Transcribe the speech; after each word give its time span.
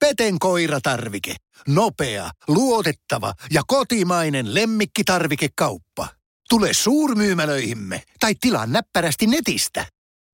Peten 0.00 0.38
koiratarvike. 0.38 1.34
Nopea, 1.68 2.30
luotettava 2.48 3.32
ja 3.50 3.62
kotimainen 3.66 4.54
lemmikkitarvikekauppa. 4.54 6.08
Tule 6.48 6.68
suurmyymälöihimme 6.72 8.02
tai 8.20 8.34
tilaa 8.40 8.66
näppärästi 8.66 9.26
netistä. 9.26 9.86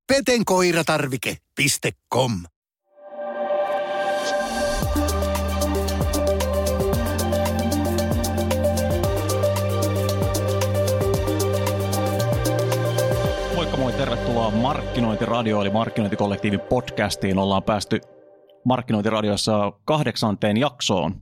petenkoiratarvike.com 0.07 2.31
Moikka 13.55 13.77
moi, 13.77 13.93
tervetuloa 13.93 14.51
Markkinointiradio 14.51 15.61
eli 15.61 15.69
Markkinointikollektiivin 15.69 16.59
podcastiin. 16.59 17.37
Ollaan 17.37 17.63
päästy 17.63 18.01
Markkinointiradiossa 18.67 19.73
kahdeksanteen 19.85 20.57
jaksoon. 20.57 21.15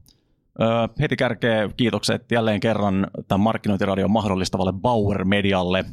Heti 0.99 1.15
kärkee 1.15 1.69
kiitokset 1.77 2.31
jälleen 2.31 2.59
kerran 2.59 3.07
tämän 3.27 3.43
Markkinointiradion 3.43 4.11
mahdollistavalle 4.11 4.73
Bauer 4.73 5.25
Medialle. 5.25 5.85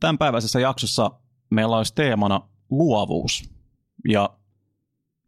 Tämän 0.00 0.18
päiväisessä 0.18 0.60
jaksossa 0.60 1.10
meillä 1.50 1.76
olisi 1.76 1.94
teemana 1.94 2.40
luovuus. 2.70 3.50
Ja 4.08 4.30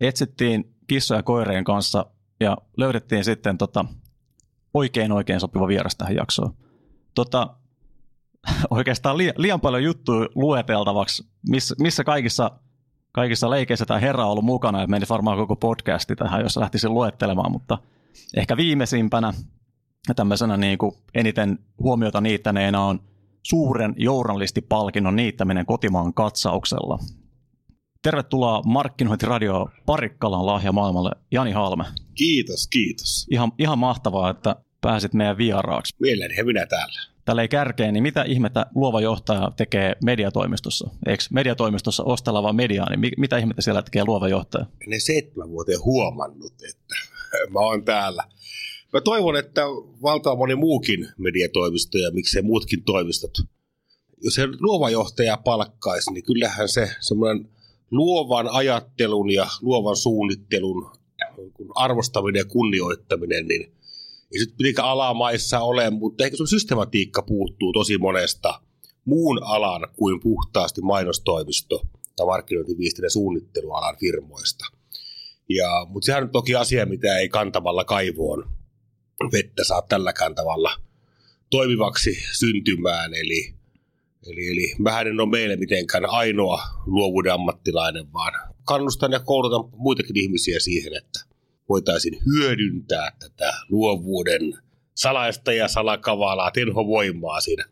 etsittiin 0.01 0.75
kissoja 0.87 1.23
koireen 1.23 1.65
kanssa 1.65 2.07
ja 2.41 2.57
löydettiin 2.77 3.25
sitten 3.25 3.59
tota, 3.59 3.85
oikein 4.75 5.13
oikein 5.13 5.41
sopiva 5.41 5.69
vieras 5.69 5.97
tähän 5.97 6.17
jaksoon. 6.17 6.55
Tota, 7.15 7.57
oikeastaan 8.71 9.19
liian, 9.19 9.61
paljon 9.61 9.85
juttuja 9.85 10.29
lueteltavaksi, 10.35 11.29
missä 11.79 12.05
kaikissa, 12.05 12.51
kaikissa 13.13 13.51
leikeissä 13.51 13.87
tämä 13.87 14.01
herra 14.01 14.25
on 14.25 14.31
ollut 14.31 14.45
mukana, 14.45 14.83
että 14.83 14.91
menisi 14.91 15.11
varmaan 15.11 15.39
koko 15.39 15.57
podcasti 15.57 16.17
tähän, 16.17 16.41
jos 16.41 16.57
lähtisin 16.57 16.95
luettelemaan, 16.95 17.53
mutta 17.53 17.79
ehkä 18.37 18.57
viimeisimpänä 18.57 19.33
tämmöisenä 20.17 20.57
niin 20.57 20.79
kuin 20.79 20.93
eniten 21.15 21.59
huomiota 21.83 22.21
niittäneenä 22.21 22.81
on 22.81 23.01
suuren 23.43 23.95
journalistipalkinnon 23.97 25.17
niittäminen 25.17 25.67
kotimaan 25.67 26.15
katsauksella. 26.15 26.99
Tervetuloa 28.03 28.63
Markkinointiradio 28.63 29.69
Parikkalan 29.87 30.47
lahja 30.47 30.73
maailmalle, 30.73 31.11
Jani 31.31 31.53
Halme. 31.53 31.85
Kiitos, 32.15 32.69
kiitos. 32.69 33.27
Ihan, 33.31 33.53
ihan 33.59 33.79
mahtavaa, 33.79 34.31
että 34.31 34.57
pääsit 34.81 35.15
meidän 35.15 35.39
vieraaksi. 35.39 35.97
Mielelläni 36.01 36.43
minä 36.43 36.67
täällä. 36.67 37.01
Tällä 37.29 37.43
ei 37.43 37.49
kärkeen, 37.49 37.95
niin 37.95 38.03
mitä 38.03 38.23
ihmettä 38.23 38.67
luova 38.75 39.01
johtaja 39.01 39.53
tekee 39.57 39.97
mediatoimistossa? 40.05 40.91
Eikö 41.07 41.25
mediatoimistossa 41.31 42.05
ostelava 42.05 42.53
mediaa, 42.53 42.91
niin 42.91 43.13
mitä 43.19 43.39
ihmettä 43.39 43.63
siellä 43.63 43.83
tekee 43.83 44.05
luova 44.05 44.29
johtaja? 44.29 44.67
Ne 44.87 45.01
seitsemän 45.01 45.51
vuoteen 45.51 45.85
huomannut, 45.85 46.53
että 46.69 46.95
mä 47.55 47.61
oon 47.61 47.85
täällä. 47.85 48.25
Mä 48.93 49.01
toivon, 49.01 49.37
että 49.37 49.63
valtava 50.03 50.37
moni 50.37 50.55
muukin 50.55 51.09
mediatoimisto 51.19 51.99
ja 51.99 52.11
miksei 52.11 52.43
muutkin 52.43 52.83
toimistot, 52.83 53.39
jos 54.25 54.35
se 54.35 54.49
luova 54.61 54.91
johtaja 54.91 55.37
palkkaisi, 55.37 56.13
niin 56.13 56.25
kyllähän 56.25 56.69
se 56.69 56.91
semmoinen 57.01 57.49
luovan 57.91 58.49
ajattelun 58.53 59.31
ja 59.31 59.47
luovan 59.63 59.97
suunnittelun 59.97 60.91
arvostaminen 61.75 62.41
ja 62.41 62.45
kunnioittaminen, 62.45 63.47
niin 63.47 63.73
ei 64.33 64.39
sitten 64.39 64.57
mitenkään 64.59 64.89
alamaissa 64.89 65.61
ole, 65.61 65.91
mutta 65.91 66.25
ehkä 66.25 66.37
sun 66.37 66.49
systematiikka 66.49 67.23
puuttuu 67.23 67.73
tosi 67.73 67.99
monesta 67.99 68.61
muun 69.05 69.43
alan 69.43 69.89
kuin 69.97 70.21
puhtaasti 70.21 70.81
mainostoimisto 70.81 71.83
tai 72.17 72.27
markkinointiviestinnän 72.27 73.11
suunnittelualan 73.11 73.97
firmoista. 74.01 74.65
Ja, 75.49 75.87
mutta 75.89 76.07
sehän 76.07 76.23
on 76.23 76.31
toki 76.31 76.55
asia, 76.55 76.87
mitä 76.87 77.19
ei 77.19 77.29
kantamalla 77.29 77.85
kaivoon 77.85 78.51
vettä 79.33 79.65
saa 79.65 79.83
tälläkään 79.83 80.35
tavalla 80.35 80.71
toimivaksi 81.51 82.19
syntymään. 82.39 83.15
Eli, 83.15 83.55
eli, 84.27 84.49
eli 84.49 84.75
mähän 84.79 85.07
en 85.07 85.21
ole 85.21 85.31
meille 85.31 85.57
mitenkään 85.57 86.07
ainoa 86.07 86.63
luovuuden 86.87 87.33
ammattilainen, 87.33 88.13
vaan 88.13 88.33
kannustan 88.65 89.13
ja 89.13 89.21
koulutan 89.21 89.71
muitakin 89.77 90.17
ihmisiä 90.17 90.61
siihen, 90.61 90.97
että 90.97 91.28
voitaisiin 91.69 92.19
hyödyntää 92.27 93.13
tätä 93.19 93.53
luovuuden 93.69 94.59
salaista 94.95 95.53
ja 95.53 95.69
salakavalaa 95.69 96.51
tenhovoimaa 96.51 97.41
siinä 97.41 97.65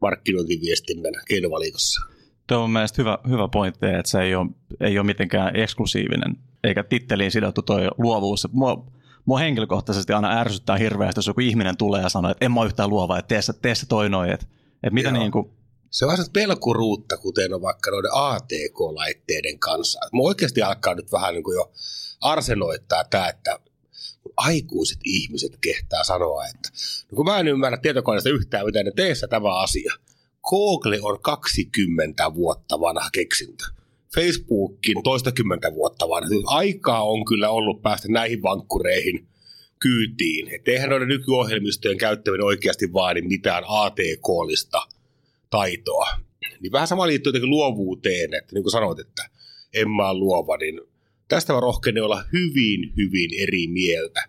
markkinointiviestinnän 0.00 1.12
keinovalikossa. 1.28 2.02
Tuo 2.46 2.58
on 2.58 2.70
mielestäni 2.70 3.04
hyvä, 3.04 3.18
hyvä 3.28 3.48
pointti, 3.48 3.86
että 3.86 4.10
se 4.10 4.20
ei 4.20 4.34
ole, 4.34 4.50
ei 4.80 4.98
ole 4.98 5.06
mitenkään 5.06 5.56
eksklusiivinen, 5.56 6.36
eikä 6.64 6.84
titteliin 6.84 7.30
sidottu 7.30 7.62
tuo 7.62 7.78
luovuus. 7.98 8.48
Mua, 8.52 8.86
mua 9.24 9.38
henkilökohtaisesti 9.38 10.12
aina 10.12 10.40
ärsyttää 10.40 10.76
hirveästi, 10.76 11.18
jos 11.18 11.26
joku 11.26 11.40
ihminen 11.40 11.76
tulee 11.76 12.02
ja 12.02 12.08
sanoo, 12.08 12.30
että 12.30 12.44
en 12.44 12.52
mä 12.52 12.60
ole 12.60 12.66
yhtään 12.66 12.90
luova, 12.90 13.18
että 13.18 13.28
tee, 13.28 13.40
tee 13.62 13.74
se 13.74 13.86
toi 13.86 14.08
noin. 14.08 14.30
Että, 14.30 14.46
että 14.82 14.94
mitä 14.94 15.12
niin 15.12 15.32
kuin... 15.32 15.50
Se 15.90 16.04
on 16.04 16.10
vähän 16.10 16.26
pelkuruutta, 16.32 17.16
kuten 17.16 17.54
on 17.54 17.62
vaikka 17.62 17.90
noiden 17.90 18.10
ATK-laitteiden 18.14 19.58
kanssa. 19.58 19.98
Mä 20.12 20.22
oikeasti 20.22 20.62
alkaa 20.62 20.94
nyt 20.94 21.12
vähän 21.12 21.34
niin 21.34 21.44
kuin 21.44 21.54
jo 21.54 21.72
arsenoittaa 22.20 23.04
tämä, 23.04 23.28
että 23.28 23.60
aikuiset 24.36 24.98
ihmiset 25.04 25.52
kehtaa 25.60 26.04
sanoa, 26.04 26.46
että 26.46 26.68
no 27.10 27.16
kun 27.16 27.26
mä 27.26 27.38
en 27.38 27.48
ymmärrä 27.48 27.78
tietokoneesta 27.78 28.30
yhtään, 28.30 28.66
miten 28.66 28.86
ne 28.86 28.92
teessä 28.96 29.28
tämä 29.28 29.58
asia. 29.58 29.92
Google 30.50 30.98
on 31.02 31.20
20 31.22 32.34
vuotta 32.34 32.80
vanha 32.80 33.08
keksintö. 33.12 33.64
Facebookin 34.14 35.02
toistakymmentä 35.02 35.74
vuotta 35.74 36.08
vanha. 36.08 36.30
Aikaa 36.46 37.04
on 37.04 37.24
kyllä 37.24 37.50
ollut 37.50 37.82
päästä 37.82 38.08
näihin 38.08 38.42
vankkureihin 38.42 39.26
kyytiin. 39.78 40.54
Että 40.54 40.70
eihän 40.70 40.90
noiden 40.90 41.08
nykyohjelmistojen 41.08 41.98
käyttäminen 41.98 42.46
oikeasti 42.46 42.92
vaadi 42.92 43.22
mitään 43.22 43.64
ATK-lista 43.66 44.82
taitoa. 45.50 46.06
Niin 46.60 46.72
vähän 46.72 46.88
sama 46.88 47.06
liittyy 47.06 47.28
jotenkin 47.28 47.50
luovuuteen, 47.50 48.34
että 48.34 48.54
niin 48.54 48.62
kuin 48.62 48.72
sanoit, 48.72 48.98
että 48.98 49.28
en 49.72 49.90
mä 49.90 50.14
luova, 50.14 50.56
niin 50.56 50.80
tästä 51.28 51.52
mä 51.52 51.60
rohkenen 51.60 52.04
olla 52.04 52.24
hyvin, 52.32 52.92
hyvin 52.96 53.30
eri 53.42 53.66
mieltä. 53.66 54.28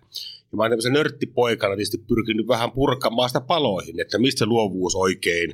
Ja 0.52 0.58
mä 0.58 0.64
oon 0.64 0.72
tämmöisen 0.72 0.94
nörttipoikana 0.94 1.76
tietysti 1.76 1.98
pyrkinyt 1.98 2.48
vähän 2.48 2.72
purkamaan 2.72 3.30
sitä 3.30 3.42
paloihin, 3.42 4.00
että 4.00 4.18
mistä 4.18 4.46
luovuus 4.46 4.96
oikein 4.96 5.54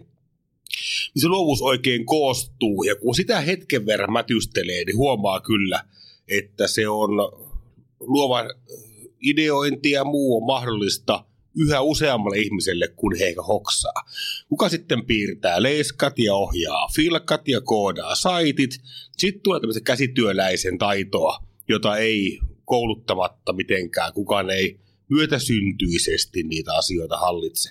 mistä 1.16 1.30
luovuus 1.30 1.62
oikein 1.62 2.06
koostuu. 2.06 2.84
Ja 2.84 2.96
kun 2.96 3.16
sitä 3.16 3.42
hetken 3.42 3.86
verran 3.86 4.14
mätystelee, 4.14 4.84
niin 4.84 4.98
huomaa 4.98 5.40
kyllä, 5.40 5.84
että 6.28 6.68
se 6.68 6.88
on 6.88 7.10
luova 8.00 8.44
ideointi 9.22 9.92
ja 9.92 10.04
muu 10.04 10.38
on 10.38 10.46
mahdollista 10.46 11.26
yhä 11.56 11.82
useammalle 11.82 12.38
ihmiselle, 12.40 12.88
kun 12.88 13.16
he 13.20 13.26
eikä 13.26 13.42
hoksaa. 13.42 14.04
Kuka 14.50 14.70
sitten 14.70 15.06
piirtää 15.06 15.64
leiskat 15.64 16.20
ja 16.20 16.36
ohjaa 16.36 16.88
filkat 16.96 17.48
ja 17.48 17.62
koodaa 17.62 18.16
saitit. 18.16 18.82
Sitten 19.18 19.44
tulee 19.44 19.60
tämmöisen 19.60 19.84
käsityöläisen 19.84 20.78
taitoa, 20.78 21.44
jota 21.68 21.98
ei 21.98 22.40
kouluttamatta 22.66 23.54
mitenkään, 23.54 24.14
kukaan 24.14 24.50
ei 24.50 24.80
myötäsyntyisesti 25.10 26.44
niitä 26.44 26.74
asioita 26.74 27.18
hallitse. 27.18 27.70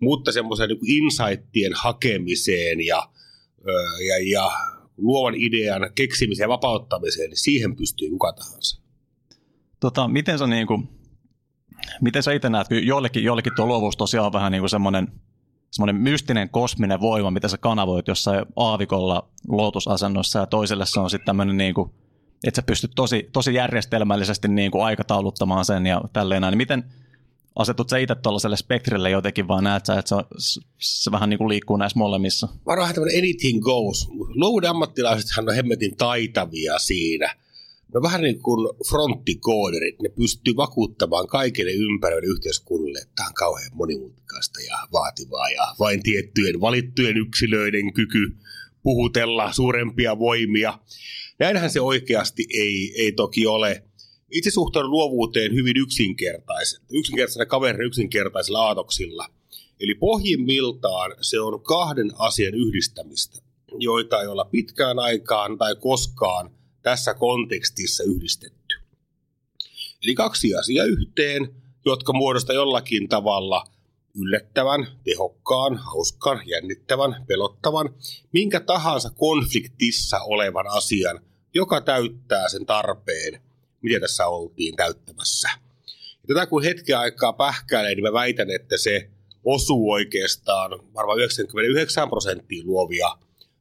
Mutta 0.00 0.32
semmoisen 0.32 0.68
niin 0.68 1.04
insightien 1.04 1.72
hakemiseen 1.74 2.86
ja, 2.86 3.08
ja, 4.06 4.30
ja 4.30 4.52
luovan 4.96 5.34
idean 5.34 5.90
keksimiseen 5.94 6.44
ja 6.44 6.48
vapauttamiseen, 6.48 7.30
niin 7.30 7.42
siihen 7.42 7.76
pystyy 7.76 8.10
kuka 8.10 8.32
tahansa. 8.32 8.80
Tota, 9.80 10.08
miten 10.08 10.38
sä 10.38 10.46
niin 10.46 10.66
kuin, 10.66 10.88
Miten 12.00 12.22
sä 12.22 12.32
itse 12.32 12.48
näet, 12.48 12.68
kun 12.68 12.86
joillekin, 12.86 13.24
joillekin 13.24 13.52
tuo 13.56 13.66
luovuus 13.66 13.96
tosiaan 13.96 14.26
on 14.26 14.32
vähän 14.32 14.52
niin 14.52 14.62
kuin 14.62 14.70
semmoinen, 14.70 15.08
semmoinen 15.70 15.96
mystinen 15.96 16.50
kosminen 16.50 17.00
voima, 17.00 17.30
mitä 17.30 17.48
sä 17.48 17.58
kanavoit 17.58 18.08
jossain 18.08 18.46
aavikolla 18.56 19.28
lootusasennossa 19.48 20.38
ja 20.38 20.46
toiselle 20.46 20.86
se 20.86 21.00
on 21.00 21.10
sitten 21.10 21.26
tämmöinen 21.26 21.56
niin 21.56 21.74
kuin, 21.74 21.90
että 22.46 22.60
sä 22.60 22.66
pystyt 22.66 22.90
tosi, 22.94 23.28
tosi 23.32 23.54
järjestelmällisesti 23.54 24.48
niin 24.48 24.70
kuin 24.70 24.84
aikatauluttamaan 24.84 25.64
sen 25.64 25.86
ja 25.86 26.00
tälleen 26.12 26.40
näin. 26.40 26.52
Niin 26.52 26.58
miten 26.58 26.84
asetut 27.56 27.88
sä 27.88 27.98
itse 27.98 28.14
tuollaiselle 28.14 28.56
spektrille 28.56 29.10
jotenkin, 29.10 29.48
vaan 29.48 29.64
näet 29.64 29.86
sä, 29.86 29.98
että 29.98 30.24
se, 30.38 30.60
se 30.78 31.10
vähän 31.10 31.30
niin 31.30 31.38
kuin 31.38 31.48
liikkuu 31.48 31.76
näissä 31.76 31.98
molemmissa? 31.98 32.48
Varmaan 32.66 32.94
tämmöinen 32.94 33.18
anything 33.18 33.62
goes. 33.62 34.08
Luovuuden 34.34 34.70
ammattilaisethan 34.70 35.48
on 35.48 35.54
hemmetin 35.54 35.96
taitavia 35.96 36.78
siinä– 36.78 37.34
No 37.94 38.02
vähän 38.02 38.22
niin 38.22 38.42
kuin 38.42 38.76
fronttikooderit, 38.88 40.02
ne 40.02 40.08
pystyy 40.08 40.56
vakuuttamaan 40.56 41.26
kaikille 41.26 41.72
ympäröille 41.72 42.26
yhteiskunnille, 42.26 42.98
että 42.98 43.12
tämä 43.16 43.28
on 43.28 43.34
kauhean 43.34 43.70
monimutkaista 43.74 44.60
ja 44.60 44.78
vaativaa 44.92 45.50
ja 45.50 45.74
vain 45.78 46.02
tiettyjen 46.02 46.60
valittujen 46.60 47.16
yksilöiden 47.16 47.92
kyky 47.92 48.36
puhutella 48.82 49.52
suurempia 49.52 50.18
voimia. 50.18 50.78
Näinhän 51.38 51.70
se 51.70 51.80
oikeasti 51.80 52.46
ei, 52.54 52.94
ei 52.96 53.12
toki 53.12 53.46
ole. 53.46 53.84
Itse 54.30 54.50
suhtaudun 54.50 54.90
luovuuteen 54.90 55.54
hyvin 55.54 55.76
yksinkertaisen, 55.76 56.80
yksinkertaisena 56.92 57.46
kaverin 57.46 57.86
yksinkertaisilla 57.86 58.66
aatoksilla. 58.66 59.26
Eli 59.80 59.94
pohjimmiltaan 59.94 61.14
se 61.20 61.40
on 61.40 61.62
kahden 61.62 62.10
asian 62.18 62.54
yhdistämistä, 62.54 63.38
joita 63.78 64.20
ei 64.20 64.26
olla 64.26 64.44
pitkään 64.44 64.98
aikaan 64.98 65.58
tai 65.58 65.76
koskaan– 65.76 66.50
tässä 66.84 67.14
kontekstissa 67.14 68.04
yhdistetty. 68.04 68.76
Eli 70.04 70.14
kaksi 70.14 70.54
asiaa 70.54 70.84
yhteen, 70.84 71.54
jotka 71.84 72.12
muodostaa 72.12 72.54
jollakin 72.54 73.08
tavalla 73.08 73.64
yllättävän, 74.14 74.86
tehokkaan, 75.04 75.76
hauskan, 75.76 76.42
jännittävän, 76.46 77.24
pelottavan, 77.26 77.94
minkä 78.32 78.60
tahansa 78.60 79.10
konfliktissa 79.10 80.20
olevan 80.20 80.66
asian, 80.68 81.20
joka 81.54 81.80
täyttää 81.80 82.48
sen 82.48 82.66
tarpeen, 82.66 83.40
mitä 83.82 84.00
tässä 84.00 84.26
oltiin 84.26 84.76
täyttämässä. 84.76 85.48
Ja 86.28 86.34
tätä 86.34 86.46
kun 86.46 86.62
hetken 86.62 86.98
aikaa 86.98 87.32
pähkäilee, 87.32 87.94
niin 87.94 88.04
mä 88.04 88.12
väitän, 88.12 88.50
että 88.50 88.76
se 88.76 89.10
osuu 89.44 89.90
oikeastaan 89.90 90.70
varmaan 90.94 91.18
99 91.18 92.08
prosenttia 92.08 92.64
luovia 92.64 93.08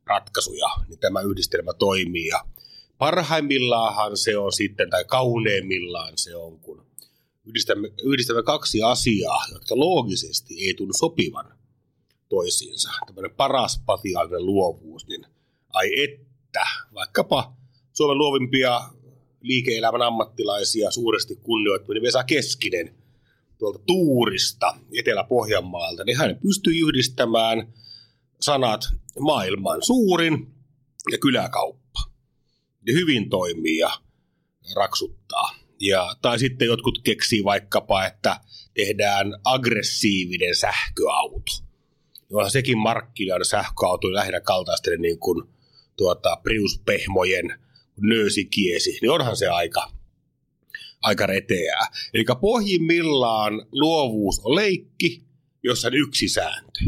ratkaisuja, 0.06 0.68
niin 0.88 1.00
tämä 1.00 1.22
yhdistelmä 1.22 1.74
toimii. 1.74 2.28
Ja 2.28 2.46
parhaimmillaan 2.98 4.18
se 4.18 4.38
on 4.38 4.54
sitten, 4.54 4.90
tai 4.90 5.06
kauneimmillaan 5.06 6.14
se 6.18 6.36
on, 6.36 6.60
kun 6.60 6.86
yhdistämme, 7.46 7.92
yhdistämme 8.04 8.44
kaksi 8.44 8.82
asiaa, 8.84 9.44
jotka 9.54 9.80
loogisesti 9.80 10.66
ei 10.66 10.74
tunnu 10.74 10.94
sopivan 10.94 11.58
toisiinsa. 12.30 12.92
Tämmöinen 13.06 13.36
paras 13.36 13.82
patiaalinen 13.86 14.46
luovuus, 14.46 15.08
niin 15.08 15.26
ai 15.74 16.04
että, 16.04 16.66
vaikkapa 16.94 17.54
Suomen 17.94 18.18
luovimpia 18.18 18.82
liike-elämän 19.42 20.02
ammattilaisia 20.02 20.92
suuresti 20.92 21.36
kunnioittaminen 21.36 22.04
Vesa 22.04 22.24
Keskinen 22.24 22.96
tuolta 23.58 23.80
Tuurista 23.88 24.76
Etelä-Pohjanmaalta, 25.00 26.04
niin 26.04 26.18
hän 26.18 26.40
pystyy 26.42 26.74
yhdistämään 26.88 27.74
sanat 28.42 28.82
maailman 29.20 29.80
suurin 29.84 30.48
ja 31.12 31.18
kyläkauppa. 31.18 31.83
Hyvin 32.92 33.30
toimii 33.30 33.78
ja 33.78 33.92
raksuttaa. 34.76 35.56
Ja, 35.80 36.16
tai 36.22 36.40
sitten 36.40 36.66
jotkut 36.66 37.00
keksii 37.04 37.44
vaikkapa, 37.44 38.06
että 38.06 38.40
tehdään 38.74 39.34
aggressiivinen 39.44 40.56
sähköauto. 40.56 41.52
Onhan 42.34 42.52
sekin 42.52 42.78
markkinoida 42.78 43.44
sähköauto 43.44 44.14
lähinnä 44.14 44.40
kaltaisten 44.42 45.02
niin 45.02 45.20
kuin, 45.20 45.44
tuota, 45.98 46.36
Prius-pehmojen 46.44 47.60
nöösikiesi, 48.02 48.98
niin 49.02 49.12
onhan 49.12 49.38
se 49.38 49.48
aika, 49.48 49.92
aika 51.02 51.26
reteää. 51.26 51.88
Eli 52.14 52.26
pohjimmillaan 52.42 53.54
luovuus 53.72 54.40
on 54.40 54.56
leikki, 54.56 55.24
jossa 55.64 55.88
on 55.88 55.94
yksi 55.94 56.28
sääntö. 56.28 56.80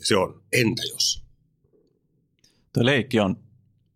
Se 0.00 0.16
on 0.16 0.42
entä 0.52 0.82
jos? 0.92 1.24
Tuo 2.72 2.84
leikki 2.84 3.20
on, 3.20 3.36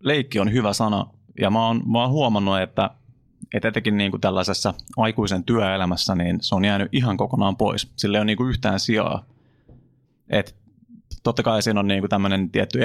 leikki 0.00 0.38
on 0.38 0.52
hyvä 0.52 0.72
sana, 0.72 1.17
ja 1.40 1.50
mä 1.50 1.66
oon, 1.66 1.82
mä 1.86 2.00
oon 2.00 2.10
huomannut, 2.10 2.60
että 2.60 2.90
et 3.54 3.64
etenkin 3.64 3.96
niin 3.96 4.10
kuin 4.10 4.20
tällaisessa 4.20 4.74
aikuisen 4.96 5.44
työelämässä, 5.44 6.14
niin 6.14 6.38
se 6.40 6.54
on 6.54 6.64
jäänyt 6.64 6.88
ihan 6.92 7.16
kokonaan 7.16 7.56
pois. 7.56 7.92
Sillä 7.96 8.18
ei 8.18 8.20
ole 8.20 8.24
niin 8.24 8.36
kuin 8.36 8.48
yhtään 8.48 8.80
sijaa. 8.80 9.24
Et 10.30 10.56
totta 11.22 11.42
kai 11.42 11.62
siinä 11.62 11.80
on 11.80 11.88
niin 11.88 12.00
kuin 12.00 12.10
tämmöinen 12.10 12.50
tietty 12.50 12.80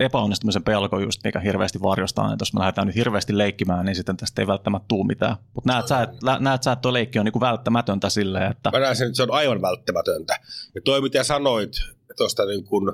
epäonnistumisen 0.00 0.62
pelko 0.62 0.98
just, 0.98 1.20
mikä 1.24 1.40
hirveästi 1.40 1.82
varjostaa, 1.82 2.32
että 2.32 2.42
jos 2.42 2.54
me 2.54 2.60
lähdetään 2.60 2.86
nyt 2.86 2.96
hirveästi 2.96 3.38
leikkimään, 3.38 3.86
niin 3.86 3.96
sitten 3.96 4.16
tästä 4.16 4.42
ei 4.42 4.46
välttämättä 4.46 4.88
tule 4.88 5.06
mitään. 5.06 5.36
Mutta 5.54 5.72
näet 5.72 5.84
että, 5.84 6.38
näet 6.40 6.62
sä, 6.62 6.72
että 6.72 6.80
tuo 6.80 6.92
leikki 6.92 7.18
on 7.18 7.24
niin 7.24 7.32
kuin 7.32 7.40
välttämätöntä 7.40 8.10
silleen, 8.10 8.50
että... 8.50 8.70
Mä 8.70 8.78
näen 8.78 8.96
sen, 8.96 9.06
että 9.06 9.16
se 9.16 9.22
on 9.22 9.32
aivan 9.32 9.62
välttämätöntä. 9.62 10.40
Ja 10.74 10.80
toi, 10.84 11.00
mitä 11.00 11.24
sanoit 11.24 11.72
tuosta 12.16 12.44
niin 12.46 12.64
kuin, 12.64 12.92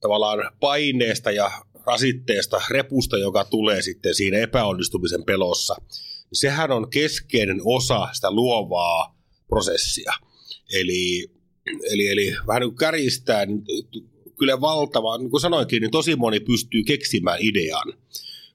tavallaan 0.00 0.38
paineesta 0.60 1.30
ja 1.30 1.50
rasitteesta, 1.86 2.60
repusta, 2.70 3.18
joka 3.18 3.44
tulee 3.44 3.82
sitten 3.82 4.14
siinä 4.14 4.38
epäonnistumisen 4.38 5.24
pelossa, 5.24 5.76
niin 5.80 6.40
sehän 6.40 6.70
on 6.70 6.90
keskeinen 6.90 7.60
osa 7.64 8.08
sitä 8.12 8.30
luovaa 8.30 9.16
prosessia. 9.48 10.12
Eli, 10.72 11.30
eli, 11.92 12.08
eli 12.08 12.36
vähän 12.46 12.60
niin 12.60 12.70
kuin 12.70 12.78
kärjistää, 12.78 13.46
niin 13.46 13.62
kyllä 14.38 14.60
valtava, 14.60 15.18
niin 15.18 15.30
kuin 15.30 15.40
sanoinkin, 15.40 15.80
niin 15.80 15.90
tosi 15.90 16.16
moni 16.16 16.40
pystyy 16.40 16.82
keksimään 16.82 17.38
idean. 17.40 17.92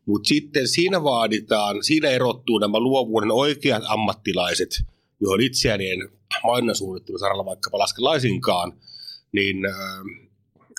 Mutta 0.05 0.27
sitten 0.27 0.67
siinä 0.67 1.03
vaaditaan, 1.03 1.83
siinä 1.83 2.09
erottuu 2.09 2.57
nämä 2.57 2.79
luovuuden 2.79 3.31
oikeat 3.31 3.83
ammattilaiset, 3.87 4.83
johon 5.21 5.41
itseäni 5.41 5.89
en 5.89 6.09
mainonnasuunnittelusaralla 6.43 7.45
vaikkapa 7.45 7.79
laske 7.79 8.01
laisinkaan, 8.01 8.73
niin 9.31 9.65
äh, 9.65 9.73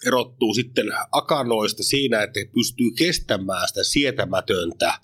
erottuu 0.07 0.55
sitten 0.55 0.87
akanoista 1.13 1.83
siinä, 1.83 2.23
että 2.23 2.41
he 2.41 2.45
pystyy 2.55 2.91
kestämään 2.91 3.69
sitä 3.69 3.85
sietämätöntä 3.85 4.95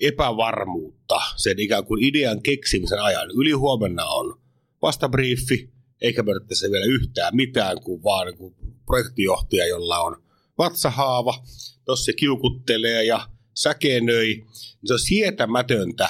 epävarmuutta 0.00 1.20
sen 1.36 1.58
ikään 1.58 1.84
kuin 1.84 2.04
idean 2.04 2.42
keksimisen 2.42 3.02
ajan. 3.02 3.30
Ylihuomenna 3.30 4.04
on 4.04 4.40
vastabriefi, 4.82 5.70
eikä 6.00 6.24
periaatteessa 6.24 6.70
vielä 6.70 6.86
yhtään 6.86 7.36
mitään, 7.36 7.80
kuin 7.80 8.02
vaan 8.02 8.26
niin 8.26 8.38
kuin 8.38 8.54
projektijohtaja, 8.86 9.66
jolla 9.66 9.98
on 9.98 10.22
vatsahaava, 10.58 11.44
tuossa 11.84 12.04
se 12.04 12.12
kiukuttelee 12.12 13.04
ja 13.04 13.28
säkenöi. 13.54 14.34
Niin 14.34 14.46
se 14.84 14.92
on 14.92 14.98
sietämätöntä 14.98 16.08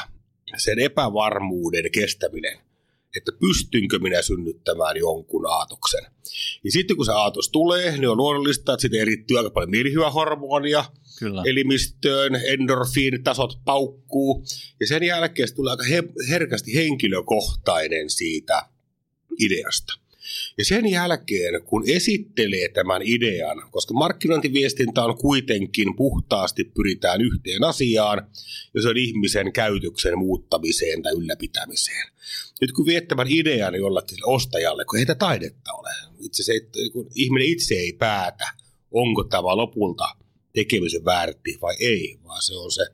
sen 0.56 0.78
epävarmuuden 0.78 1.90
kestäminen 1.92 2.67
että 3.16 3.32
pystynkö 3.40 3.98
minä 3.98 4.22
synnyttämään 4.22 4.96
jonkun 4.96 5.46
aatoksen. 5.46 6.04
Ja 6.64 6.72
sitten 6.72 6.96
kun 6.96 7.06
se 7.06 7.12
aatos 7.12 7.48
tulee, 7.48 7.92
niin 7.92 8.08
on 8.08 8.16
luonnollista, 8.16 8.72
että 8.72 8.82
sitten 8.82 9.00
erittyy 9.00 9.38
aika 9.38 9.50
paljon 9.50 9.70
mielihyvähormonia 9.70 10.84
Kyllä. 11.18 11.42
elimistöön, 11.46 12.40
endorfiinitasot 12.46 13.58
paukkuu, 13.64 14.44
ja 14.80 14.86
sen 14.86 15.02
jälkeen 15.02 15.48
se 15.48 15.54
tulee 15.54 15.70
aika 15.70 15.84
he- 15.84 16.28
herkästi 16.30 16.74
henkilökohtainen 16.74 18.10
siitä 18.10 18.62
ideasta. 19.38 20.07
Ja 20.58 20.64
sen 20.64 20.86
jälkeen, 20.86 21.62
kun 21.64 21.84
esittelee 21.86 22.68
tämän 22.68 23.02
idean, 23.04 23.62
koska 23.70 23.94
markkinointiviestintä 23.94 25.04
on 25.04 25.18
kuitenkin 25.18 25.96
puhtaasti 25.96 26.64
pyritään 26.64 27.20
yhteen 27.20 27.64
asiaan, 27.64 28.26
ja 28.74 28.82
se 28.82 28.88
on 28.88 28.96
ihmisen 28.96 29.52
käytöksen 29.52 30.18
muuttamiseen 30.18 31.02
tai 31.02 31.12
ylläpitämiseen. 31.12 32.08
Nyt 32.60 32.72
kun 32.72 32.86
viet 32.86 33.08
tämän 33.08 33.26
idean 33.30 33.74
jollakin 33.74 34.18
ostajalle, 34.24 34.84
kun 34.84 34.98
ei 34.98 35.06
tätä 35.06 35.18
taidetta 35.18 35.72
ole, 35.72 35.90
itse 36.20 36.42
se, 36.42 36.52
kun 36.92 37.10
ihminen 37.14 37.48
itse 37.48 37.74
ei 37.74 37.92
päätä, 37.92 38.48
onko 38.90 39.24
tämä 39.24 39.56
lopulta 39.56 40.08
tekemisen 40.52 41.04
väärti 41.04 41.58
vai 41.60 41.76
ei, 41.80 42.18
vaan 42.24 42.42
se 42.42 42.54
on 42.54 42.72
se 42.72 42.86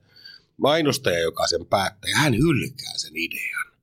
mainostaja, 0.56 1.18
joka 1.18 1.46
sen 1.46 1.66
päättää, 1.66 2.10
ja 2.10 2.16
hän 2.16 2.34
hylkää 2.34 2.92
sen 2.96 3.12
idean 3.14 3.73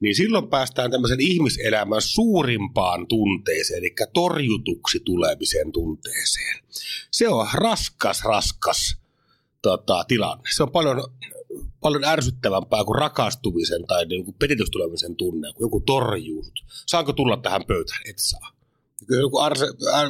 niin 0.00 0.14
silloin 0.14 0.48
päästään 0.48 0.90
tämmöisen 0.90 1.20
ihmiselämän 1.20 2.02
suurimpaan 2.02 3.06
tunteeseen, 3.06 3.78
eli 3.78 3.94
torjutuksi 4.12 5.00
tulemisen 5.04 5.72
tunteeseen. 5.72 6.64
Se 7.10 7.28
on 7.28 7.48
raskas, 7.54 8.24
raskas 8.24 8.96
tota, 9.62 10.04
tilanne. 10.08 10.50
Se 10.56 10.62
on 10.62 10.70
paljon, 10.70 11.04
paljon 11.80 12.04
ärsyttävämpää 12.04 12.84
kuin 12.84 12.98
rakastumisen 12.98 13.86
tai 13.86 14.06
niin 14.06 14.24
kuin 14.24 14.36
petitystulemisen 14.38 15.16
tunne, 15.16 15.52
kun 15.52 15.64
joku 15.64 15.80
torjuu. 15.80 16.46
Saanko 16.86 17.12
tulla 17.12 17.36
tähän 17.36 17.64
pöytään? 17.64 18.00
Et 18.04 18.18
saa. 18.18 18.52
Joku 19.20 19.38
arse, 19.38 19.66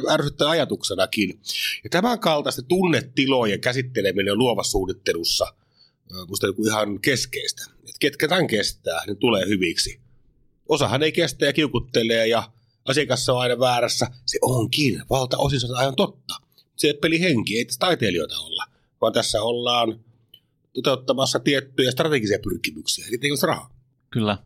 ärsyttää 0.09 0.49
ajatuksenakin. 0.49 1.39
Ja 1.83 1.89
tämän 1.89 2.19
kaltaisten 2.19 2.65
tunnetilojen 2.65 3.61
käsitteleminen 3.61 4.37
luovassa 4.37 4.71
suunnittelussa– 4.71 5.45
musta 6.27 6.47
joku 6.47 6.65
ihan 6.65 6.99
keskeistä. 6.99 7.65
Et 7.89 7.95
ketkä 7.99 8.27
tämän 8.27 8.47
kestää, 8.47 9.05
niin 9.05 9.17
tulee 9.17 9.47
hyviksi. 9.47 10.01
Osahan 10.69 11.03
ei 11.03 11.11
kestä 11.11 11.45
ja 11.45 11.53
kiukuttelee 11.53 12.27
ja 12.27 12.51
asiakas 12.85 13.29
on 13.29 13.39
aina 13.39 13.59
väärässä. 13.59 14.07
Se 14.25 14.39
onkin, 14.41 15.03
valtaosin 15.09 15.59
se 15.59 15.67
on 15.67 15.75
aivan 15.75 15.95
totta. 15.95 16.33
Se 16.75 16.93
peli 17.01 17.21
henki, 17.21 17.57
ei 17.57 17.65
tässä 17.65 17.79
taiteilijoita 17.79 18.37
olla, 18.37 18.65
vaan 19.01 19.13
tässä 19.13 19.41
ollaan 19.41 19.99
toteuttamassa 20.73 21.39
tiettyjä 21.39 21.91
strategisia 21.91 22.39
pyrkimyksiä, 22.43 23.05
eli 23.07 23.17
tekemässä 23.17 23.47
rahaa. 23.47 23.69
Kyllä. 24.09 24.37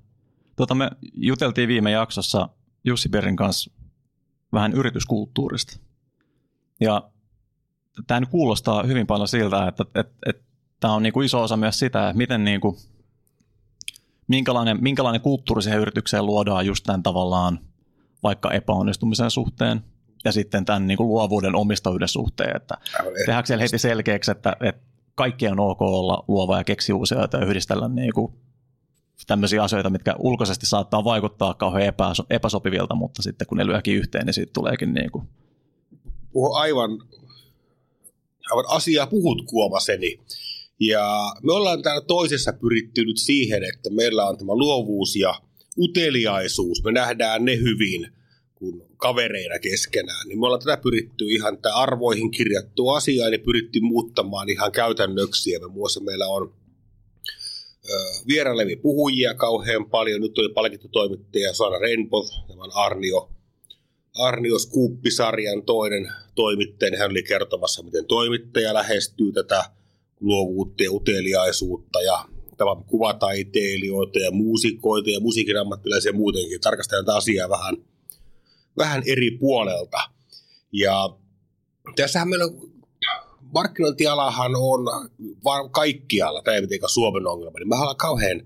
Tuota, 0.55 0.75
me 0.75 0.89
juteltiin 1.13 1.67
viime 1.67 1.91
jaksossa 1.91 2.49
Jussi 2.83 3.09
Berin 3.09 3.35
kanssa 3.35 3.71
vähän 4.53 4.73
yrityskulttuurista. 4.73 5.79
Ja 6.79 7.09
tämä 8.07 8.25
kuulostaa 8.25 8.83
hyvin 8.83 9.07
paljon 9.07 9.27
siltä, 9.27 9.67
että, 9.67 9.85
että, 9.95 10.13
että 10.25 10.44
tämä 10.79 10.93
on 10.93 11.03
niin 11.03 11.13
kuin 11.13 11.25
iso 11.25 11.43
osa 11.43 11.57
myös 11.57 11.79
sitä, 11.79 12.09
että 12.09 12.17
miten 12.17 12.43
niin 12.43 12.61
kuin, 12.61 12.75
minkälainen, 14.27 14.77
minkälainen 14.81 15.21
kulttuuri 15.21 15.61
siihen 15.61 15.79
yritykseen 15.79 16.25
luodaan 16.25 16.65
just 16.65 16.83
tämän 16.83 17.03
tavallaan 17.03 17.59
vaikka 18.23 18.51
epäonnistumisen 18.51 19.31
suhteen 19.31 19.83
ja 20.25 20.31
sitten 20.31 20.65
tämän 20.65 20.87
niin 20.87 20.97
kuin 20.97 21.07
luovuuden 21.07 21.55
omistajuuden 21.55 22.07
suhteen, 22.07 22.55
että 22.55 22.77
tehdäänkö 23.25 23.47
siellä 23.47 23.61
heti 23.61 23.77
selkeäksi, 23.77 24.31
että, 24.31 24.55
että 24.61 24.81
kaikkien 25.15 25.51
on 25.51 25.59
ok 25.59 25.81
olla 25.81 26.23
luova 26.27 26.57
ja 26.57 26.63
keksi 26.63 26.93
uusia 26.93 27.27
ja 27.33 27.45
yhdistellä 27.45 27.87
niin 27.87 28.13
kuin 28.13 28.33
tämmöisiä 29.27 29.63
asioita, 29.63 29.89
mitkä 29.89 30.15
ulkoisesti 30.19 30.65
saattaa 30.65 31.03
vaikuttaa 31.03 31.53
kauhean 31.53 31.93
epäsopivilta, 32.29 32.95
mutta 32.95 33.21
sitten 33.21 33.47
kun 33.47 33.57
ne 33.57 33.65
lyökin 33.65 33.95
yhteen, 33.95 34.25
niin 34.25 34.33
siitä 34.33 34.53
tuleekin 34.53 34.93
niin 34.93 35.11
kuin... 35.11 35.27
Puhu 36.31 36.53
aivan, 36.53 36.91
aivan 38.51 38.65
asiaa 38.67 39.07
puhut 39.07 39.41
kuomaseni. 39.45 40.19
Ja 40.79 41.33
me 41.43 41.53
ollaan 41.53 41.81
täällä 41.81 42.01
toisessa 42.01 42.53
pyritty 42.53 43.05
nyt 43.05 43.17
siihen, 43.17 43.63
että 43.63 43.89
meillä 43.89 44.25
on 44.25 44.37
tämä 44.37 44.55
luovuus 44.55 45.15
ja 45.15 45.41
uteliaisuus. 45.77 46.83
Me 46.83 46.91
nähdään 46.91 47.45
ne 47.45 47.55
hyvin 47.55 48.07
kuin 48.55 48.81
kavereina 48.97 49.59
keskenään. 49.59 50.27
Niin 50.27 50.39
me 50.39 50.45
ollaan 50.45 50.61
tätä 50.61 50.77
pyritty 50.77 51.25
ihan 51.25 51.57
tämä 51.57 51.75
arvoihin 51.75 52.31
kirjattu 52.31 52.89
asia, 52.89 53.29
niin 53.29 53.41
pyritty 53.41 53.79
muuttamaan 53.79 54.49
ihan 54.49 54.71
käytännöksi. 54.71 55.51
Ja 55.51 55.59
me 55.59 55.67
muassa 55.67 55.99
meillä 55.99 56.27
on 56.27 56.53
vierailevia 58.27 58.77
puhujia 58.77 59.33
kauhean 59.33 59.89
paljon. 59.89 60.21
Nyt 60.21 60.37
oli 60.37 60.53
palkittu 60.53 60.87
toimittaja 60.87 61.53
Sara 61.53 61.79
Rainbow, 61.79 62.25
tämän 62.47 62.69
Arnio, 62.73 63.29
Arnio 64.13 64.59
Skuuppisarjan 64.59 65.63
toinen 65.63 66.11
toimittaja. 66.35 66.97
Hän 66.97 67.11
oli 67.11 67.23
kertomassa, 67.23 67.83
miten 67.83 68.05
toimittaja 68.05 68.73
lähestyy 68.73 69.31
tätä 69.31 69.71
luovuutta 70.19 70.83
ja 70.83 70.91
uteliaisuutta 70.91 72.01
ja 72.01 72.25
kuvataiteilijoita 72.87 74.19
ja 74.19 74.31
muusikoita 74.31 75.09
ja 75.09 75.19
musiikin 75.19 75.57
ammattilaisia 75.57 76.13
muutenkin. 76.13 76.61
Tarkastellaan 76.61 77.05
tätä 77.05 77.17
asiaa 77.17 77.49
vähän, 77.49 77.77
vähän 78.77 79.03
eri 79.07 79.31
puolelta. 79.31 79.97
Ja 80.71 81.17
tässähän 81.95 82.29
meillä 82.29 82.45
markkinointialahan 83.53 84.51
on 84.55 85.09
vaan 85.43 85.69
kaikkialla, 85.69 86.41
tämä 86.41 86.55
ei 86.55 86.61
mitenkään 86.61 86.89
Suomen 86.89 87.27
ongelma, 87.27 87.59
niin 87.59 87.69
me 87.69 87.75
ollaan 87.75 87.97
kauhean 87.97 88.41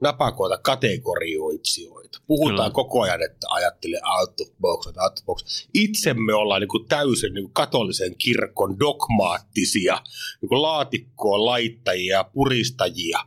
napakoita 0.00 0.58
kategorioitsijoita. 0.58 2.20
Puhutaan 2.26 2.56
Kyllä. 2.56 2.70
koko 2.70 3.02
ajan, 3.02 3.22
että 3.22 3.46
ajattelee 3.50 4.00
out 4.18 4.40
of 4.40 4.48
box, 4.60 4.86
out 4.86 5.18
of 5.18 5.24
box. 5.24 5.66
Itse 5.74 6.14
me 6.14 6.34
ollaan 6.34 6.60
niin 6.60 6.68
kuin 6.68 6.88
täysin 6.88 7.34
niin 7.34 7.44
kuin 7.44 7.52
katolisen 7.52 8.16
kirkon 8.16 8.78
dogmaattisia 8.78 10.02
niin 10.40 10.48
kuin 10.48 10.62
laatikkoon 10.62 11.46
laittajia, 11.46 12.24
puristajia. 12.24 13.18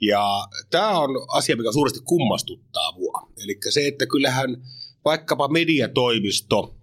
Ja 0.00 0.48
tämä 0.70 0.98
on 0.98 1.10
asia, 1.28 1.56
mikä 1.56 1.72
suuresti 1.72 2.00
kummastuttaa 2.04 2.92
mua. 2.92 3.28
Eli 3.44 3.58
se, 3.70 3.86
että 3.86 4.06
kyllähän 4.06 4.56
vaikkapa 5.04 5.48
mediatoimisto 5.48 6.74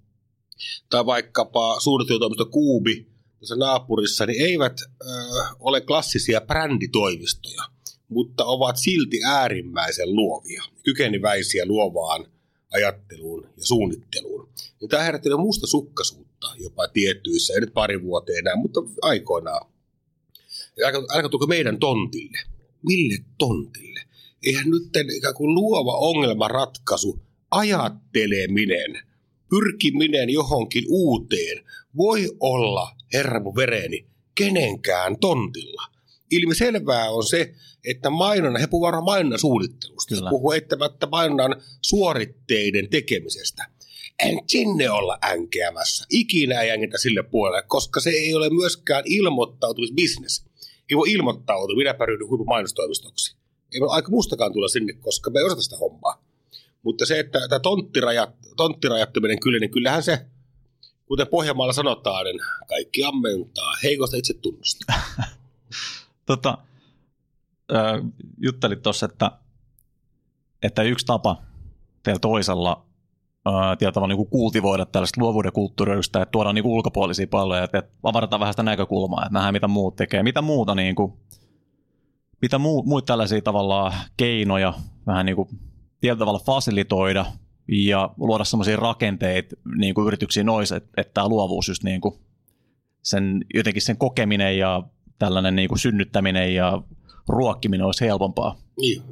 tai 0.89 1.05
vaikkapa 1.05 1.79
suunnittelutoimisto 1.79 2.45
Kuubi 2.45 3.07
tässä 3.39 3.55
naapurissa, 3.55 4.25
niin 4.25 4.45
eivät 4.45 4.77
ö, 4.81 5.05
ole 5.59 5.81
klassisia 5.81 6.41
bränditoimistoja– 6.41 7.63
mutta 8.11 8.45
ovat 8.45 8.77
silti 8.77 9.23
äärimmäisen 9.25 10.15
luovia, 10.15 10.63
kykeneväisiä 10.83 11.65
luovaan 11.65 12.25
ajatteluun 12.73 13.43
ja 13.43 13.65
suunnitteluun. 13.65 14.49
Ja 14.81 14.87
tämä 14.87 15.03
herättelee 15.03 15.37
muusta 15.37 15.67
sukkaisuutta 15.67 16.47
jopa 16.59 16.87
tiettyissä, 16.87 17.53
ei 17.53 17.59
nyt 17.59 17.73
pari 17.73 18.03
vuoteen 18.03 18.37
enää, 18.37 18.55
mutta 18.55 18.79
aikoinaan. 19.01 19.71
Aika 21.09 21.29
tuko 21.29 21.47
meidän 21.47 21.79
tontille. 21.79 22.37
Mille 22.87 23.17
tontille? 23.37 23.99
Eihän 24.45 24.69
nyt 24.69 24.83
ikään 25.17 25.33
kuin 25.33 25.55
luova 25.55 25.97
ongelmanratkaisu, 25.97 27.19
ajatteleminen, 27.51 29.01
pyrkiminen 29.49 30.29
johonkin 30.29 30.83
uuteen 30.89 31.65
voi 31.97 32.29
olla, 32.39 32.95
herra 33.13 33.39
mun 33.39 33.55
vereni, 33.55 34.05
kenenkään 34.35 35.19
tontilla. 35.19 35.81
Ilmiselvää 36.31 37.09
on 37.09 37.23
se, 37.23 37.53
että 37.85 38.09
mainonnan, 38.09 38.61
he 38.61 38.67
puhuvat 38.67 38.87
varmaan 38.87 39.05
mainonnan 39.05 39.39
suunnittelusta, 39.39 40.15
Kyllä. 40.15 40.29
puhuu 40.29 40.51
eittämättä 40.51 41.07
mainonnan 41.07 41.61
suoritteiden 41.81 42.89
tekemisestä. 42.89 43.67
En 44.19 44.39
sinne 44.47 44.89
olla 44.89 45.17
änkeämässä. 45.23 46.05
Ikinä 46.09 46.61
ei 46.61 46.71
ängetä 46.71 46.97
sille 46.97 47.23
puolelle, 47.23 47.63
koska 47.67 47.99
se 47.99 48.09
ei 48.09 48.35
ole 48.35 48.49
myöskään 48.49 49.03
ilmoittautumisbisnes. 49.05 50.45
Ei 50.89 50.97
voi 50.97 51.11
ilmoittautua, 51.11 51.75
minä 51.75 51.95
ryhdyn 52.05 52.27
huipun 52.29 52.47
mainostoimistoksi. 52.47 53.35
Ei 53.73 53.81
ole 53.81 53.91
aika 53.91 54.11
mustakaan 54.11 54.53
tulla 54.53 54.67
sinne, 54.67 54.93
koska 54.93 55.29
me 55.29 55.39
ei 55.39 55.45
osata 55.45 55.61
sitä 55.61 55.77
hommaa. 55.77 56.23
Mutta 56.83 57.05
se, 57.05 57.19
että 57.19 57.47
tämä 57.49 57.59
tonttirajat, 57.59 58.29
tonttirajattominen 58.57 59.39
kyllä, 59.39 59.59
niin 59.59 59.71
kyllähän 59.71 60.03
se, 60.03 60.25
kuten 61.05 61.27
Pohjanmaalla 61.27 61.73
sanotaan, 61.73 62.25
niin 62.25 62.39
kaikki 62.67 63.03
ammentaa 63.03 63.75
heikosta 63.83 64.17
itse 64.17 64.33
tunnusta. 64.33 64.93
tota, 66.31 66.57
juttelit 68.37 68.81
tuossa, 68.81 69.05
että, 69.05 69.31
että 70.63 70.83
yksi 70.83 71.05
tapa 71.05 71.41
teillä 72.03 72.19
toisella 72.19 72.85
tietyllä 73.79 74.07
niin 74.07 74.27
kultivoida 74.27 74.85
tällaista 74.85 75.21
luovuuden 75.21 75.53
kulttuuriystä, 75.53 76.21
että 76.21 76.31
tuodaan 76.31 76.55
niin 76.55 76.65
ulkopuolisia 76.65 77.27
palloja, 77.27 77.63
että, 77.63 77.83
avarataan 78.03 78.39
vähän 78.39 78.53
sitä 78.53 78.63
näkökulmaa, 78.63 79.25
että 79.25 79.33
nähdään 79.33 79.53
mitä 79.53 79.67
muut 79.67 79.95
tekee. 79.95 80.23
Mitä 80.23 80.41
muuta, 80.41 80.75
niin 80.75 80.95
kuin, 80.95 81.13
mitä 82.41 82.57
muu, 82.57 82.83
muita 82.83 83.05
tällaisia 83.05 83.41
tavallaan 83.41 83.93
keinoja 84.17 84.73
vähän 85.07 85.25
niin 85.25 85.35
kuin 85.35 85.49
tietyllä 86.01 86.19
tavalla 86.19 86.39
fasilitoida 86.39 87.25
ja 87.67 88.09
luoda 88.17 88.43
sellaisia 88.43 88.77
rakenteita 88.77 89.55
niin 89.77 89.93
kuin 89.93 90.07
yrityksiin 90.07 90.45
noissa, 90.45 90.75
että, 90.75 90.89
että 90.97 91.13
tämä 91.13 91.27
luovuus 91.27 91.67
just 91.67 91.83
niin 91.83 92.01
kuin 92.01 92.15
sen, 93.01 93.45
jotenkin 93.53 93.81
sen 93.81 93.97
kokeminen 93.97 94.57
ja 94.57 94.83
tällainen 95.21 95.55
niin 95.55 95.69
kuin 95.69 95.79
synnyttäminen 95.79 96.55
ja 96.55 96.81
ruokkiminen 97.27 97.85
olisi 97.85 98.05
helpompaa. 98.05 98.61
Niin. 98.79 99.03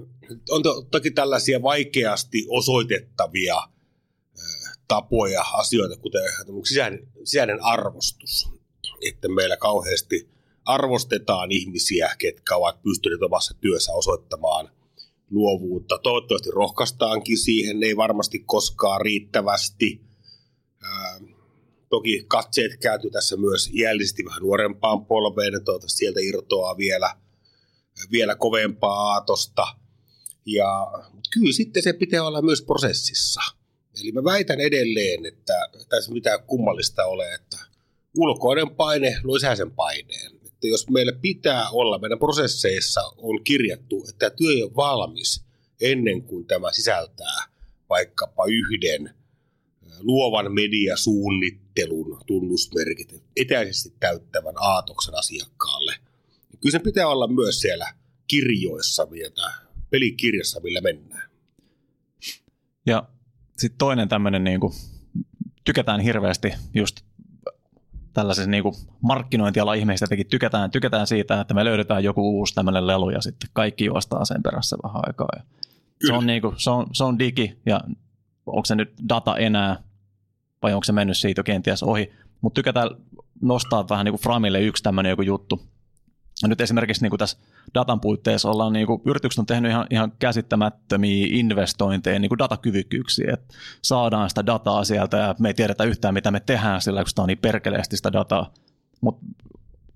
On 0.49 0.63
to, 0.63 0.81
toki 0.91 1.11
tällaisia 1.11 1.61
vaikeasti 1.61 2.45
osoitettavia 2.49 3.55
tapoja, 4.87 5.41
asioita, 5.53 5.97
kuten 5.97 6.21
sisäinen, 6.63 7.07
sisäinen 7.23 7.63
arvostus. 7.63 8.51
Että 9.01 9.27
meillä 9.27 9.57
kauheasti 9.57 10.29
arvostetaan 10.65 11.51
ihmisiä, 11.51 12.15
ketkä 12.17 12.55
ovat 12.55 12.81
pystyneet 12.81 13.21
omassa 13.21 13.53
työssä 13.61 13.93
osoittamaan 13.93 14.69
luovuutta. 15.31 15.97
Toivottavasti 16.03 16.51
rohkaistaankin 16.51 17.37
siihen, 17.37 17.83
ei 17.83 17.97
varmasti 17.97 18.39
koskaan 18.39 19.01
riittävästi. 19.01 20.01
Toki 21.89 22.25
katseet 22.27 22.77
kääntyy 22.77 23.11
tässä 23.11 23.37
myös 23.37 23.69
iällisesti 23.73 24.25
vähän 24.25 24.41
nuorempaan 24.41 25.05
polveen, 25.05 25.63
toivottavasti 25.65 25.97
sieltä 25.97 26.19
irtoaa 26.19 26.77
vielä– 26.77 27.15
vielä 28.11 28.35
kovempaa 28.35 29.11
aatosta. 29.13 29.67
Ja, 30.45 30.87
kyllä 31.33 31.51
sitten 31.51 31.83
se 31.83 31.93
pitää 31.93 32.23
olla 32.23 32.41
myös 32.41 32.61
prosessissa. 32.61 33.41
Eli 34.01 34.11
mä 34.11 34.23
väitän 34.23 34.59
edelleen, 34.59 35.25
että 35.25 35.53
tässä 35.89 36.11
mitään 36.11 36.43
kummallista 36.43 37.05
ole, 37.05 37.33
että 37.33 37.57
ulkoinen 38.17 38.69
paine 38.69 39.19
luo 39.23 39.37
sisäisen 39.37 39.71
paineen. 39.71 40.31
Että 40.45 40.67
jos 40.67 40.89
meillä 40.89 41.13
pitää 41.21 41.69
olla, 41.69 41.99
meidän 41.99 42.19
prosesseissa 42.19 43.01
on 43.17 43.43
kirjattu, 43.43 44.05
että 44.09 44.29
työ 44.29 44.65
on 44.65 44.75
valmis 44.75 45.43
ennen 45.81 46.23
kuin 46.23 46.45
tämä 46.45 46.71
sisältää 46.71 47.43
vaikkapa 47.89 48.45
yhden 48.45 49.15
luovan 50.01 50.53
mediasuunnittelun 50.53 52.21
tunnusmerkit 52.27 53.23
etäisesti 53.35 53.93
täyttävän 53.99 54.55
aatoksen 54.57 55.15
asiakkaalle– 55.15 55.95
kyllä 56.61 56.71
se 56.71 56.79
pitää 56.79 57.07
olla 57.07 57.27
myös 57.27 57.61
siellä 57.61 57.85
kirjoissa, 58.27 59.07
mitä, 59.09 59.51
pelikirjassa, 59.89 60.59
millä 60.59 60.81
mennään. 60.81 61.29
Ja 62.85 63.03
sitten 63.57 63.77
toinen 63.77 64.09
tämmöinen, 64.09 64.43
niin 64.43 64.59
kuin, 64.59 64.73
tykätään 65.63 65.99
hirveästi 65.99 66.53
just 66.73 67.01
tällaisessa 68.13 68.49
niin 68.49 68.63
markkinointiala 69.01 69.73
ihmeistä 69.73 70.03
jotenkin 70.03 70.27
tykätään, 70.27 70.71
tykätään 70.71 71.07
siitä, 71.07 71.41
että 71.41 71.53
me 71.53 71.65
löydetään 71.65 72.03
joku 72.03 72.39
uusi 72.39 72.55
tämmöinen 72.55 72.87
lelu 72.87 73.09
ja 73.09 73.21
sitten 73.21 73.49
kaikki 73.53 73.85
juostaa 73.85 74.25
sen 74.25 74.43
perässä 74.43 74.77
vähän 74.83 75.01
aikaa. 75.07 75.29
Ja 75.35 75.43
se, 76.07 76.13
on 76.13 76.27
niin 76.27 76.41
kuin, 76.41 76.55
se, 76.57 76.69
on, 76.69 76.87
se 76.93 77.03
on 77.03 77.19
digi 77.19 77.57
ja 77.65 77.81
onko 78.45 78.65
se 78.65 78.75
nyt 78.75 78.93
data 79.09 79.37
enää 79.37 79.83
vai 80.61 80.73
onko 80.73 80.83
se 80.83 80.91
mennyt 80.91 81.17
siitä 81.17 81.39
jo 81.39 81.43
kenties 81.43 81.83
ohi. 81.83 82.13
Mutta 82.41 82.55
tykätään 82.59 82.89
nostaa 83.41 83.89
vähän 83.89 84.05
niin 84.05 84.13
kuin 84.13 84.21
Framille 84.21 84.61
yksi 84.61 84.83
tämmöinen 84.83 85.09
joku 85.09 85.21
juttu, 85.21 85.61
nyt 86.47 86.61
esimerkiksi 86.61 87.01
niin 87.01 87.09
kuin 87.09 87.17
tässä 87.17 87.37
datan 87.73 87.99
puitteissa 87.99 88.49
ollaan, 88.49 88.73
niin 88.73 88.87
kuin, 88.87 89.01
yritykset 89.05 89.39
on 89.39 89.45
tehnyt 89.45 89.71
ihan, 89.71 89.87
ihan 89.89 90.11
käsittämättömiä 90.19 91.27
investointeja 91.29 92.19
niin 92.19 92.29
kuin 92.29 92.39
datakyvykkyyksiä, 92.39 93.33
että 93.33 93.53
saadaan 93.81 94.29
sitä 94.29 94.45
dataa 94.45 94.83
sieltä 94.83 95.17
ja 95.17 95.35
me 95.39 95.49
ei 95.49 95.53
tiedetä 95.53 95.83
yhtään, 95.83 96.13
mitä 96.13 96.31
me 96.31 96.39
tehdään 96.39 96.81
sillä, 96.81 97.01
kun 97.01 97.09
sitä 97.09 97.21
on 97.21 97.27
niin 97.27 97.37
perkeleesti 97.37 97.97
sitä 97.97 98.13
dataa. 98.13 98.53
Mutta 99.01 99.25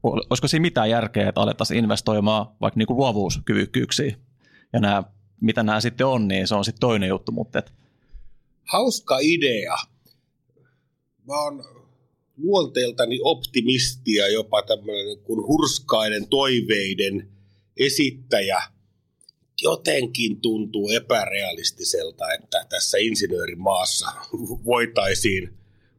olisiko 0.04 0.48
siinä 0.48 0.62
mitään 0.62 0.90
järkeä, 0.90 1.30
että 1.30 1.42
alettaisiin 1.42 1.84
investoimaan 1.84 2.46
vaikka 2.62 2.78
niin 2.78 2.88
kuin 2.88 2.98
luovuuskyvykkyyksiin 2.98 4.18
ja 4.74 4.80
nämä, 4.80 5.04
mitä 5.42 5.64
nämä 5.64 5.82
sitten 5.82 6.08
on, 6.08 6.28
niin 6.28 6.48
se 6.48 6.56
on 6.56 6.66
sitten 6.66 6.80
toinen 6.80 7.10
juttu. 7.10 7.32
Mutta 7.32 7.60
et... 7.60 7.74
Hauska 8.72 9.18
idea. 9.22 9.76
Mä 11.28 11.42
oon 11.44 11.66
luonteeltani 12.38 13.20
optimisti 13.24 14.14
ja 14.14 14.28
jopa 14.28 14.62
tämmöinen 14.62 15.06
niin 15.06 15.20
kuin 15.20 15.48
hurskainen 15.48 16.28
toiveiden 16.28 17.30
esittäjä. 17.78 18.62
Jotenkin 19.62 20.42
tuntuu 20.42 20.90
epärealistiselta, 20.90 22.34
että 22.34 22.66
tässä 22.70 22.98
insinöörimaassa 22.98 24.12
voitaisiin, 24.66 25.54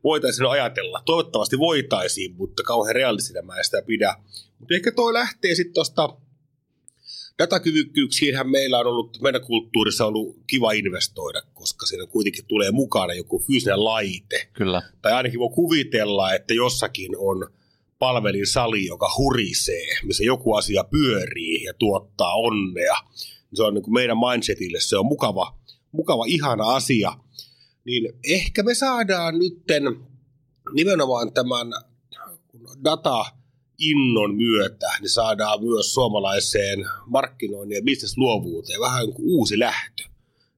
voitaisiin 0.05 0.47
ajatella. 0.47 1.03
Toivottavasti 1.07 1.59
voitaisiin, 1.59 2.35
mutta 2.37 2.63
kauhean 2.63 2.95
realistina 2.95 3.43
mä 3.43 3.57
en 3.57 3.65
sitä 3.65 3.83
pidä. 3.83 4.17
Mutta 4.59 4.75
ehkä 4.75 4.93
toi 4.93 5.13
lähtee 5.13 5.55
sitten 5.55 5.75
tuosta 5.75 6.17
datakyvykkyyksiinhän 7.39 8.51
meillä 8.51 8.79
on 8.79 8.87
ollut, 8.87 9.21
meidän 9.23 9.41
kulttuurissa 9.41 10.07
on 10.07 10.09
ollut 10.09 10.37
kiva 10.47 10.73
investoida, 10.73 11.43
koska 11.55 11.87
siinä 11.87 12.07
kuitenkin 12.07 12.45
tulee 12.47 12.71
mukana 12.71 13.15
joku 13.15 13.39
fyysinen 13.47 13.85
laite. 13.85 14.49
Kyllä. 14.53 14.83
Tai 15.03 15.13
ainakin 15.13 15.41
voi 15.41 15.51
kuvitella, 15.55 16.35
että 16.35 16.55
jossakin 16.55 17.17
on 17.17 17.49
palvelin 17.99 18.47
sali, 18.47 18.87
joka 18.87 19.11
hurisee, 19.19 19.87
missä 20.03 20.25
joku 20.25 20.55
asia 20.55 20.85
pyörii 20.85 21.65
ja 21.65 21.75
tuottaa 21.75 22.35
onnea. 22.35 22.95
Se 23.55 23.63
on 23.63 23.75
niin 23.75 23.83
kuin 23.83 23.95
meidän 23.95 24.17
mindsetille, 24.19 24.81
se 24.81 24.99
on 24.99 25.07
mukava, 25.07 25.59
mukava 25.93 26.25
ihana 26.27 26.65
asia. 26.65 27.13
Niin 27.85 28.13
ehkä 28.25 28.63
me 28.63 28.75
saadaan 28.75 29.39
nytten 29.39 29.83
nimenomaan 30.73 31.33
tämän 31.33 31.67
data 32.85 33.25
innon 33.79 34.35
myötä, 34.35 34.87
niin 35.01 35.11
saadaan 35.11 35.65
myös 35.65 35.95
suomalaiseen 35.95 36.87
markkinoinnin 37.07 37.77
ja 37.77 37.83
bisnesluovuuteen 37.83 38.81
vähän 38.81 39.07
niin 39.07 39.15
kuin 39.15 39.29
uusi 39.29 39.59
lähtö. 39.59 40.03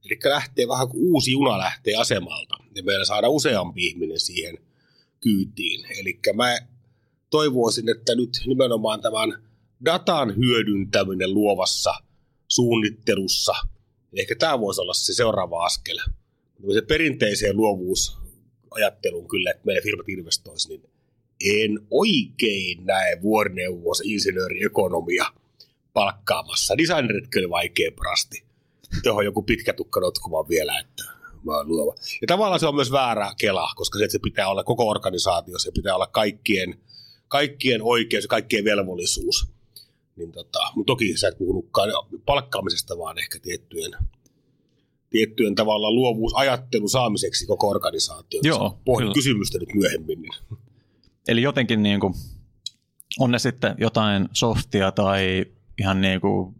Eli 0.04 0.18
lähtee 0.25 0.68
vähän 0.68 0.88
kuin 0.88 1.04
uusi 1.04 1.30
juna 1.30 1.58
lähtee 1.58 1.94
asemalta 1.94 2.54
ja 2.75 2.82
meillä 2.82 3.04
saadaan 3.04 3.32
useampi 3.32 3.87
ihminen 3.87 4.20
siihen 4.20 4.58
kyytiin. 5.20 5.87
Eli 6.00 6.18
mä 6.35 6.58
toivoisin, 7.30 7.88
että 7.88 8.14
nyt 8.14 8.42
nimenomaan 8.46 9.00
tämän 9.00 9.42
datan 9.85 10.37
hyödyntäminen 10.37 11.35
luovassa 11.35 11.94
suunnittelussa, 12.49 13.52
ehkä 14.16 14.35
tämä 14.37 14.61
voisi 14.61 14.80
olla 14.80 14.94
se 14.94 15.14
seuraava 15.14 15.64
askel. 15.64 15.99
Se 16.75 16.82
perinteiseen 16.82 17.56
luovuusajatteluun 17.56 19.28
kyllä, 19.28 19.50
että 19.50 19.62
meidän 19.66 19.82
firmat 19.82 20.08
investoisivat, 20.08 20.82
niin 20.82 20.90
en 21.44 21.86
oikein 21.90 22.86
näe 22.86 23.18
vuorineuvos 23.22 24.02
insinööriekonomia 24.04 25.26
palkkaamassa. 25.92 26.78
Designeritkin 26.78 27.40
oli 27.40 27.50
vaikea 27.50 27.90
prasti. 27.92 28.44
Tuohon 29.02 29.24
joku 29.24 29.42
pitkä 29.42 29.72
tukka 29.72 30.00
notkumaan 30.00 30.48
vielä, 30.48 30.78
että 30.80 31.04
mä 31.44 31.56
oon 31.56 31.68
luova. 31.68 31.94
Ja 32.20 32.26
tavallaan 32.26 32.60
se 32.60 32.66
on 32.66 32.74
myös 32.74 32.92
väärä 32.92 33.32
kela, 33.38 33.68
koska 33.76 33.98
se, 33.98 34.04
että 34.04 34.12
se 34.12 34.18
pitää 34.18 34.48
olla 34.48 34.64
koko 34.64 34.88
organisaatio, 34.88 35.58
se 35.58 35.70
pitää 35.70 35.94
olla 35.94 36.06
kaikkien, 36.06 36.80
kaikkien 37.28 37.82
oikeus 37.82 38.24
ja 38.24 38.28
kaikkien 38.28 38.64
velvollisuus. 38.64 39.48
Niin 40.16 40.32
tota, 40.32 40.58
mutta 40.74 40.90
toki 40.90 41.16
sä 41.16 41.28
et 41.28 41.38
puhunutkaan 41.38 41.90
palkkaamisesta, 42.24 42.98
vaan 42.98 43.18
ehkä 43.18 43.38
tiettyjen, 43.42 43.92
tiettyjen 45.10 45.54
tavalla 45.54 45.92
luovuusajattelun 45.92 46.88
saamiseksi 46.88 47.46
koko 47.46 47.68
organisaatioon. 47.68 48.46
Joo, 48.46 48.78
Pohdin 48.84 49.12
kysymystä 49.12 49.58
nyt 49.58 49.74
myöhemmin. 49.74 50.22
Niin. 50.22 50.32
Eli 51.28 51.42
jotenkin 51.42 51.83
niin 51.83 52.00
kuin, 52.00 52.14
on 53.18 53.30
ne 53.30 53.38
sitten 53.38 53.75
jotain 53.78 54.28
softia 54.33 54.92
tai 54.92 55.45
ihan 55.80 56.00
niin 56.00 56.21
kuin 56.21 56.54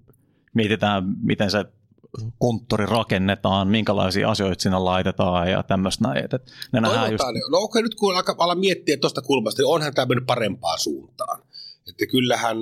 mietitään, 0.55 1.05
miten 1.23 1.51
se 1.51 1.65
konttori 2.39 2.87
rakennetaan, 2.87 3.69
minkälaisia 3.69 4.31
asioita 4.31 4.63
sinne 4.63 4.79
laitetaan 4.79 5.51
ja 5.51 5.63
tämmöistä 5.63 6.05
näin. 6.05 6.25
Että 6.25 6.39
ne 6.73 6.81
nähdään 6.81 7.13
just... 7.13 7.25
No 7.51 7.59
okei, 7.59 7.83
nyt 7.83 7.95
kun 7.95 8.15
ala 8.39 8.55
miettiä 8.55 8.97
tuosta 8.97 9.23
kulmasta, 9.23 9.63
niin 9.63 9.69
onhan 9.69 9.95
tämä 9.95 10.07
mennyt 10.07 10.27
parempaan 10.27 10.79
suuntaan. 10.79 11.43
Että 11.89 12.07
kyllähän 12.07 12.59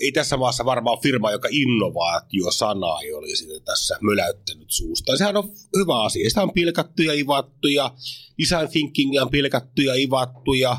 ei 0.00 0.12
tässä 0.12 0.36
maassa 0.36 0.64
varmaan 0.64 0.98
firma, 1.02 1.30
joka 1.30 1.48
innovaatio-sanaa 1.50 3.00
ei 3.00 3.14
olisi 3.14 3.60
tässä 3.64 3.98
möläyttänyt 4.00 4.70
suusta. 4.70 5.16
Sehän 5.16 5.36
on 5.36 5.50
hyvä 5.78 6.02
asia. 6.02 6.28
Sitä 6.28 6.42
on 6.42 6.52
pilkattu 6.52 7.02
ja 7.02 7.14
ivattu 7.14 7.68
ja 7.68 7.94
design 8.38 8.68
thinkingia 8.72 9.22
on 9.22 9.30
pilkattu 9.30 9.82
ja 9.82 9.94
ivattu 9.94 10.54
ja 10.54 10.76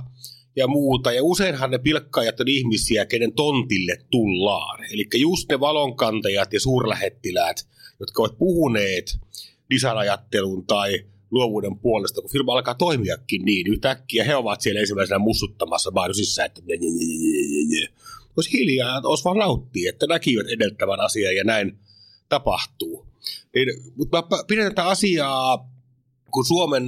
ja 0.55 0.67
muuta. 0.67 1.11
Ja 1.11 1.23
useinhan 1.23 1.71
ne 1.71 1.77
pilkkaajat 1.77 2.39
on 2.39 2.47
ihmisiä, 2.47 3.05
kenen 3.05 3.33
tontille 3.33 3.97
tullaan. 4.11 4.85
Eli 4.91 5.07
just 5.17 5.49
ne 5.49 5.59
valonkantajat 5.59 6.53
ja 6.53 6.59
suurlähettiläät, 6.59 7.67
jotka 7.99 8.21
ovat 8.21 8.37
puhuneet 8.37 9.19
design 9.69 10.65
tai 10.67 11.05
luovuuden 11.31 11.79
puolesta, 11.79 12.21
kun 12.21 12.31
firma 12.31 12.53
alkaa 12.53 12.75
toimiakin 12.75 13.45
niin 13.45 13.67
yhtäkkiä, 13.67 14.23
he 14.23 14.35
ovat 14.35 14.61
siellä 14.61 14.79
ensimmäisenä 14.79 15.19
mussuttamassa 15.19 15.91
mainosissa, 15.91 16.45
että 16.45 16.61
olisi 18.37 18.53
hiljaa, 18.53 19.01
olisi 19.03 19.23
vaan 19.23 19.37
nauttia, 19.37 19.89
että 19.89 20.07
näkivät 20.07 20.47
edeltävän 20.47 20.99
asian 20.99 21.35
ja 21.35 21.43
näin 21.43 21.79
tapahtuu. 22.29 23.05
Niin, 23.55 23.67
mutta 23.95 24.17
mä 24.31 24.43
pidän 24.47 24.71
tätä 24.71 24.87
asiaa 24.87 25.69
kun 26.31 26.45
Suomen 26.45 26.87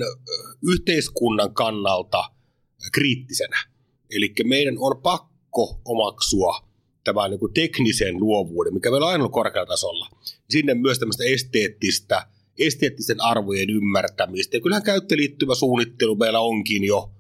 yhteiskunnan 0.63 1.53
kannalta– 1.53 2.23
kriittisenä. 2.92 3.58
Eli 4.10 4.34
meidän 4.44 4.76
on 4.80 5.02
pakko 5.02 5.82
omaksua 5.86 6.68
tämä 7.04 7.28
niin 7.28 7.40
teknisen 7.54 8.20
luovuuden, 8.20 8.74
mikä 8.74 8.92
meillä 8.92 9.06
on 9.06 9.12
aina 9.12 9.30
korkealla 9.30 9.68
tasolla. 9.68 10.10
Sinne 10.50 10.74
myös 10.74 11.00
tämmöistä 11.00 11.24
esteettistä, 11.24 12.28
esteettisten 12.60 13.22
arvojen 13.22 13.70
ymmärtämistä. 13.70 14.58
Ja 14.58 14.62
kyllähän 14.62 14.84
käyttöliittyvä 14.84 15.56
suunnittelu 15.56 16.16
meillä 16.16 16.40
onkin 16.40 16.84
jo, 16.84 17.12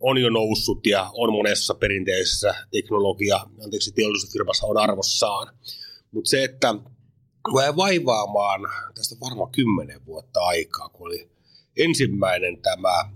on 0.00 0.18
jo 0.18 0.30
noussut 0.30 0.86
ja 0.86 1.10
on 1.14 1.32
monessa 1.32 1.74
perinteisessä 1.74 2.54
teknologia, 2.70 3.46
anteeksi, 3.64 3.92
teollisuusfirmassa 3.92 4.66
on 4.66 4.78
arvossaan. 4.78 5.54
Mutta 6.10 6.30
se, 6.30 6.44
että 6.44 6.74
mä 7.54 7.76
vaivaamaan 7.76 8.60
tästä 8.94 9.16
varmaan 9.20 9.52
kymmenen 9.52 10.06
vuotta 10.06 10.40
aikaa, 10.40 10.88
kun 10.88 11.06
oli 11.06 11.30
ensimmäinen 11.76 12.62
tämä, 12.62 13.10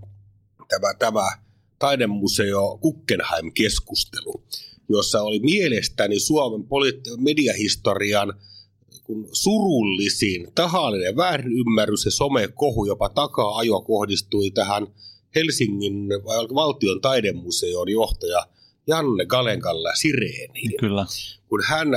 tämä, 0.69 0.95
tämä 0.95 1.46
taidemuseo 1.79 2.79
Guggenheim-keskustelu, 2.83 4.43
jossa 4.89 5.23
oli 5.23 5.39
mielestäni 5.39 6.21
Suomen 6.21 6.61
poliitt- 6.61 7.17
mediahistorian 7.19 8.33
kun 9.05 9.29
surullisin 9.33 10.49
tahallinen 10.55 11.17
väärinymmärrys 11.17 12.05
ja 12.05 12.11
somekohu 12.11 12.85
jopa 12.85 13.09
takaa-ajo 13.09 13.81
kohdistui 13.81 14.51
tähän 14.51 14.87
Helsingin 15.35 16.09
valtion 16.55 17.01
taidemuseon 17.01 17.89
johtaja 17.89 18.47
Janne 18.87 19.27
Galenkalla 19.27 19.95
Sireeniin. 19.95 20.73
Kyllä. 20.81 21.07
Kun 21.49 21.63
hän, 21.65 21.89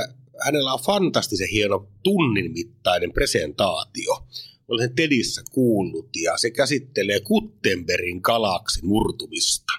hänellä 0.44 0.72
on 0.72 0.80
fantastisen 0.80 1.48
hieno 1.48 1.86
tunnin 2.02 2.52
mittainen 2.52 3.12
presentaatio– 3.12 4.18
olen 4.70 4.94
Tedissä 4.94 5.42
kuullut 5.50 6.08
ja 6.16 6.36
se 6.36 6.50
käsittelee 6.50 7.20
Kuttenbergin 7.20 8.20
galaksin 8.22 8.86
murtumista. 8.86 9.72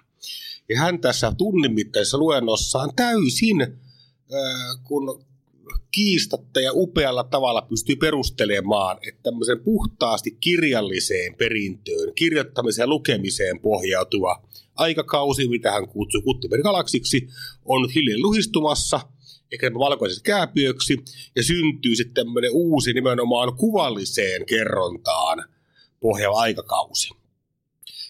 Ja 0.69 0.79
hän 0.79 0.99
tässä 0.99 1.33
tunnin 1.37 1.73
mittaisessa 1.73 2.17
luennossaan 2.17 2.89
täysin, 2.95 3.61
äh, 3.61 4.83
kun 4.83 5.25
kiistatta 5.91 6.61
ja 6.61 6.71
upealla 6.73 7.23
tavalla 7.23 7.61
pystyy 7.61 7.95
perustelemaan, 7.95 8.97
että 9.07 9.23
tämmöisen 9.23 9.59
puhtaasti 9.59 10.31
kirjalliseen 10.31 11.35
perintöön, 11.35 12.13
kirjoittamiseen 12.15 12.83
ja 12.83 12.87
lukemiseen 12.87 13.59
pohjautuva 13.59 14.43
aikakausi, 14.75 15.47
mitä 15.47 15.71
hän 15.71 15.87
kutsui 15.87 16.21
Kuttenbergin 16.21 16.63
galaksiksi, 16.63 17.27
on 17.65 17.89
hiljalleen 17.89 18.21
luhistumassa– 18.21 18.99
ehkä 19.51 19.73
valkoiseksi 19.73 20.23
kääpiöksi, 20.23 20.97
ja 21.35 21.43
syntyy 21.43 21.95
sitten 21.95 22.25
tämmöinen 22.25 22.51
uusi 22.53 22.93
nimenomaan 22.93 23.55
kuvalliseen 23.55 24.45
kerrontaan 24.45 25.43
pohjaava 25.99 26.39
aikakausi. 26.39 27.09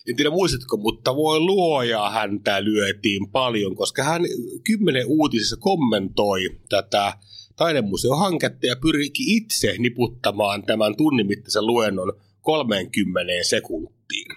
En 0.07 0.15
tiedä 0.15 0.29
muistatko, 0.29 0.77
mutta 0.77 1.15
voi 1.15 1.39
luoja 1.39 2.09
häntä 2.09 2.63
lyötiin 2.63 3.29
paljon, 3.29 3.75
koska 3.75 4.03
hän 4.03 4.21
kymmenen 4.63 5.07
uutisissa 5.07 5.57
kommentoi 5.57 6.49
tätä 6.69 7.13
taidemuseohanketta 7.55 8.67
ja 8.67 8.75
pyrki 8.75 9.23
itse 9.35 9.75
niputtamaan 9.79 10.63
tämän 10.63 10.97
tunnin 10.97 11.27
mittaisen 11.27 11.67
luennon 11.67 12.13
30 12.41 13.31
sekuntiin. 13.43 14.27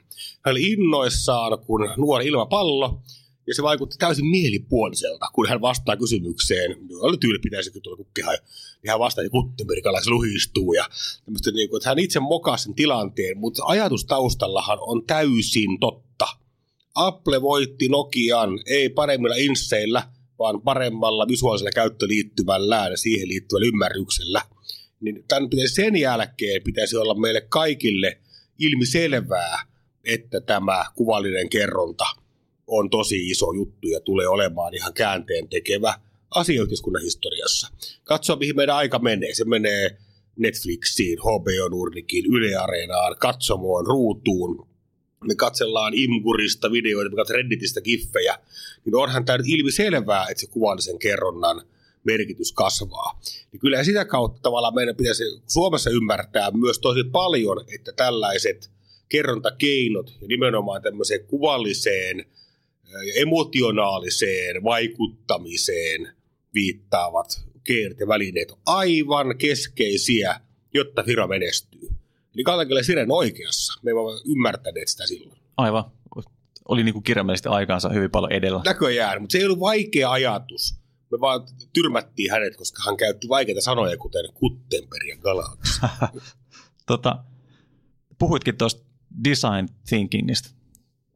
Hän 0.44 0.52
oli 0.52 0.62
innoissaan, 0.62 1.58
kun 1.66 1.90
nuori 1.96 2.26
ilmapallo 2.26 3.02
ja 3.46 3.54
se 3.54 3.62
vaikutti 3.62 3.96
täysin 3.98 4.26
mielipuoliselta, 4.26 5.26
kun 5.32 5.48
hän 5.48 5.60
vastaa 5.60 5.96
kysymykseen, 5.96 6.76
oli 7.00 7.16
tyyli 7.16 7.38
pitäisikö 7.38 7.80
tuolla 7.80 7.96
kukkiha, 7.96 8.30
niin 8.30 8.90
hän 8.90 8.98
vastaa, 8.98 9.24
että 9.24 9.30
kuttenbergalais 9.32 10.06
luhistuu 10.06 10.72
ja 10.72 10.88
tämmöistä, 11.24 11.50
niin 11.50 11.70
kuin, 11.70 11.78
että 11.78 11.88
hän 11.88 11.98
itse 11.98 12.20
mokaa 12.20 12.56
sen 12.56 12.74
tilanteen, 12.74 13.38
mutta 13.38 13.62
ajatus 13.64 14.04
taustallahan 14.04 14.78
on 14.80 15.06
täysin 15.06 15.80
totta. 15.80 16.26
Apple 16.94 17.42
voitti 17.42 17.88
Nokian 17.88 18.50
ei 18.66 18.88
paremmilla 18.88 19.36
inseillä, 19.36 20.02
vaan 20.38 20.62
paremmalla 20.62 21.28
visuaalisella 21.28 21.70
käyttöliittymällä 21.70 22.88
ja 22.90 22.96
siihen 22.96 23.28
liittyvällä 23.28 23.66
ymmärryksellä. 23.66 24.42
Niin 25.00 25.24
tämän 25.28 25.50
pitäisi, 25.50 25.74
sen 25.74 25.96
jälkeen 25.96 26.62
pitäisi 26.62 26.96
olla 26.96 27.14
meille 27.14 27.40
kaikille 27.40 28.18
ilmiselvää, 28.58 29.58
että 30.04 30.40
tämä 30.40 30.84
kuvallinen 30.94 31.48
kerronta– 31.48 32.04
on 32.66 32.90
tosi 32.90 33.30
iso 33.30 33.52
juttu 33.52 33.88
ja 33.88 34.00
tulee 34.00 34.28
olemaan 34.28 34.74
ihan 34.74 34.92
käänteen 34.94 35.48
tekevä 35.48 35.94
asia 36.30 36.62
historiassa. 37.02 37.68
Katsoa, 38.04 38.36
mihin 38.36 38.56
meidän 38.56 38.76
aika 38.76 38.98
menee. 38.98 39.34
Se 39.34 39.44
menee 39.44 39.96
Netflixiin, 40.36 41.18
HBO 41.18 41.68
Nordikin, 41.70 42.26
Yle 42.26 42.56
Areenaan, 42.56 43.16
katsomoon, 43.18 43.86
ruutuun, 43.86 44.66
me 45.24 45.34
katsellaan 45.34 45.94
Imgurista 45.94 46.72
videoita, 46.72 47.10
me 47.10 47.16
katsellaan 47.16 47.44
Redditistä 47.44 47.80
giffejä, 47.80 48.38
niin 48.84 48.94
onhan 48.94 49.24
tämä 49.24 49.38
nyt 49.38 49.46
ilmi 49.48 49.72
selvää, 49.72 50.26
että 50.30 50.40
se 50.40 50.46
kuvallisen 50.46 50.98
kerronnan 50.98 51.62
merkitys 52.04 52.52
kasvaa. 52.52 53.20
Niin 53.52 53.60
kyllä 53.60 53.84
sitä 53.84 54.04
kautta 54.04 54.40
tavallaan 54.42 54.74
meidän 54.74 54.96
pitäisi 54.96 55.24
Suomessa 55.46 55.90
ymmärtää 55.90 56.50
myös 56.50 56.78
tosi 56.78 57.04
paljon, 57.04 57.64
että 57.74 57.92
tällaiset 57.92 58.70
kerrontakeinot 59.08 60.12
ja 60.20 60.28
nimenomaan 60.28 60.82
tämmöiseen 60.82 61.26
kuvalliseen 61.26 62.24
emotionaaliseen 63.14 64.64
vaikuttamiseen 64.64 66.08
viittaavat 66.54 67.44
keinot 67.64 68.00
ja 68.00 68.08
välineet 68.08 68.50
on 68.50 68.58
aivan 68.66 69.38
keskeisiä, 69.38 70.40
jotta 70.74 71.02
firma 71.02 71.26
menestyy. 71.26 71.88
Eli 72.34 72.44
Kaltakille 72.44 72.82
Siren 72.82 73.12
oikeassa. 73.12 73.80
Me 73.82 73.90
emme 73.90 74.02
ymmärtäneet 74.26 74.88
sitä 74.88 75.06
silloin. 75.06 75.40
Aivan. 75.56 75.84
Oli 76.68 76.82
niin 76.82 76.92
kuin 76.92 77.02
kirjaimellisesti 77.02 77.48
aikaansa 77.48 77.88
hyvin 77.88 78.10
paljon 78.10 78.32
edellä. 78.32 78.62
Näköjään, 78.64 79.20
mutta 79.20 79.32
se 79.32 79.38
ei 79.38 79.44
ollut 79.44 79.60
vaikea 79.60 80.10
ajatus. 80.10 80.74
Me 81.10 81.20
vaan 81.20 81.40
tyrmättiin 81.72 82.30
hänet, 82.30 82.56
koska 82.56 82.82
hän 82.86 82.96
käytti 82.96 83.28
vaikeita 83.28 83.60
sanoja, 83.60 83.96
kuten 83.96 84.24
Kuttenberg 84.34 85.08
ja 85.08 85.16
Galax. 85.16 85.80
tota, 86.86 87.24
puhuitkin 88.18 88.56
tuosta 88.56 88.84
design 89.24 89.68
thinkingista, 89.88 90.50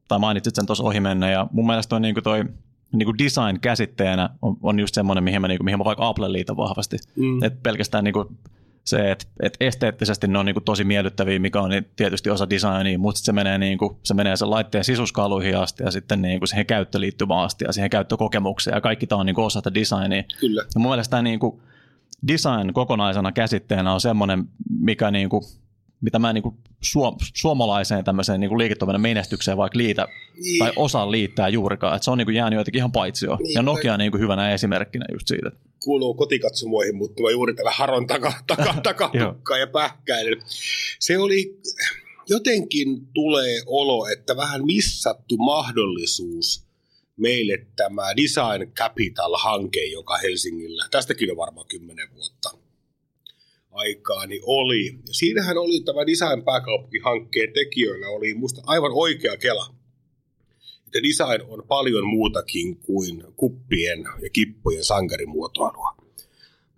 tai 0.09 0.19
mainitsit 0.19 0.55
sen 0.55 0.67
tuossa 0.67 0.85
ohi 0.85 1.01
mennä, 1.01 1.31
ja 1.31 1.47
mun 1.53 1.67
mielestä 1.67 1.97
on 1.97 2.03
niinku 2.03 2.23
toi 2.23 2.45
niinku 2.93 3.19
design 3.19 3.61
käsitteenä 3.61 4.31
on, 4.43 4.57
on 4.63 4.81
just 4.81 4.95
semmoinen, 4.95 5.25
mihin 5.25 5.41
mä, 5.41 5.49
niinku, 5.49 5.65
mihin 5.65 5.79
mä 5.79 5.85
vaikka 5.85 6.09
Apple 6.09 6.33
liitän 6.33 6.57
vahvasti. 6.57 6.97
Mm. 7.17 7.43
Et 7.43 7.63
pelkästään 7.63 8.05
niinku 8.05 8.33
se, 8.85 9.11
että 9.11 9.27
et 9.43 9.57
esteettisesti 9.61 10.29
ne 10.29 10.39
on 10.39 10.47
niinku 10.47 10.61
tosi 10.61 10.85
miellyttäviä, 10.85 11.39
mikä 11.39 11.61
on 11.61 11.71
niin 11.71 11.87
tietysti 11.97 12.31
osa 12.31 12.51
designia, 12.51 12.99
mutta 12.99 13.21
se 13.21 13.33
menee, 13.33 13.59
niinku, 13.59 13.99
se 14.03 14.15
menee 14.15 14.37
sen 14.37 14.51
laitteen 14.51 14.85
sisuskaluihin 14.85 15.57
asti 15.57 15.83
ja 15.83 15.91
sitten 15.91 16.23
niinku 16.23 16.47
siihen 16.47 16.67
käyttöliittymään 16.67 17.41
asti 17.41 17.65
ja 17.65 17.73
siihen 17.73 17.91
käyttökokemukseen 17.91 18.75
ja 18.75 18.81
kaikki 18.81 19.07
tämä 19.07 19.21
on 19.21 19.27
niinku 19.27 19.45
osa 19.45 19.63
tätä 19.63 19.75
designia. 19.75 20.23
Kyllä. 20.41 20.63
Ja 20.75 20.81
mun 20.81 20.91
mielestä 20.93 21.11
tämä 21.11 21.23
niinku 21.23 21.63
design 22.29 22.73
kokonaisena 22.73 23.33
käsitteenä 23.33 23.93
on 23.93 24.01
semmoinen, 24.01 24.45
mikä 24.81 25.11
niinku, 25.11 25.45
mitä 26.01 26.19
mä 26.19 26.33
niinku 26.33 26.55
suom- 26.81 27.17
suomalaiseen 27.35 28.05
tämmöiseen 28.05 28.41
niinku 28.41 28.59
liiketoiminnan 28.59 29.01
menestykseen 29.01 29.57
vaikka 29.57 29.79
liitä 29.79 30.09
Niin. 30.35 30.59
tai 30.59 30.73
osaan 30.77 31.11
liittää 31.11 31.49
juurikaan. 31.49 31.97
Et 31.97 32.03
se 32.03 32.11
on 32.11 32.19
niinku 32.19 32.31
jäänyt 32.31 32.59
jotenkin 32.59 32.79
ihan 32.79 32.93
paitsi 32.93 33.27
jo. 33.27 33.37
Niin, 33.37 33.55
ja 33.55 33.63
Nokia 33.63 33.93
on 33.93 33.99
niinku 33.99 34.19
hyvänä 34.19 34.55
esimerkkinä 34.55 35.05
just 35.13 35.29
siitä. 35.29 35.51
kuuluu 35.85 36.15
kotikatsomoihin, 36.15 36.97
mutta 36.97 37.23
mä 37.23 37.31
juuri 37.31 37.55
tällä 37.55 37.71
haron 37.71 38.07
taka, 38.07 38.33
taka, 38.47 38.75
takatukkaa 38.83 39.59
ja 39.59 39.67
pähkäilen. 39.67 40.43
Se 40.99 41.19
oli, 41.19 41.59
jotenkin 42.29 43.07
tulee 43.15 43.61
olo, 43.67 44.07
että 44.07 44.37
vähän 44.37 44.65
missattu 44.67 45.37
mahdollisuus 45.37 46.69
meille 47.17 47.67
tämä 47.77 48.03
Design 48.17 48.73
Capital-hanke, 48.73 49.85
joka 49.85 50.17
Helsingillä, 50.19 50.85
tästäkin 50.91 51.31
on 51.31 51.37
varmaan 51.37 51.67
kymmenen 51.67 52.09
vuotta 52.15 52.51
aikaa, 53.79 54.27
niin 54.27 54.43
oli. 54.45 54.87
Ja 54.87 55.15
siinähän 55.15 55.59
oli 55.59 55.81
tämä 55.81 56.07
Design 56.07 56.45
pääkaupunkihankkeen 56.45 57.53
tekijöillä 57.53 58.09
oli 58.09 58.35
musta 58.35 58.63
aivan 58.67 58.93
oikea 58.95 59.37
kela. 59.37 59.75
Että 60.87 61.03
design 61.03 61.43
on 61.49 61.63
paljon 61.69 62.07
muutakin 62.07 62.77
kuin 62.77 63.25
kuppien 63.37 64.05
ja 64.23 64.31
kippojen 64.33 64.85
sankarimuotoilua. 64.85 65.95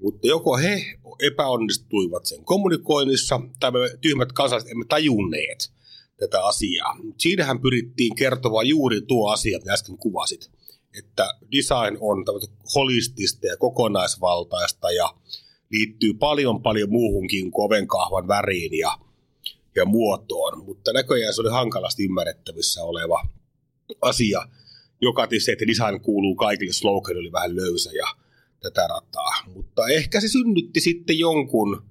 Mutta 0.03 0.27
joko 0.27 0.57
he 0.57 0.85
epäonnistuivat 1.21 2.27
sen 2.27 2.45
kommunikoinnissa, 2.45 3.41
tai 3.61 3.71
me 3.71 3.79
tyhmät 4.01 4.33
kansalaiset 4.33 4.71
emme 4.71 4.85
tajunneet 4.89 5.73
tätä 6.17 6.45
asiaa. 6.45 6.97
Siinähän 7.19 7.61
pyrittiin 7.61 8.15
kertomaan 8.15 8.67
juuri 8.67 9.01
tuo 9.01 9.31
asia, 9.31 9.59
mitä 9.59 9.73
äsken 9.73 9.99
kuvasit. 9.99 10.51
Että 10.99 11.35
design 11.53 11.99
on 12.01 12.25
holistista 12.75 13.47
ja 13.47 13.57
kokonaisvaltaista 13.57 14.91
ja 14.91 15.15
liittyy 15.71 16.15
paljon 16.15 16.63
paljon 16.63 16.91
muuhunkin 16.91 17.51
kuin 17.51 17.67
ovenkahvan 17.67 18.29
väriin 18.29 18.79
ja, 18.79 18.99
ja 19.75 19.85
muotoon. 19.85 20.65
Mutta 20.65 20.93
näköjään 20.93 21.35
se 21.35 21.41
oli 21.41 21.51
hankalasti 21.51 22.05
ymmärrettävissä 22.05 22.83
oleva 22.83 23.27
asia. 24.03 24.43
Joka 25.01 25.27
tietysti, 25.27 25.53
että 25.53 25.67
design 25.67 26.01
kuuluu 26.01 26.35
kaikille, 26.35 26.73
slogan 26.73 27.17
oli 27.17 27.33
vähän 27.33 27.57
löysä 27.57 27.91
ja 27.93 28.07
tätä 28.61 28.87
rataa. 28.87 29.33
Mutta 29.55 29.89
ehkä 29.89 30.21
se 30.21 30.29
synnytti 30.29 30.81
sitten 30.81 31.19
jonkun, 31.19 31.83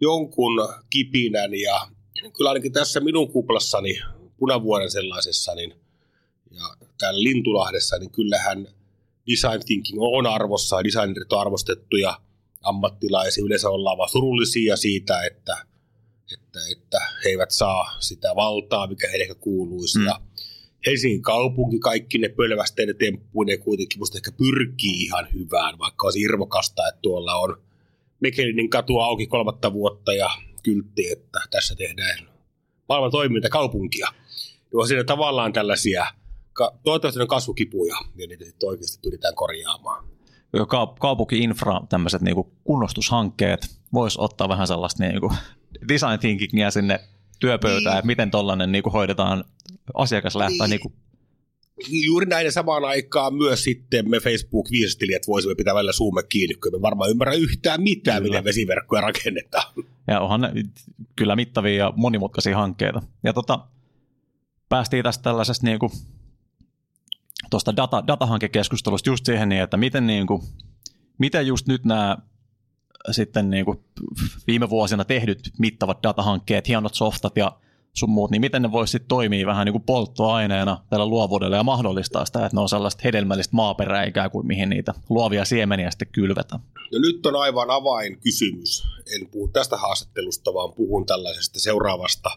jonkun 0.00 0.68
kipinän 0.90 1.54
ja 1.54 1.88
kyllä 2.36 2.50
ainakin 2.50 2.72
tässä 2.72 3.00
minun 3.00 3.32
kuplassani, 3.32 4.00
punavuoden 4.36 4.90
sellaisessa, 4.90 5.54
niin, 5.54 5.74
ja 6.50 6.76
täällä 6.98 7.22
Lintulahdessa, 7.22 7.98
niin 7.98 8.10
kyllähän 8.10 8.68
design 9.30 9.60
thinking 9.66 9.98
on 10.00 10.26
arvossa 10.26 10.76
ja 10.76 10.84
designerit 10.84 11.32
on 11.32 11.40
arvostettuja 11.40 12.20
ammattilaisia. 12.62 13.44
Yleensä 13.44 13.70
ollaan 13.70 13.98
vaan 13.98 14.08
surullisia 14.08 14.76
siitä, 14.76 15.22
että, 15.22 15.56
että, 16.34 16.60
että 16.72 17.00
he 17.24 17.28
eivät 17.28 17.50
saa 17.50 17.96
sitä 18.00 18.28
valtaa, 18.36 18.86
mikä 18.86 19.08
heille 19.08 19.22
ehkä 19.22 19.34
kuuluisi. 19.34 19.98
Mm. 19.98 20.06
Ja 20.06 20.20
Helsingin 20.86 21.22
kaupunki 21.22 21.78
kaikki 21.78 22.18
ne 22.18 22.28
pölvästeiden 22.28 22.96
temppuineen 22.96 23.60
kuitenkin 23.60 23.98
musta 23.98 24.18
ehkä 24.18 24.32
pyrkii 24.32 25.02
ihan 25.04 25.28
hyvään, 25.34 25.78
vaikka 25.78 26.06
olisi 26.06 26.20
irvokasta, 26.20 26.88
että 26.88 27.00
tuolla 27.02 27.34
on 27.34 27.62
Mekelinin 28.20 28.70
katu 28.70 28.98
auki 28.98 29.26
kolmatta 29.26 29.72
vuotta 29.72 30.12
ja 30.12 30.30
kyltti, 30.62 31.10
että 31.10 31.40
tässä 31.50 31.74
tehdään 31.76 32.18
maailman 32.88 33.10
toiminta 33.10 33.48
kaupunkia. 33.48 34.08
Ja 34.72 34.78
on 34.78 34.88
siinä 34.88 35.04
tavallaan 35.04 35.52
tällaisia, 35.52 36.06
toivottavasti 36.84 37.18
ne 37.18 37.22
on 37.22 37.28
kasvukipuja, 37.28 37.96
ja 38.16 38.26
niitä 38.26 38.44
sitten 38.44 38.68
oikeasti 38.68 38.98
pyritään 39.02 39.34
korjaamaan. 39.34 40.11
Ka- 40.68 40.94
kaupunki-infra, 41.00 41.80
tämmöiset 41.88 42.22
niinku 42.22 42.52
kunnostushankkeet, 42.64 43.68
voisi 43.92 44.18
ottaa 44.20 44.48
vähän 44.48 44.66
sellaista 44.66 45.02
niinku 45.02 45.32
design 45.88 46.18
thinkingia 46.20 46.70
sinne 46.70 47.00
työpöytään, 47.40 47.84
niin. 47.84 47.98
että 47.98 48.06
miten 48.06 48.30
tollainen 48.30 48.72
niinku 48.72 48.90
hoidetaan 48.90 49.44
asiakaslähtöä. 49.94 50.66
Niin. 50.66 50.70
Niinku. 50.70 50.92
Juuri 52.06 52.26
näin 52.26 52.52
samaan 52.52 52.84
aikaan 52.84 53.34
myös 53.34 53.64
sitten 53.64 54.10
me 54.10 54.20
Facebook-viestilijät 54.20 55.22
voisimme 55.28 55.54
pitää 55.54 55.74
välillä 55.74 55.92
suumme 55.92 56.22
kiinni, 56.22 56.54
kun 56.54 56.72
me 56.72 56.82
varmaan 56.82 57.10
ymmärrä 57.10 57.34
yhtään 57.34 57.82
mitään, 57.82 58.22
kyllä. 58.22 58.32
miten 58.32 58.44
vesiverkkoja 58.44 59.02
rakennetaan. 59.02 59.72
Ja 60.06 60.20
onhan 60.20 60.40
ne 60.40 60.52
kyllä 61.16 61.36
mittavia 61.36 61.76
ja 61.76 61.92
monimutkaisia 61.96 62.56
hankkeita. 62.56 63.02
Ja 63.24 63.32
tota, 63.32 63.66
päästiin 64.68 65.02
tästä 65.02 65.22
tällaisesta 65.22 65.66
niinku, 65.66 65.92
tuosta 67.52 67.76
data, 67.76 68.06
datahankekeskustelusta 68.06 69.10
just 69.10 69.26
siihen, 69.26 69.48
niin, 69.48 69.62
että 69.62 69.76
miten, 69.76 70.06
niinku, 70.06 70.44
miten 71.18 71.46
just 71.46 71.66
nyt 71.66 71.84
nämä 71.84 72.18
sitten 73.10 73.50
niinku 73.50 73.84
viime 74.46 74.70
vuosina 74.70 75.04
tehdyt 75.04 75.50
mittavat 75.58 76.02
datahankkeet, 76.02 76.68
hienot 76.68 76.94
softat 76.94 77.36
ja 77.36 77.52
sun 77.92 78.10
muut, 78.10 78.30
niin 78.30 78.40
miten 78.40 78.62
ne 78.62 78.72
voisi 78.72 79.00
toimia 79.00 79.46
vähän 79.46 79.64
niin 79.64 79.72
kuin 79.72 79.82
polttoaineena 79.82 80.84
tällä 80.90 81.06
luovuudella 81.06 81.56
ja 81.56 81.62
mahdollistaa 81.62 82.24
sitä, 82.24 82.46
että 82.46 82.56
ne 82.56 82.60
on 82.60 82.68
sellaista 82.68 83.00
hedelmällistä 83.04 83.56
maaperää 83.56 84.04
ikään 84.04 84.30
kuin 84.30 84.46
mihin 84.46 84.68
niitä 84.68 84.94
luovia 85.08 85.44
siemeniä 85.44 85.90
sitten 85.90 86.08
kylvetään. 86.12 86.62
No 86.92 86.98
nyt 86.98 87.26
on 87.26 87.36
aivan 87.36 87.70
avainkysymys. 87.70 88.84
En 89.14 89.28
puhu 89.30 89.48
tästä 89.48 89.76
haastattelusta, 89.76 90.54
vaan 90.54 90.72
puhun 90.72 91.06
tällaisesta 91.06 91.60
seuraavasta 91.60 92.30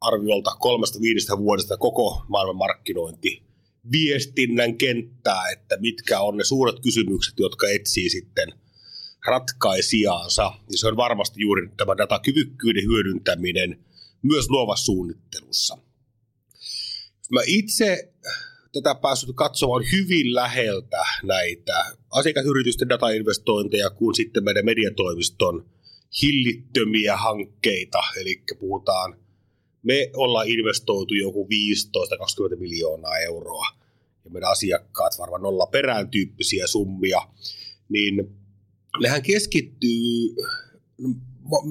arviolta 0.00 0.50
kolmesta 0.58 1.00
viidestä 1.00 1.38
vuodesta 1.38 1.76
koko 1.76 2.22
maailman 2.28 2.56
markkinointi 2.56 3.47
viestinnän 3.92 4.78
kenttää, 4.78 5.50
että 5.52 5.76
mitkä 5.80 6.20
on 6.20 6.36
ne 6.36 6.44
suuret 6.44 6.80
kysymykset, 6.82 7.34
jotka 7.38 7.68
etsii 7.68 8.10
sitten 8.10 8.52
ratkaisijaansa. 9.26 10.42
Ja 10.42 10.78
se 10.78 10.86
on 10.86 10.96
varmasti 10.96 11.40
juuri 11.40 11.68
tämä 11.76 11.96
datakyvykkyyden 11.96 12.84
hyödyntäminen 12.84 13.84
myös 14.22 14.50
luovassa 14.50 14.84
suunnittelussa. 14.84 15.78
Mä 17.30 17.40
itse 17.46 18.12
tätä 18.72 18.94
päässyt 18.94 19.30
katsomaan 19.34 19.84
hyvin 19.92 20.34
läheltä 20.34 21.04
näitä 21.22 21.84
asiakasyritysten 22.10 22.88
datainvestointeja 22.88 23.90
kuin 23.90 24.14
sitten 24.14 24.44
meidän 24.44 24.64
mediatoimiston 24.64 25.70
hillittömiä 26.22 27.16
hankkeita. 27.16 27.98
Eli 28.16 28.42
puhutaan, 28.58 29.16
me 29.82 30.10
ollaan 30.16 30.48
investoitu 30.48 31.14
joku 31.14 31.48
15-20 32.54 32.56
miljoonaa 32.58 33.18
euroa 33.18 33.66
ja 34.24 34.30
meidän 34.30 34.50
asiakkaat 34.50 35.12
varmaan 35.18 35.42
nolla 35.42 35.66
perään 35.66 36.10
tyyppisiä 36.10 36.66
summia, 36.66 37.20
niin 37.88 38.36
nehän 39.00 39.22
keskittyy 39.22 40.34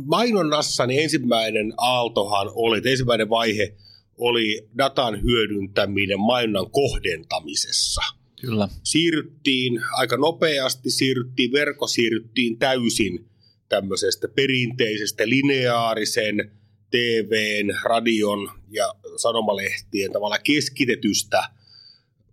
mainonnassa 0.06 0.86
niin 0.86 1.04
ensimmäinen 1.04 1.74
aaltohan 1.78 2.48
oli, 2.54 2.78
että 2.78 2.90
ensimmäinen 2.90 3.30
vaihe 3.30 3.76
oli 4.18 4.68
datan 4.78 5.24
hyödyntäminen 5.24 6.20
mainonnan 6.20 6.72
kohdentamisessa. 6.72 8.02
Kyllä. 8.42 8.70
Siirryttiin 8.84 9.82
aika 9.92 10.18
nopeasti, 10.18 10.92
siirryttiin 10.92 11.52
verkko, 11.52 11.88
siirryttiin 11.88 12.58
täysin 12.60 13.30
tämmöisestä 13.70 14.28
perinteisestä 14.28 15.30
lineaarisen 15.30 16.52
TVn, 16.92 17.78
radion 17.84 18.50
ja 18.70 18.94
sanomalehtien 19.16 20.12
tavalla 20.12 20.40
keskitetystä 20.40 21.44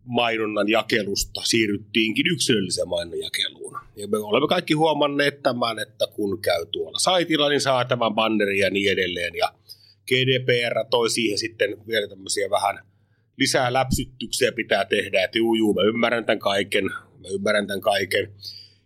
mainonnan 0.05 0.69
jakelusta 0.69 1.41
siirryttiinkin 1.45 2.27
yksilölliseen 2.33 2.89
mainonnan 2.89 3.21
jakeluun. 3.21 3.79
Ja 3.97 4.09
me 4.09 4.19
olemme 4.19 4.49
kaikki 4.49 4.75
huomanneet 4.75 5.43
tämän, 5.43 5.79
että 5.79 6.07
kun 6.07 6.43
käy 6.43 6.67
tuolla 6.67 6.99
saitilla, 6.99 7.49
niin 7.49 7.61
saa 7.61 7.85
tämän 7.85 8.15
bannerin 8.15 8.59
ja 8.59 8.71
niin 8.71 8.93
edelleen. 8.93 9.35
Ja 9.35 9.55
GDPR 10.07 10.85
toi 10.91 11.11
siihen 11.11 11.39
sitten 11.39 11.87
vielä 11.87 12.09
tämmöisiä 12.09 12.51
vähän 12.51 12.79
lisää 13.37 13.73
läpsytyksiä 13.73 14.53
pitää 14.53 14.85
tehdä, 14.85 15.25
että 15.25 15.39
juu, 15.39 15.55
juu, 15.55 15.75
mä 15.75 15.83
ymmärrän 15.83 16.25
tämän 16.25 16.39
kaiken, 16.39 16.85
mä 16.85 17.29
ymmärrän 17.31 17.67
tämän 17.67 17.81
kaiken. 17.81 18.35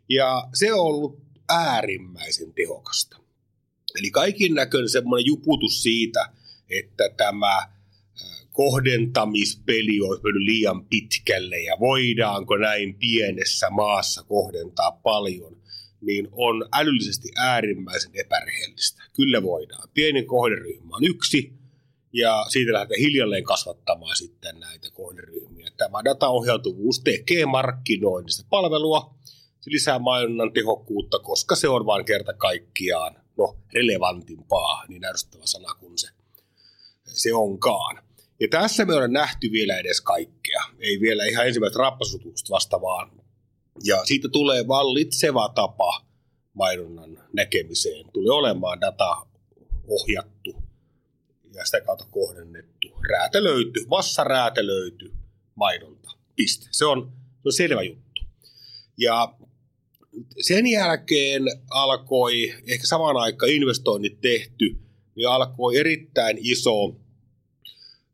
Ja 0.09 0.49
se 0.55 0.73
on 0.73 0.81
ollut 0.81 1.19
äärimmäisen 1.49 2.53
tehokasta. 2.53 3.28
Eli 3.99 4.11
kaikin 4.11 4.55
näköinen 4.55 4.89
semmoinen 4.89 5.27
juputus 5.27 5.83
siitä, 5.83 6.33
että 6.71 7.05
tämä 7.17 7.79
kohdentamispeli 8.53 10.01
olisi 10.01 10.23
mennyt 10.23 10.43
liian 10.43 10.85
pitkälle 10.85 11.61
ja 11.61 11.77
voidaanko 11.81 12.57
näin 12.57 12.95
pienessä 12.95 13.71
maassa 13.71 14.23
kohdentaa 14.23 14.93
paljon, 14.93 15.57
niin 16.01 16.29
on 16.33 16.69
älyllisesti 16.73 17.29
äärimmäisen 17.37 18.11
epärehellistä. 18.15 19.03
Kyllä 19.13 19.43
voidaan. 19.43 19.89
Pieni 19.95 20.23
kohderyhmä 20.23 20.97
on 20.97 21.05
yksi, 21.05 21.53
ja 22.13 22.47
siitä 22.49 22.73
lähdetään 22.73 23.01
hiljalleen 23.01 23.45
kasvattamaan 23.45 24.17
sitten 24.17 24.61
näitä 24.61 24.91
kohderyhmiä. 24.91 25.71
Tämä 25.77 26.05
dataohjautuvuus 26.05 27.01
tekee 27.01 27.47
markkinoinnista 27.47 28.47
palvelua, 28.51 29.15
se 29.61 29.71
lisää 29.71 29.99
mainonnan 29.99 30.53
tehokkuutta, 30.53 31.19
koska 31.19 31.55
se 31.57 31.69
on 31.69 31.87
vain 31.87 32.05
kerta 32.05 32.33
kaikkiaan 32.33 33.17
no, 33.39 33.57
relevantimpaa, 33.73 34.85
niin 34.89 35.05
ärsyttävä 35.05 35.47
sana 35.47 35.75
kuin 35.75 35.99
se, 35.99 36.09
se 37.05 37.35
onkaan. 37.35 38.03
Ja 38.41 38.49
tässä 38.51 38.85
me 38.85 38.95
ollaan 38.95 39.13
nähty 39.13 39.53
vielä 39.53 39.79
edes 39.79 40.01
kaikkea. 40.01 40.63
Ei 40.79 41.01
vielä 41.01 41.25
ihan 41.25 41.47
ensimmäiset 41.47 41.77
rappasutukset 41.77 42.51
vasta 42.51 42.81
vaan. 42.81 43.11
Ja 43.85 44.05
siitä 44.05 44.29
tulee 44.29 44.69
vallitseva 44.69 45.49
tapa 45.49 46.05
mainonnan 46.55 47.19
näkemiseen. 47.33 48.07
Tulee 48.13 48.33
olemaan 48.33 48.81
data 48.81 49.27
ohjattu 49.89 50.63
ja 51.55 51.65
sitä 51.65 51.81
kautta 51.81 52.07
kohdennettu, 52.11 52.89
räätälöity, 53.11 53.85
massa 53.87 54.25
räätälöity 54.25 55.13
mainonta. 55.55 56.11
Piste. 56.37 56.69
Se 56.71 56.85
on, 56.85 57.13
se 57.35 57.49
on 57.49 57.53
selvä 57.53 57.83
juttu. 57.83 58.23
Ja 58.97 59.35
sen 60.41 60.67
jälkeen 60.67 61.43
alkoi, 61.71 62.55
ehkä 62.67 62.87
samaan 62.87 63.17
aikaan 63.17 63.53
investoinnit 63.53 64.21
tehty, 64.21 64.77
niin 65.15 65.29
alkoi 65.29 65.77
erittäin 65.77 66.39
iso 66.41 66.97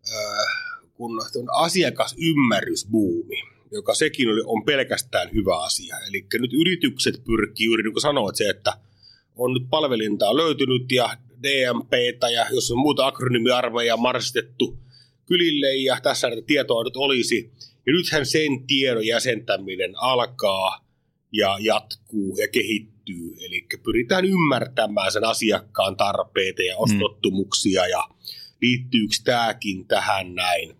äh, 0.08 0.64
asiakasymmärrysbuumi, 1.52 3.42
joka 3.72 3.94
sekin 3.94 4.28
oli, 4.28 4.42
on 4.44 4.64
pelkästään 4.64 5.30
hyvä 5.34 5.62
asia. 5.62 5.96
Eli 6.08 6.26
nyt 6.34 6.52
yritykset 6.52 7.24
pyrkii 7.24 7.66
juuri 7.66 7.82
niin 7.82 7.92
kuin 7.92 8.02
sanoit 8.02 8.36
se, 8.36 8.48
että 8.48 8.72
on 9.36 9.52
nyt 9.52 9.62
palvelintaa 9.70 10.36
löytynyt 10.36 10.92
ja 10.92 11.16
DMPtä 11.42 12.30
ja 12.30 12.46
jos 12.50 12.70
on 12.70 12.78
muuta 12.78 13.06
akronymiarmeja 13.06 13.96
marstettu 13.96 14.78
kylille 15.26 15.76
ja 15.76 16.00
tässä 16.02 16.28
tietoa 16.46 16.84
nyt 16.84 16.96
olisi. 16.96 17.52
Ja 17.86 17.92
nythän 17.92 18.26
sen 18.26 18.66
tiedon 18.66 19.06
jäsentäminen 19.06 19.92
alkaa 19.96 20.83
ja 21.34 21.58
jatkuu 21.60 22.36
ja 22.36 22.48
kehittyy. 22.48 23.34
Eli 23.46 23.66
pyritään 23.82 24.24
ymmärtämään 24.24 25.12
sen 25.12 25.24
asiakkaan 25.24 25.96
tarpeita 25.96 26.62
ja 26.62 26.76
ostottumuksia 26.76 27.82
mm. 27.82 27.90
ja 27.90 28.08
liittyykö 28.62 29.14
tämäkin 29.24 29.86
tähän 29.86 30.34
näin. 30.34 30.76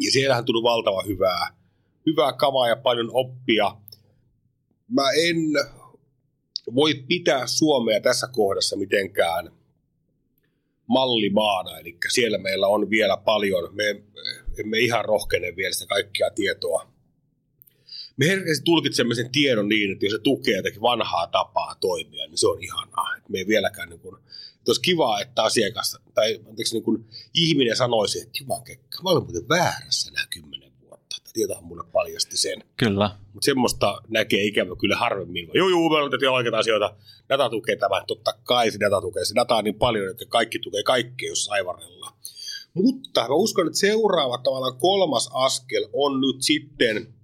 Ja 0.00 0.10
siellähän 0.10 0.44
tuli 0.44 0.62
valtava 0.62 1.02
hyvää, 1.02 1.56
hyvää 2.06 2.32
kamaa 2.32 2.68
ja 2.68 2.76
paljon 2.76 3.10
oppia. 3.12 3.76
Mä 4.88 5.10
en 5.10 5.36
voi 6.74 6.94
pitää 7.08 7.46
Suomea 7.46 8.00
tässä 8.00 8.28
kohdassa 8.32 8.76
mitenkään 8.76 9.50
mallimaana, 10.86 11.78
eli 11.78 11.98
siellä 12.12 12.38
meillä 12.38 12.66
on 12.66 12.90
vielä 12.90 13.16
paljon, 13.16 13.74
me 13.74 14.02
emme 14.58 14.78
ihan 14.78 15.04
rohkene 15.04 15.56
vielä 15.56 15.72
sitä 15.72 15.86
kaikkia 15.86 16.30
tietoa. 16.30 16.95
Me 18.16 18.26
herkästi 18.26 18.64
tulkitsemme 18.64 19.14
sen 19.14 19.30
tiedon 19.32 19.68
niin, 19.68 19.92
että 19.92 20.06
jos 20.06 20.12
se 20.12 20.18
tukee 20.18 20.56
jotakin 20.56 20.82
vanhaa 20.82 21.26
tapaa 21.26 21.74
toimia, 21.80 22.26
niin 22.26 22.38
se 22.38 22.46
on 22.46 22.62
ihanaa. 22.62 23.16
me 23.28 23.38
ei 23.38 23.46
vieläkään, 23.46 23.88
niin 23.88 24.00
kuin, 24.00 24.16
että 24.16 24.70
olisi 24.70 24.80
kiva, 24.80 25.20
että 25.20 25.42
asiakas 25.42 25.98
tai 26.14 26.40
anteeksi, 26.48 26.74
niin 26.74 26.82
kuin 26.82 27.04
ihminen 27.34 27.76
sanoisi, 27.76 28.20
että 28.20 28.38
jumankekka, 28.40 29.02
mä 29.02 29.10
olen 29.10 29.22
muuten 29.22 29.48
väärässä 29.48 30.10
nämä 30.10 30.26
kymmenen 30.30 30.72
vuotta. 30.80 31.16
Tietohan 31.32 31.64
mulle 31.64 31.84
paljasti 31.92 32.36
sen. 32.36 32.64
Kyllä. 32.76 33.10
Mutta 33.32 33.44
semmoista 33.44 34.00
näkee 34.08 34.44
ikävä 34.44 34.76
kyllä 34.80 34.96
harvemmin. 34.96 35.50
Joo, 35.54 35.68
joo, 35.68 35.88
me 35.88 35.96
olemme 35.96 36.28
oikeita 36.28 36.58
asioita. 36.58 36.96
Data 37.28 37.48
tukee 37.48 37.76
tämän, 37.76 38.06
totta 38.06 38.32
kai 38.42 38.70
se 38.70 38.80
data 38.80 39.00
tukee. 39.00 39.24
Se 39.24 39.34
data 39.34 39.56
on 39.56 39.64
niin 39.64 39.74
paljon, 39.74 40.10
että 40.10 40.24
kaikki 40.28 40.58
tukee 40.58 40.82
kaikkea, 40.82 41.28
jos 41.28 41.48
aivarellaan. 41.48 42.12
Mutta 42.74 43.28
mä 43.28 43.34
uskon, 43.34 43.66
että 43.66 43.78
seuraava 43.78 44.38
tavallaan 44.38 44.78
kolmas 44.78 45.30
askel 45.32 45.88
on 45.92 46.20
nyt 46.20 46.36
sitten 46.42 47.14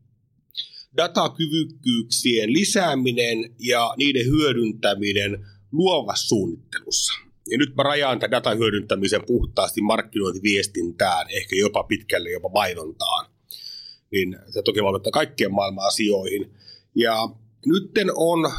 datakyvykkyyksien 0.96 2.52
lisääminen 2.52 3.54
ja 3.58 3.94
niiden 3.96 4.26
hyödyntäminen 4.26 5.46
luovassa 5.72 6.28
suunnittelussa. 6.28 7.12
Ja 7.50 7.58
nyt 7.58 7.76
mä 7.76 7.82
rajaan 7.82 8.18
tämän 8.18 8.30
datan 8.30 8.58
hyödyntämisen 8.58 9.26
puhtaasti 9.26 9.80
markkinointiviestintään, 9.80 11.26
ehkä 11.30 11.56
jopa 11.56 11.82
pitkälle 11.82 12.30
jopa 12.30 12.48
mainontaan. 12.48 13.26
Niin 14.12 14.38
se 14.50 14.62
toki 14.62 14.82
vaikuttaa 14.82 15.10
kaikkien 15.10 15.52
maailman 15.52 15.86
asioihin. 15.86 16.52
Ja 16.94 17.28
nytten 17.66 18.10
on 18.16 18.52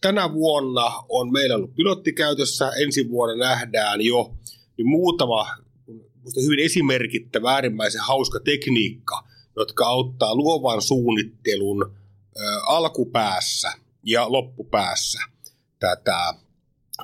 tänä 0.00 0.32
vuonna 0.32 0.92
on 1.08 1.32
meillä 1.32 1.56
ollut 1.56 1.74
pilottikäytössä, 1.74 2.72
ensi 2.82 3.08
vuonna 3.10 3.36
nähdään 3.36 4.00
jo 4.00 4.34
niin 4.76 4.88
muutama 4.88 5.46
hyvin 6.44 6.58
esimerkittävä, 6.58 7.52
äärimmäisen 7.52 8.00
hauska 8.00 8.40
tekniikka, 8.40 9.27
jotka 9.58 9.86
auttaa 9.86 10.34
luovan 10.34 10.82
suunnittelun 10.82 11.96
alkupäässä 12.66 13.72
ja 14.02 14.32
loppupäässä 14.32 15.18
tätä 15.78 16.34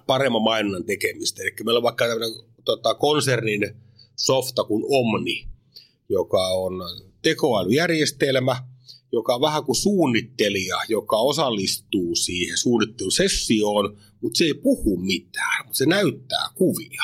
paremman 0.06 0.42
mainonnan 0.42 0.84
tekemistä. 0.84 1.42
Eli 1.42 1.54
meillä 1.64 1.78
on 1.78 1.82
vaikka 1.82 2.08
tämmöinen 2.08 2.44
tota, 2.64 2.94
konsernin 2.94 3.76
softa 4.16 4.64
kuin 4.64 4.84
Omni, 4.88 5.48
joka 6.08 6.48
on 6.48 6.72
tekoälyjärjestelmä, 7.22 8.56
joka 9.12 9.34
on 9.34 9.40
vähän 9.40 9.64
kuin 9.64 9.76
suunnittelija, 9.76 10.76
joka 10.88 11.16
osallistuu 11.16 12.14
siihen 12.14 12.58
suunnittelusessioon, 12.58 13.96
mutta 14.20 14.38
se 14.38 14.44
ei 14.44 14.54
puhu 14.54 14.96
mitään, 14.96 15.66
mutta 15.66 15.78
se 15.78 15.86
näyttää 15.86 16.48
kuvia. 16.54 17.02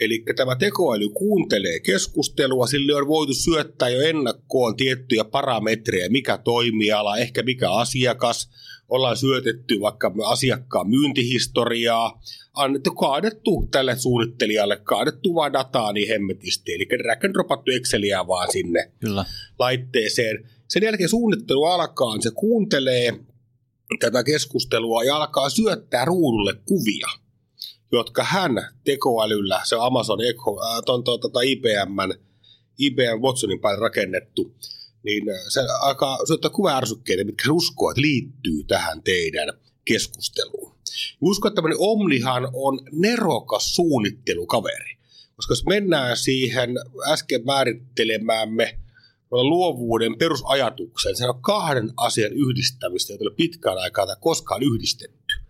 Eli 0.00 0.24
tämä 0.36 0.56
tekoäly 0.56 1.08
kuuntelee 1.08 1.80
keskustelua, 1.80 2.66
sille 2.66 2.94
on 2.94 3.08
voitu 3.08 3.34
syöttää 3.34 3.88
jo 3.88 4.00
ennakkoon 4.00 4.76
tiettyjä 4.76 5.24
parametreja, 5.24 6.10
mikä 6.10 6.38
toimiala, 6.38 7.16
ehkä 7.16 7.42
mikä 7.42 7.70
asiakas, 7.70 8.50
ollaan 8.88 9.16
syötetty 9.16 9.80
vaikka 9.80 10.12
asiakkaan 10.24 10.90
myyntihistoriaa, 10.90 12.20
annettu, 12.54 12.90
kaadettu 12.90 13.68
tälle 13.70 13.96
suunnittelijalle, 13.96 14.76
kaadettu 14.76 15.34
vaan 15.34 15.52
dataa 15.52 15.92
niin 15.92 16.08
hemmetisti, 16.08 16.74
eli 16.74 16.86
drag 16.88 17.24
and 17.24 17.34
dropattu 17.34 17.70
Exceliä 17.70 18.26
vaan 18.26 18.52
sinne 18.52 18.92
Kyllä. 19.00 19.24
laitteeseen. 19.58 20.50
Sen 20.68 20.82
jälkeen 20.82 21.08
suunnittelu 21.08 21.64
alkaa, 21.64 22.20
se 22.20 22.30
kuuntelee 22.30 23.12
tätä 24.00 24.24
keskustelua 24.24 25.04
ja 25.04 25.16
alkaa 25.16 25.50
syöttää 25.50 26.04
ruudulle 26.04 26.54
kuvia, 26.64 27.08
jotka 27.92 28.24
hän 28.24 28.68
tekoälyllä, 28.84 29.60
se 29.64 29.76
on 29.76 29.86
Amazon 29.86 30.24
Echo, 30.24 30.60
äh, 30.62 30.82
ton, 30.86 31.04
ton, 31.04 31.20
ton, 31.20 31.44
IBM, 31.44 31.98
IBM 32.78 33.20
Watsonin 33.22 33.60
päälle 33.60 33.80
rakennettu, 33.80 34.54
niin 35.02 35.30
äh, 35.30 35.36
se 35.48 35.60
alkaa 35.80 36.26
syöttää 36.26 36.50
kuva-ärsykkeitä, 36.50 37.24
mitkä 37.24 37.52
uskoo, 37.52 37.90
että 37.90 38.02
liittyy 38.02 38.64
tähän 38.64 39.02
teidän 39.02 39.48
keskusteluun. 39.84 40.74
Uskon, 41.20 41.48
että 41.48 41.54
tämmöinen 41.54 41.78
Omnihan 41.80 42.48
on 42.52 42.80
nerokas 42.92 43.74
suunnittelukaveri. 43.74 44.94
Koska 45.36 45.52
jos 45.52 45.66
mennään 45.66 46.16
siihen 46.16 46.70
äsken 47.08 47.44
määrittelemäämme 47.44 48.78
luovuuden 49.30 50.18
perusajatukseen, 50.18 51.16
se 51.16 51.28
on 51.28 51.42
kahden 51.42 51.92
asian 51.96 52.32
yhdistämistä, 52.32 53.12
jota 53.12 53.22
ei 53.22 53.28
ole 53.28 53.34
pitkään 53.36 53.78
aikaa 53.78 54.06
tai 54.06 54.16
koskaan 54.20 54.62
yhdistetty. 54.62 55.43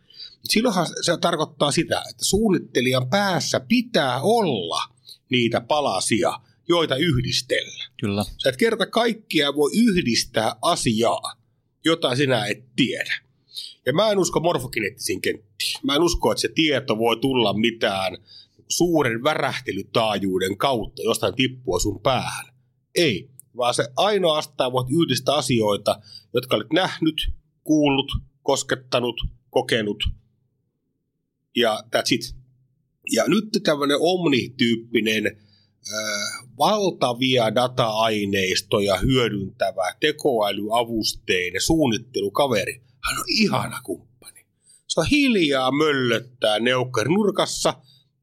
Silloinhan 0.49 0.87
se 1.03 1.17
tarkoittaa 1.17 1.71
sitä, 1.71 2.03
että 2.11 2.25
suunnittelijan 2.25 3.09
päässä 3.09 3.61
pitää 3.61 4.21
olla 4.23 4.83
niitä 5.31 5.61
palasia, 5.61 6.41
joita 6.69 6.97
yhdistellä. 6.97 7.85
Kyllä. 8.01 8.25
Sä 8.43 8.49
et 8.49 8.57
kerta 8.57 8.87
kaikkia 8.87 9.55
voi 9.55 9.71
yhdistää 9.75 10.57
asiaa, 10.63 11.33
jota 11.85 12.17
sinä 12.17 12.47
et 12.47 12.65
tiedä. 12.77 13.15
Ja 13.87 13.93
mä 13.93 14.11
en 14.11 14.19
usko 14.19 14.41
morfokineettisiin 14.41 15.21
kenttiin. 15.21 15.81
Mä 15.83 15.95
en 15.95 16.03
usko, 16.03 16.33
että 16.33 16.43
se 16.43 16.49
tieto 16.49 16.99
voi 16.99 17.17
tulla 17.17 17.53
mitään 17.53 18.19
suuren 18.69 19.25
värähtelytaajuuden 19.25 20.57
kautta 20.57 21.03
jostain 21.03 21.35
tippua 21.35 21.79
sun 21.79 22.01
päähän. 22.01 22.47
Ei, 22.95 23.31
vaan 23.57 23.75
se 23.75 23.89
ainoastaan 23.97 24.73
voit 24.73 24.89
yhdistää 24.91 25.35
asioita, 25.35 26.01
jotka 26.35 26.57
olet 26.57 26.73
nähnyt, 26.73 27.33
kuullut, 27.65 28.13
koskettanut, 28.43 29.21
kokenut 29.51 30.05
ja 31.57 31.85
that's 31.97 32.13
it. 32.15 32.37
Ja 33.13 33.25
nyt 33.27 33.45
tämmöinen 33.63 33.97
omnityyppinen 34.01 35.39
valtavia 36.59 37.55
data-aineistoja 37.55 38.97
hyödyntävä 38.97 39.95
tekoälyavusteinen 40.01 41.61
suunnittelukaveri, 41.61 42.83
hän 43.05 43.19
on 43.19 43.25
ihana 43.29 43.81
kumppani. 43.85 44.47
Se 44.89 45.01
on 45.01 45.07
hiljaa 45.07 45.71
möllöttää 45.73 46.59
neukkarin 46.59 47.15
nurkassa 47.15 47.75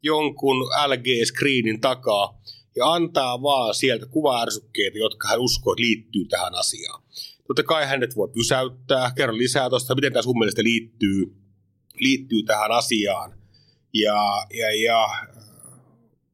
jonkun 0.04 0.58
LG-screenin 0.88 1.80
takaa 1.82 2.42
ja 2.76 2.94
antaa 2.94 3.42
vaan 3.42 3.76
sieltä 3.76 4.06
kuvaärsykkeitä, 4.06 4.98
jotka 4.98 5.28
hän 5.28 5.40
uskoo, 5.40 5.76
liittyy 5.78 6.26
tähän 6.26 6.56
asiaan. 6.56 7.04
Totta 7.48 7.64
kai 7.64 7.86
hänet 7.88 8.16
voi 8.16 8.30
pysäyttää, 8.34 9.12
kerro 9.16 9.38
lisää 9.38 9.70
tuosta, 9.70 9.96
miten 9.96 10.14
tämä 10.14 10.24
sun 10.24 10.40
mielestä 10.40 10.64
liittyy, 10.64 11.41
liittyy 12.02 12.44
tähän 12.44 12.72
asiaan. 12.72 13.34
Ja, 13.94 14.46
ja, 14.54 14.84
ja 14.84 15.08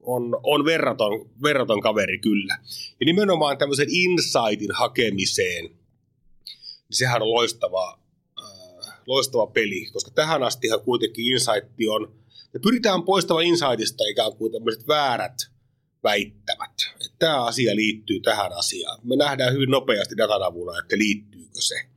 on, 0.01 0.39
on 0.43 0.65
verraton, 0.65 1.29
verraton 1.43 1.81
kaveri 1.81 2.19
kyllä. 2.19 2.57
Ja 2.99 3.05
nimenomaan 3.05 3.57
tämmöisen 3.57 3.87
insightin 3.89 4.71
hakemiseen, 4.73 5.65
niin 5.65 6.97
sehän 6.97 7.21
on 7.21 7.31
loistava, 7.31 7.99
äh, 8.39 8.93
loistava 9.07 9.47
peli, 9.47 9.85
koska 9.93 10.11
tähän 10.11 10.43
astihan 10.43 10.81
kuitenkin 10.81 11.25
insight 11.25 11.69
on, 11.89 12.13
me 12.53 12.59
pyritään 12.59 13.03
poistamaan 13.03 13.45
insightista 13.45 14.03
ikään 14.09 14.35
kuin 14.35 14.51
tämmöiset 14.51 14.87
väärät 14.87 15.35
väittämät. 16.03 16.73
Että 16.93 17.15
tämä 17.19 17.45
asia 17.45 17.75
liittyy 17.75 18.19
tähän 18.19 18.51
asiaan. 18.53 18.99
Me 19.03 19.15
nähdään 19.15 19.53
hyvin 19.53 19.71
nopeasti 19.71 20.17
datan 20.17 20.43
avulla, 20.43 20.79
että 20.79 20.97
liittyykö 20.97 21.61
se. 21.61 21.96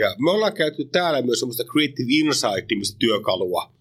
Ja 0.00 0.14
me 0.18 0.30
ollaan 0.30 0.52
käytetty 0.52 0.84
täällä 0.84 1.22
myös 1.22 1.38
semmoista 1.38 1.64
Creative 1.64 2.08
Insight-nimistä 2.08 2.96
työkalua, 2.98 3.72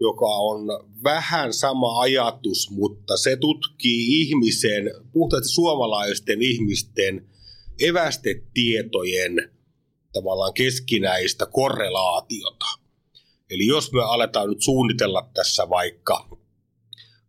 joka 0.00 0.26
on 0.26 0.66
vähän 1.04 1.52
sama 1.52 2.00
ajatus, 2.00 2.70
mutta 2.70 3.16
se 3.16 3.36
tutkii 3.36 4.20
ihmisen, 4.20 4.90
puhtaasti 5.12 5.48
suomalaisten 5.48 6.42
ihmisten 6.42 7.28
evästetietojen 7.80 9.50
tavallaan 10.12 10.54
keskinäistä 10.54 11.46
korrelaatiota. 11.46 12.66
Eli 13.50 13.66
jos 13.66 13.92
me 13.92 14.02
aletaan 14.02 14.48
nyt 14.48 14.62
suunnitella 14.62 15.30
tässä 15.34 15.68
vaikka 15.68 16.28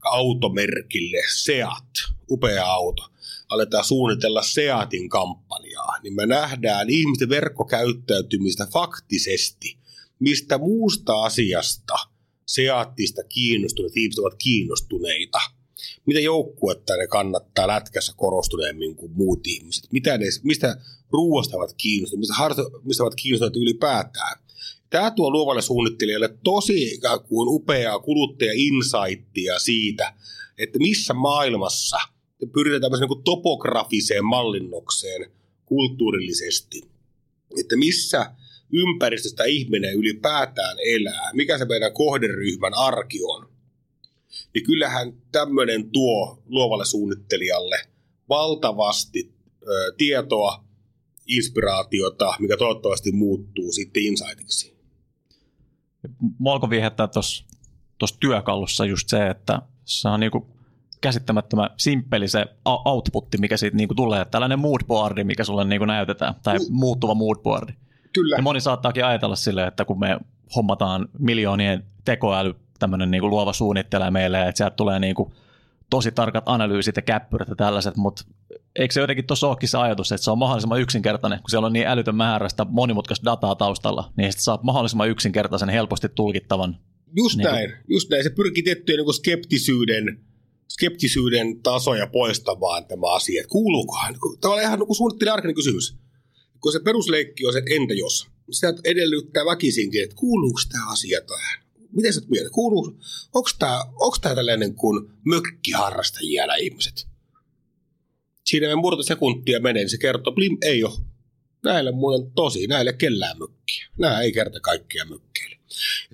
automerkille 0.03 1.21
Seat, 1.43 1.93
upea 2.29 2.65
auto, 2.65 3.03
aletaan 3.49 3.83
suunnitella 3.83 4.41
Seatin 4.41 5.09
kampanjaa, 5.09 5.99
niin 6.03 6.15
me 6.15 6.25
nähdään 6.25 6.89
ihmisten 6.89 7.29
verkkokäyttäytymistä 7.29 8.67
faktisesti, 8.73 9.77
mistä 10.19 10.57
muusta 10.57 11.23
asiasta– 11.23 11.93
Seattista 12.49 13.23
kiinnostuneet 13.23 13.97
ihmiset 13.97 14.19
ovat 14.19 14.35
kiinnostuneita. 14.43 15.39
Mitä 16.05 16.19
joukkuetta 16.19 16.97
ne 16.97 17.07
kannattaa 17.07 17.67
lätkässä 17.67 18.13
korostuneemmin 18.17 18.95
kuin 18.95 19.11
muut 19.11 19.47
ihmiset? 19.47 19.91
Mitä 19.91 20.17
ne, 20.17 20.25
mistä 20.43 20.77
ruoasta 21.11 21.57
ovat 21.57 21.73
kiinnostuneet? 21.77 22.19
Mistä, 22.19 22.33
harto, 22.33 22.81
mistä 22.83 23.03
ovat 23.03 23.15
kiinnostuneet 23.15 23.55
ylipäätään? 23.55 24.39
Tämä 24.89 25.11
tuo 25.11 25.31
luovalle 25.31 25.61
suunnittelijalle 25.61 26.37
tosi 26.43 26.93
ikään 26.93 27.23
kuin 27.23 27.47
upeaa 27.49 27.99
kuluttaja-insightia 27.99 29.59
siitä, 29.59 30.13
että 30.57 30.79
missä 30.79 31.13
maailmassa 31.13 31.97
pyritään 32.47 32.81
tämmöiseen 32.81 33.09
niin 33.09 33.23
topografiseen 33.23 34.25
mallinnokseen 34.25 35.31
kulttuurillisesti. 35.65 36.81
Että 37.59 37.75
missä 37.75 38.31
ympäristöstä 38.71 39.43
ihminen 39.43 39.93
ylipäätään 39.93 40.77
elää, 40.85 41.31
mikä 41.33 41.57
se 41.57 41.65
meidän 41.65 41.93
kohderyhmän 41.93 42.73
arki 42.73 43.19
on, 43.23 43.49
niin 44.53 44.65
kyllähän 44.65 45.13
tämmöinen 45.31 45.91
tuo 45.91 46.43
luovalle 46.45 46.85
suunnittelijalle 46.85 47.79
valtavasti 48.29 49.33
ö, 49.67 49.93
tietoa, 49.97 50.63
inspiraatiota, 51.27 52.33
mikä 52.39 52.57
toivottavasti 52.57 53.11
muuttuu 53.11 53.71
sitten 53.71 54.03
insightiksi. 54.03 54.79
Mua 56.39 56.53
alkoi 56.53 56.69
viehättää 56.69 57.07
tuossa 57.07 58.19
työkalussa 58.19 58.85
just 58.85 59.09
se, 59.09 59.27
että 59.27 59.61
se 59.85 60.09
on 60.09 60.19
niinku 60.19 60.58
käsittämättömän 61.01 61.69
simppeli 61.77 62.27
se 62.27 62.45
outputti, 62.65 63.37
mikä 63.37 63.57
siitä 63.57 63.77
niinku 63.77 63.95
tulee. 63.95 64.25
Tällainen 64.25 64.59
moodboardi, 64.59 65.23
mikä 65.23 65.43
sulle 65.43 65.65
niinku 65.65 65.85
näytetään, 65.85 66.35
tai 66.43 66.59
mm. 66.59 66.65
muuttuva 66.69 67.13
moodboardi. 67.13 67.73
Kyllä. 68.13 68.35
Ja 68.35 68.41
moni 68.41 68.61
saattaakin 68.61 69.05
ajatella 69.05 69.35
silleen, 69.35 69.67
että 69.67 69.85
kun 69.85 69.99
me 69.99 70.19
hommataan 70.55 71.07
miljoonien 71.19 71.83
tekoäly, 72.05 72.55
tämmöinen 72.79 73.11
niin 73.11 73.29
luova 73.29 73.53
suunnittelee 73.53 74.11
meille, 74.11 74.47
että 74.47 74.57
sieltä 74.57 74.75
tulee 74.75 74.99
niin 74.99 75.15
kuin 75.15 75.33
tosi 75.89 76.11
tarkat 76.11 76.43
analyysit 76.45 76.95
ja 76.95 77.01
käppyrät 77.01 77.47
ja 77.47 77.55
tällaiset, 77.55 77.95
mutta 77.95 78.23
eikö 78.75 78.93
se 78.93 79.01
jotenkin 79.01 79.27
tuossa 79.27 79.47
olekin 79.47 79.69
se 79.69 79.77
ajatus, 79.77 80.11
että 80.11 80.23
se 80.23 80.31
on 80.31 80.37
mahdollisimman 80.37 80.81
yksinkertainen, 80.81 81.39
kun 81.39 81.49
siellä 81.49 81.65
on 81.65 81.73
niin 81.73 81.87
älytön 81.87 82.15
määrä 82.15 82.49
sitä 82.49 82.65
monimutkaista 82.69 83.25
dataa 83.25 83.55
taustalla, 83.55 84.11
niin 84.17 84.31
sitten 84.31 84.43
saat 84.43 84.63
mahdollisimman 84.63 85.09
yksinkertaisen, 85.09 85.69
helposti 85.69 86.09
tulkittavan. 86.09 86.77
Just 87.15 87.37
niin 87.37 87.43
näin, 87.43 87.69
kuin... 87.69 87.83
just 87.87 88.09
näin. 88.09 88.23
Se 88.23 88.29
pyrkii 88.29 88.63
tiettyjen 88.63 89.05
niin 89.05 89.13
skeptisyyden, 89.13 90.19
skeptisyyden 90.69 91.61
tasoja 91.61 92.07
poistamaan 92.07 92.85
tämä 92.85 93.15
asia. 93.15 93.47
Kuuluukohan? 93.47 94.15
Tavallaan 94.41 94.67
ihan 94.67 94.79
niin 94.79 94.95
suunnittelija 94.95 95.33
arkinen 95.33 95.55
kysymys 95.55 95.99
kun 96.61 96.71
se 96.71 96.79
perusleikki 96.79 97.45
on 97.45 97.53
se, 97.53 97.59
että 97.59 97.73
entä 97.73 97.93
jos, 97.93 98.27
sitä 98.51 98.73
edellyttää 98.83 99.45
väkisinkin, 99.45 100.03
että 100.03 100.15
kuuluuko 100.15 100.59
tämä 100.71 100.91
asia 100.91 101.21
tähän? 101.21 101.63
Miten 101.91 102.13
sä 102.13 102.21
mieltä? 102.29 102.49
Kuuluu, 102.49 102.99
onko 103.33 103.49
tämä, 103.59 103.85
onko 103.85 104.17
tämä 104.21 104.35
tällainen 104.35 104.75
kuin 104.75 105.09
mökkiharrastajia 105.25 106.47
nämä 106.47 106.55
ihmiset? 106.55 107.07
Siinä 108.45 108.67
me 108.67 108.75
murta 108.75 109.03
sekuntia 109.03 109.59
menee, 109.59 109.83
niin 109.83 109.89
se 109.89 109.97
kertoo, 109.97 110.33
blim, 110.33 110.57
ei 110.61 110.83
ole. 110.83 110.99
Näillä 111.63 111.91
muuten 111.91 112.31
tosi, 112.31 112.67
näillä 112.67 112.93
kellään 112.93 113.39
mökkiä. 113.39 113.87
Nämä 113.97 114.21
ei 114.21 114.31
kerta 114.31 114.59
kaikkia 114.59 115.05
mökkeille. 115.05 115.28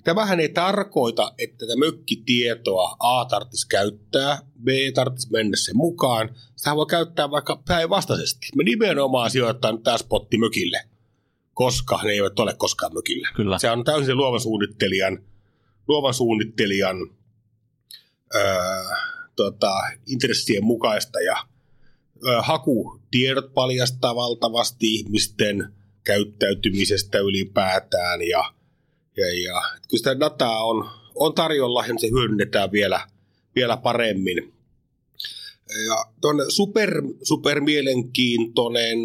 Tämähän 0.04 0.40
ei 0.40 0.48
tarkoita, 0.48 1.32
että 1.38 1.58
tätä 1.58 1.76
mökkitietoa 1.76 2.96
A 2.98 3.24
tarvitsisi 3.24 3.68
käyttää, 3.68 4.38
B 4.62 4.68
tarvitsisi 4.94 5.32
mennä 5.32 5.56
sen 5.56 5.76
mukaan. 5.76 6.36
Sitä 6.56 6.76
voi 6.76 6.86
käyttää 6.86 7.30
vaikka 7.30 7.62
päinvastaisesti. 7.68 8.46
Me 8.56 8.64
nimenomaan 8.64 9.30
sijoittaa 9.30 9.72
nyt 9.72 9.82
tämä 9.82 9.98
spotti 9.98 10.38
mökille, 10.38 10.80
koska 11.54 12.00
ne 12.04 12.10
eivät 12.10 12.38
ole 12.38 12.54
koskaan 12.54 12.94
mökillä. 12.94 13.28
Kyllä. 13.36 13.58
Se 13.58 13.70
on 13.70 13.84
täysin 13.84 14.16
luovan 14.16 14.40
suunnittelijan, 14.40 15.18
luovan 15.88 16.14
suunnittelijan 16.14 16.96
öö, 18.34 18.84
tota, 19.36 19.72
intressien 20.06 20.64
mukaista 20.64 21.20
ja 21.20 21.36
öö, 22.26 22.42
hakutiedot 22.42 23.54
paljastaa 23.54 24.14
valtavasti 24.14 24.94
ihmisten 24.94 25.72
käyttäytymisestä 26.04 27.18
ylipäätään 27.18 28.22
ja 28.22 28.55
ja, 29.16 29.42
ja 29.44 29.62
kun 29.90 29.98
sitä 29.98 30.20
dataa 30.20 30.64
on, 30.64 30.90
on 31.14 31.34
tarjolla, 31.34 31.82
niin 31.82 32.00
se 32.00 32.10
hyödynnetään 32.10 32.72
vielä, 32.72 33.08
vielä 33.54 33.76
paremmin. 33.76 34.52
Ja 35.86 36.04
tuonne 36.20 36.44
super, 36.48 37.02
super 37.22 37.60
mielenkiintoinen 37.60 38.98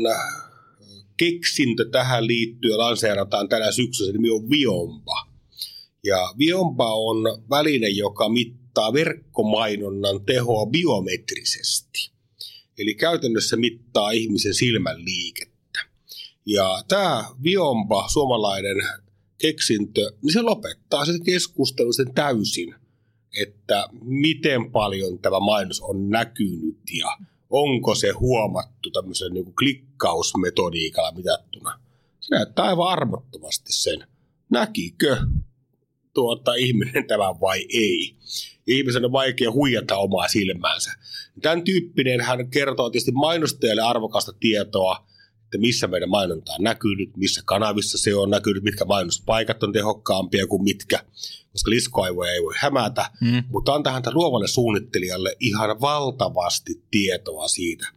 keksintö 1.18 1.90
tähän 1.90 2.28
liittyen 2.28 2.78
lanseerataan 2.78 3.50
tänä 3.50 3.72
syksynä, 3.72 4.06
se 4.06 4.12
nimi 4.12 4.30
on 4.30 4.50
Viompa. 4.50 5.28
Ja 6.04 6.34
Viompa 6.38 6.94
on 6.94 7.18
väline, 7.50 7.90
joka 7.90 8.30
mittaa 8.30 8.94
verkkomainonnan 8.94 10.26
tehoa 10.26 10.66
biometrisesti. 10.66 12.12
Eli 12.78 12.96
käytännössä 12.96 13.58
mittaa 13.58 14.12
ihmisen 14.12 14.54
silmän 14.54 15.06
liikettä. 15.06 15.80
Ja 16.46 16.84
tämä 16.88 17.26
Viompa, 17.44 18.10
suomalainen 18.10 18.76
keksintö, 19.42 20.12
niin 20.22 20.34
se 20.34 20.42
lopettaa 20.42 21.06
sen 21.06 21.24
keskustelun 21.24 21.94
sen 21.94 22.14
täysin, 22.14 22.76
että 23.42 23.86
miten 24.02 24.72
paljon 24.72 25.20
tämä 25.20 25.40
mainos 25.40 25.82
on 25.82 26.10
näkynyt 26.10 26.80
ja 27.00 27.18
onko 27.50 27.96
se 27.96 28.12
huomattu 28.12 28.92
tämmöisen 28.92 29.34
niin 29.34 29.56
klikkausmetodiikalla 29.56 31.12
mitattuna. 31.12 31.80
Se 32.20 32.36
näyttää 32.36 32.66
aivan 32.66 32.88
armottomasti 32.88 33.74
sen. 33.74 34.08
Näkikö 34.50 35.18
tuota 36.14 36.54
ihminen 36.54 37.08
tämän 37.08 37.42
vai 37.42 37.66
ei? 37.70 38.16
Ihmisen 38.68 39.06
on 39.06 39.12
vaikea 39.12 39.52
huijata 39.52 39.98
omaa 39.98 40.28
silmäänsä. 40.28 40.92
Tämän 41.42 41.64
tyyppinen 41.64 42.22
hän 42.22 42.50
kertoo 42.50 42.90
tietysti 42.90 43.12
mainostajalle 43.12 43.82
arvokasta 43.82 44.34
tietoa, 44.40 45.08
että 45.52 45.62
missä 45.62 45.88
meidän 45.88 46.10
mainonta 46.10 46.52
on 46.54 46.64
näkynyt, 46.64 47.18
missä 47.18 47.42
kanavissa 47.46 47.98
se 47.98 48.16
on 48.16 48.30
näkynyt, 48.30 48.64
mitkä 48.64 48.86
mainospaikat 48.86 49.64
on 49.64 49.74
tehokkaampia 49.74 50.48
kuin 50.48 50.64
mitkä, 50.64 51.00
koska 51.52 51.70
liskoaivoja 51.70 52.32
ei 52.32 52.42
voi 52.44 52.54
hämätä, 52.58 53.12
Mm. 53.22 53.44
mutta 53.50 53.74
antaa 53.74 53.94
häntä 53.94 54.12
luovalle 54.14 54.48
suunnittelijalle 54.48 55.36
ihan 55.40 55.82
valtavasti 55.82 56.84
tietoa 56.92 57.48
siitä, 57.48 57.88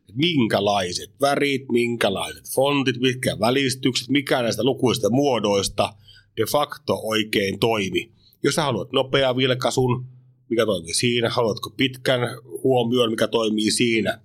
että 0.00 0.12
minkälaiset 0.14 1.10
värit, 1.20 1.64
minkälaiset 1.72 2.44
fontit, 2.54 3.00
mitkä 3.00 3.36
välistykset, 3.40 4.08
mikä 4.08 4.42
näistä 4.42 4.64
lukuista 4.64 5.10
muodoista 5.10 5.94
de 6.36 6.44
facto 6.52 7.00
oikein 7.02 7.58
toimi. 7.58 8.12
Jos 8.42 8.54
sä 8.54 8.62
haluat 8.62 8.92
nopea 8.92 9.36
vilkaisun, 9.36 10.06
mikä 10.50 10.66
toimii 10.66 10.94
siinä, 10.94 11.28
haluatko 11.28 11.70
pitkän 11.70 12.20
huomioon, 12.62 13.10
mikä 13.10 13.28
toimii 13.28 13.70
siinä, 13.70 14.20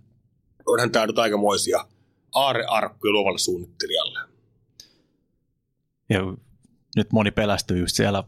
onhan 0.66 0.92
tämä 0.92 1.08
nyt 1.08 1.20
aikamoisia 1.20 1.86
aarearkkuja 2.36 3.14
luovalle 3.14 3.40
suunnittelijalle. 3.40 4.20
Ja 6.10 6.20
nyt 6.96 7.12
moni 7.12 7.32
pelästyy 7.32 7.78
just 7.80 7.96
siellä 7.96 8.24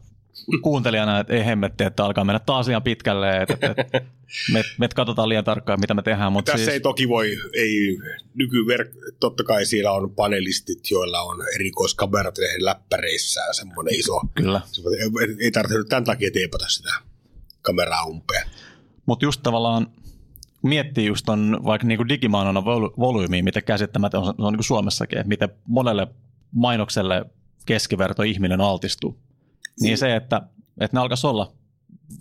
kuuntelijana, 0.62 1.20
että 1.20 1.34
ei 1.34 1.44
hemmetti, 1.46 1.84
että 1.84 2.04
alkaa 2.04 2.24
mennä 2.24 2.38
taas 2.38 2.66
liian 2.66 2.82
pitkälle, 2.82 3.42
että, 3.42 3.54
että 3.70 4.02
me, 4.52 4.64
me 4.78 4.88
katsotaan 4.88 5.28
liian 5.28 5.44
tarkkaan, 5.44 5.80
mitä 5.80 5.94
me 5.94 6.02
tehdään. 6.02 6.32
Mutta 6.32 6.52
Tässä 6.52 6.64
siis, 6.64 6.74
ei 6.74 6.80
toki 6.80 7.08
voi, 7.08 7.38
ei 7.56 7.98
nykyverk, 8.34 8.90
totta 9.20 9.44
kai 9.44 9.66
siellä 9.66 9.92
on 9.92 10.14
panelistit, 10.14 10.90
joilla 10.90 11.20
on 11.20 11.38
erikoiskamerat 11.54 12.38
heidän 12.38 12.64
läppäreissään, 12.64 13.54
semmoinen 13.54 13.94
iso. 13.94 14.20
Kyllä, 14.34 14.60
Ei 15.40 15.50
tarvitse 15.50 15.78
nyt 15.78 15.88
tämän 15.88 16.04
takia 16.04 16.30
teepata 16.30 16.68
sitä 16.68 16.94
kameraa 17.62 18.04
umpeen. 18.04 18.46
mutta 19.06 19.24
just 19.24 19.40
tavallaan 19.42 19.86
miettii 20.62 21.06
just 21.06 21.28
on 21.28 21.60
vaikka 21.64 21.86
niinku 21.86 22.08
digimainonnan 22.08 22.64
vol- 22.64 22.94
volyymiä, 22.98 23.42
miten 23.42 23.64
käsittämätön 23.64 24.20
on, 24.20 24.34
on 24.38 24.52
niinku 24.52 24.62
Suomessakin, 24.62 25.18
että 25.18 25.28
miten 25.28 25.48
monelle 25.66 26.06
mainokselle 26.54 27.24
keskiverto 27.66 28.22
ihminen 28.22 28.60
altistuu. 28.60 29.18
Niin 29.80 29.98
se, 29.98 30.16
että, 30.16 30.42
että 30.80 30.96
ne 30.96 31.00
alkaisi 31.00 31.26
olla, 31.26 31.52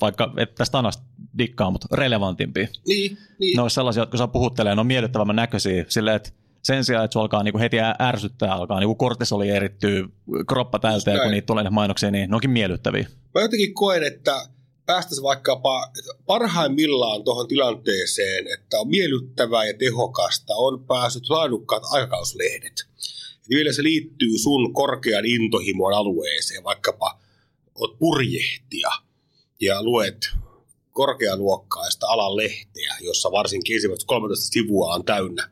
vaikka 0.01 0.33
että 0.37 0.55
tästä 0.55 0.79
anasta 0.79 1.03
dikkaa, 1.37 1.71
mutta 1.71 1.87
relevantimpia. 1.91 2.67
Niin, 2.87 3.17
niin. 3.39 3.55
Ne 3.55 3.61
olisi 3.61 3.73
sellaisia, 3.73 4.01
jotka 4.01 4.17
saa 4.17 4.27
puhuttelee, 4.27 4.75
ne 4.75 4.81
on 4.81 4.87
miellyttävämmän 4.87 5.35
näköisiä, 5.35 5.85
silleen, 5.87 6.15
että 6.15 6.29
sen 6.63 6.85
sijaan, 6.85 7.05
että 7.05 7.13
se 7.13 7.19
alkaa 7.19 7.43
niinku 7.43 7.59
heti 7.59 7.77
ärsyttää, 8.01 8.53
alkaa 8.53 8.79
niinku 8.79 8.95
kortisoli 8.95 9.49
erittyy, 9.49 10.05
kroppa 10.47 10.79
täyteen, 10.79 11.21
kun 11.21 11.31
niitä 11.31 11.45
tulee 11.45 11.69
mainoksia, 11.69 12.11
niin 12.11 12.29
ne 12.29 12.35
onkin 12.35 12.49
miellyttäviä. 12.49 13.07
Mä 13.33 13.41
jotenkin 13.41 13.73
koen, 13.73 14.03
että 14.03 14.47
päästäisiin 14.86 15.23
vaikkapa 15.23 15.91
parhaimmillaan 16.25 17.23
tuohon 17.23 17.47
tilanteeseen, 17.47 18.47
että 18.53 18.79
on 18.79 18.88
miellyttävää 18.88 19.65
ja 19.65 19.73
tehokasta, 19.77 20.55
on 20.55 20.86
päässyt 20.86 21.29
laadukkaat 21.29 21.84
aikakauslehdet. 21.91 22.73
Ja 23.49 23.49
vielä 23.49 23.73
se 23.73 23.84
liittyy 23.84 24.38
sun 24.38 24.73
korkean 24.73 25.25
intohimon 25.25 25.93
alueeseen, 25.93 26.63
vaikkapa 26.63 27.19
oot 27.75 27.99
purjehtija 27.99 28.91
ja 29.61 29.84
luet 29.84 30.17
korkealuokkaista 30.91 32.07
alan 32.07 32.38
lehteä, 32.38 32.95
jossa 33.01 33.32
varsinkin 33.32 33.75
ensimmäiset 33.75 34.07
13 34.07 34.53
sivua 34.53 34.93
on 34.93 35.05
täynnä 35.05 35.49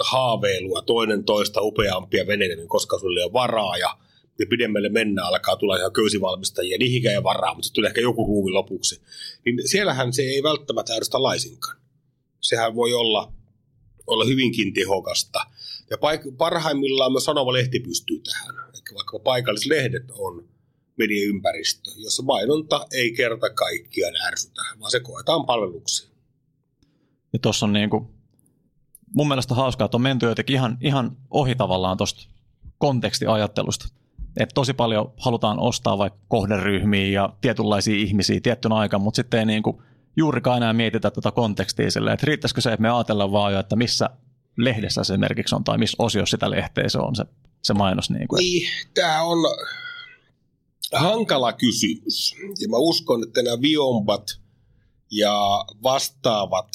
haaveilua, 0.00 0.82
toinen 0.82 1.24
toista 1.24 1.60
upeampia 1.62 2.26
veneitä, 2.26 2.56
niin 2.56 2.68
koska 2.68 2.98
sulle 2.98 3.24
ole 3.24 3.32
varaa 3.32 3.76
ja 3.76 3.98
ja 4.38 4.46
pidemmälle 4.46 4.88
mennään, 4.88 5.28
alkaa 5.28 5.56
tulla 5.56 5.76
ihan 5.76 5.92
köysivalmistajia, 5.92 6.78
niihin 6.78 7.06
ei 7.06 7.22
varaa, 7.22 7.54
mutta 7.54 7.66
sitten 7.66 7.74
tulee 7.74 7.88
ehkä 7.88 8.00
joku 8.00 8.26
ruuvi 8.26 8.50
lopuksi. 8.50 9.00
Niin 9.44 9.68
siellähän 9.68 10.12
se 10.12 10.22
ei 10.22 10.42
välttämättä 10.42 10.94
ärsytä 10.94 11.22
laisinkaan. 11.22 11.76
Sehän 12.40 12.74
voi 12.74 12.92
olla, 12.92 13.32
olla 14.06 14.24
hyvinkin 14.24 14.74
tehokasta. 14.74 15.40
Ja 15.90 15.96
paik- 15.96 16.36
parhaimmillaan 16.36 17.12
myös 17.12 17.24
sanomalehti 17.24 17.80
pystyy 17.80 18.18
tähän. 18.18 18.54
Eli 18.74 18.82
vaikka 18.94 19.18
paikallislehdet 19.18 20.10
on 20.10 20.48
mediaympäristö, 20.96 21.90
jossa 21.96 22.22
mainonta 22.22 22.86
ei 22.92 23.12
kerta 23.12 23.50
kaikkiaan 23.50 24.16
ärsytä, 24.26 24.62
vaan 24.80 24.90
se 24.90 25.00
koetaan 25.00 25.46
palveluksi. 25.46 26.12
Ja 27.32 27.38
tuossa 27.38 27.66
on 27.66 27.72
niinku, 27.72 28.10
mun 29.14 29.28
mielestä 29.28 29.54
hauskaa, 29.54 29.84
että 29.84 29.96
on 29.96 30.02
menty 30.02 30.26
jotenkin 30.26 30.54
ihan, 30.54 30.78
ihan 30.80 31.16
ohi 31.30 31.54
tavallaan 31.54 31.96
tuosta 31.96 32.28
kontekstiajattelusta. 32.78 34.01
Että 34.36 34.54
tosi 34.54 34.74
paljon 34.74 35.12
halutaan 35.16 35.60
ostaa 35.60 35.98
vaikka 35.98 36.18
kohderyhmiä 36.28 37.06
ja 37.06 37.32
tietynlaisia 37.40 37.96
ihmisiä 37.96 38.40
tiettynä 38.40 38.74
aikaan, 38.74 39.02
mutta 39.02 39.16
sitten 39.16 39.40
ei 39.40 39.46
niinku 39.46 39.82
juurikaan 40.16 40.56
enää 40.56 40.72
mietitä 40.72 41.10
tätä 41.10 41.30
kontekstia 41.30 41.90
silleen, 41.90 42.14
että 42.14 42.26
riittäisikö 42.26 42.60
se, 42.60 42.72
että 42.72 42.82
me 42.82 42.90
ajatellaan 42.90 43.32
vaan 43.32 43.52
jo, 43.52 43.60
että 43.60 43.76
missä 43.76 44.10
lehdessä 44.56 45.04
se 45.04 45.12
esimerkiksi 45.12 45.54
on 45.54 45.64
tai 45.64 45.78
missä 45.78 45.96
osiossa 45.98 46.36
sitä 46.36 46.50
lehteä 46.50 46.88
se 46.88 46.98
on 46.98 47.16
se, 47.16 47.24
se 47.62 47.74
mainos. 47.74 48.10
Niinku. 48.10 48.36
Et 48.36 48.40
Niin, 48.40 48.68
tämä 48.94 49.22
on 49.22 49.38
hankala 50.92 51.52
kysymys. 51.52 52.34
Ja 52.60 52.68
mä 52.68 52.76
uskon, 52.76 53.22
että 53.22 53.42
nämä 53.42 53.60
viombat 53.60 54.40
ja 55.10 55.64
vastaavat 55.82 56.68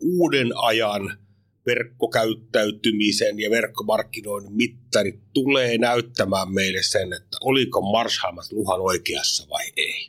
uuden 0.00 0.50
ajan 0.56 1.18
verkkokäyttäytymisen 1.66 3.38
ja 3.38 3.50
verkkomarkkinoinnin 3.50 4.52
mittarit 4.52 5.20
tulee 5.32 5.78
näyttämään 5.78 6.52
meille 6.52 6.82
sen, 6.82 7.12
että 7.12 7.36
oliko 7.40 7.80
Marshall 7.80 8.38
Luhan 8.50 8.80
oikeassa 8.80 9.46
vai 9.50 9.64
ei. 9.76 10.08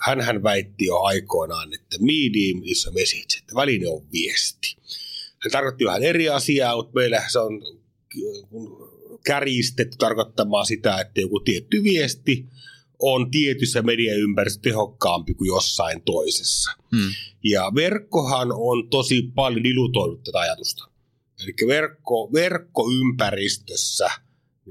Hänhän 0.00 0.42
väitti 0.42 0.84
jo 0.84 0.96
aikoinaan, 1.00 1.74
että 1.74 1.96
medium 2.00 2.62
is 2.64 2.86
a 2.86 2.90
message, 2.90 3.38
että 3.38 3.54
väline 3.54 3.88
on 3.88 4.06
viesti. 4.12 4.76
Hän 5.38 5.50
tarkoitti 5.52 5.84
vähän 5.84 6.02
eri 6.02 6.28
asiaa, 6.28 6.76
mutta 6.76 6.92
meillä 6.94 7.22
se 7.28 7.38
on 7.38 7.62
kärjistetty 9.24 9.96
tarkoittamaan 9.96 10.66
sitä, 10.66 11.00
että 11.00 11.20
joku 11.20 11.40
tietty 11.40 11.82
viesti 11.82 12.46
on 13.00 13.30
tietyssä 13.30 13.82
mediaympäristössä 13.82 14.62
tehokkaampi 14.62 15.34
kuin 15.34 15.48
jossain 15.48 16.02
toisessa. 16.02 16.70
Hmm. 16.96 17.10
Ja 17.44 17.72
verkkohan 17.74 18.48
on 18.52 18.88
tosi 18.88 19.22
paljon 19.34 19.64
dilutoinut 19.64 20.24
tätä 20.24 20.38
ajatusta. 20.38 20.88
Eli 21.42 21.54
verkko, 21.66 22.30
verkkoympäristössä 22.32 24.10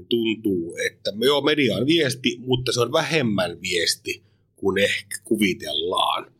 tuntuu, 0.08 0.76
että 0.86 1.12
me 1.12 1.26
joo, 1.26 1.40
media 1.40 1.76
on 1.76 1.86
viesti, 1.86 2.36
mutta 2.38 2.72
se 2.72 2.80
on 2.80 2.92
vähemmän 2.92 3.62
viesti 3.62 4.22
kuin 4.56 4.78
ehkä 4.78 5.16
kuvitellaan. 5.24 6.32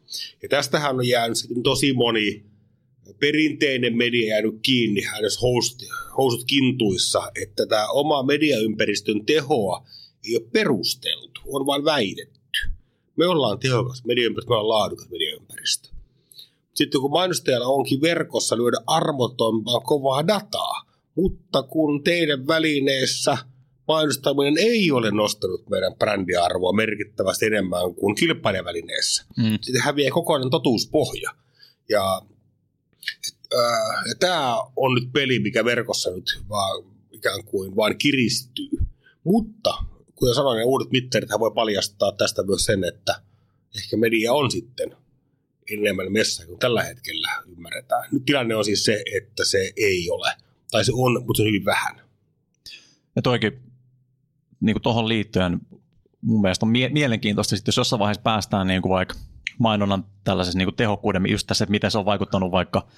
Ja 0.43 0.49
tästähän 0.49 0.97
on 0.97 1.09
jäänyt 1.09 1.39
sitten 1.39 1.63
tosi 1.63 1.93
moni 1.93 2.51
perinteinen 3.21 3.97
media 3.97 4.29
jäänyt 4.29 4.55
kiinni 4.63 5.03
hänes 5.03 5.43
host, 5.43 5.83
housut 6.17 6.45
kintuissa, 6.47 7.31
että 7.43 7.67
tämä 7.67 7.89
oma 7.89 8.23
mediaympäristön 8.23 9.27
tehoa 9.27 9.87
ei 10.25 10.37
ole 10.37 10.47
perusteltu, 10.53 11.30
on 11.47 11.67
vain 11.67 11.85
väitetty. 11.85 12.69
Me 13.17 13.27
ollaan 13.27 13.59
tehokas 13.59 14.05
mediaympäristö, 14.05 14.51
me 14.51 14.57
ollaan 14.57 14.81
laadukas 14.81 15.09
mediaympäristö. 15.11 15.89
Sitten 16.75 17.01
kun 17.01 17.11
mainostajalla 17.11 17.67
onkin 17.67 18.01
verkossa 18.01 18.57
lyödä 18.57 18.77
armotonta 18.87 19.81
kovaa 19.81 20.27
dataa, 20.27 20.85
mutta 21.15 21.63
kun 21.63 22.05
teidän 22.05 22.47
välineessä 22.47 23.39
mainostaminen 23.89 24.59
ei 24.59 24.91
ole 24.93 25.11
nostanut 25.11 25.69
meidän 25.69 25.95
brändiarvoa 25.95 26.73
merkittävästi 26.73 27.47
enemmän 27.47 27.95
kuin 27.95 28.15
kilpailijavälineessä, 28.15 29.25
Mm. 29.37 29.59
sitten 29.61 29.83
häviää 29.83 30.11
kokonainen 30.11 30.51
totuuspohja. 30.51 31.31
Ja, 31.89 32.23
äh, 33.55 34.09
ja 34.09 34.15
tämä 34.21 34.57
on 34.77 34.95
nyt 34.95 35.13
peli, 35.13 35.39
mikä 35.39 35.65
verkossa 35.65 36.11
nyt 36.11 36.41
vaan, 36.49 36.85
ikään 37.11 37.45
kuin 37.45 37.77
vain 37.77 37.99
kiristyy. 37.99 38.79
Mutta 39.25 39.75
kuten 40.21 40.35
sanoin, 40.35 40.59
ne 40.59 40.65
uudet 40.65 40.91
mittarit 40.91 41.31
voi 41.39 41.51
paljastaa 41.51 42.13
tästä 42.13 42.43
myös 42.43 42.65
sen, 42.65 42.85
että 42.85 43.21
ehkä 43.77 43.97
media 43.97 44.33
on 44.33 44.51
sitten 44.51 44.97
enemmän 45.71 46.13
messa 46.13 46.47
kuin 46.47 46.59
tällä 46.59 46.83
hetkellä 46.83 47.29
ymmärretään. 47.47 48.09
Nyt 48.13 48.25
tilanne 48.25 48.57
on 48.57 48.65
siis 48.65 48.85
se, 48.85 49.03
että 49.17 49.45
se 49.45 49.73
ei 49.77 50.11
ole. 50.11 50.33
Tai 50.71 50.85
se 50.85 50.93
on, 50.95 51.13
mutta 51.13 51.37
se 51.37 51.43
on 51.43 51.49
hyvin 51.49 51.65
vähän. 51.65 52.01
Ja 53.17 53.23
toikin 53.23 53.63
niin 54.61 54.83
tuohon 54.83 55.09
liittyen 55.09 55.61
mun 56.21 56.41
mielestä 56.41 56.67
on 56.67 56.73
mie- 56.73 56.89
mielenkiintoista, 56.89 57.57
sit 57.57 57.67
jos 57.67 57.77
jossain 57.77 58.01
vaiheessa 58.01 58.23
päästään 58.23 58.67
niin 58.67 58.83
kuin 58.83 58.91
vaikka 58.91 59.15
mainonnan 59.59 60.05
tällaisessa 60.25 60.59
niin 60.59 60.67
kuin 60.67 60.77
tehokkuuden, 60.77 61.31
just 61.31 61.47
tässä, 61.47 61.65
että 61.65 61.71
miten 61.71 61.91
se 61.91 61.99
on 61.99 62.05
vaikuttanut 62.05 62.53
vaikka 62.53 62.89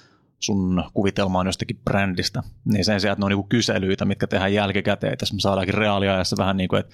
sun 0.43 0.83
kuvitelmaan 0.93 1.45
jostakin 1.45 1.79
brändistä, 1.83 2.43
niin 2.65 2.85
sen 2.85 3.01
sijaan, 3.01 3.13
että 3.13 3.21
ne 3.21 3.25
on 3.25 3.29
niin 3.29 3.39
kuin 3.39 3.49
kyselyitä, 3.49 4.05
mitkä 4.05 4.27
tehdään 4.27 4.53
jälkikäteen, 4.53 5.13
että 5.13 5.25
me 5.33 5.39
saadaankin 5.39 5.73
reaaliajassa 5.73 6.35
vähän 6.39 6.57
niin 6.57 6.69
kuin, 6.69 6.79
että 6.79 6.93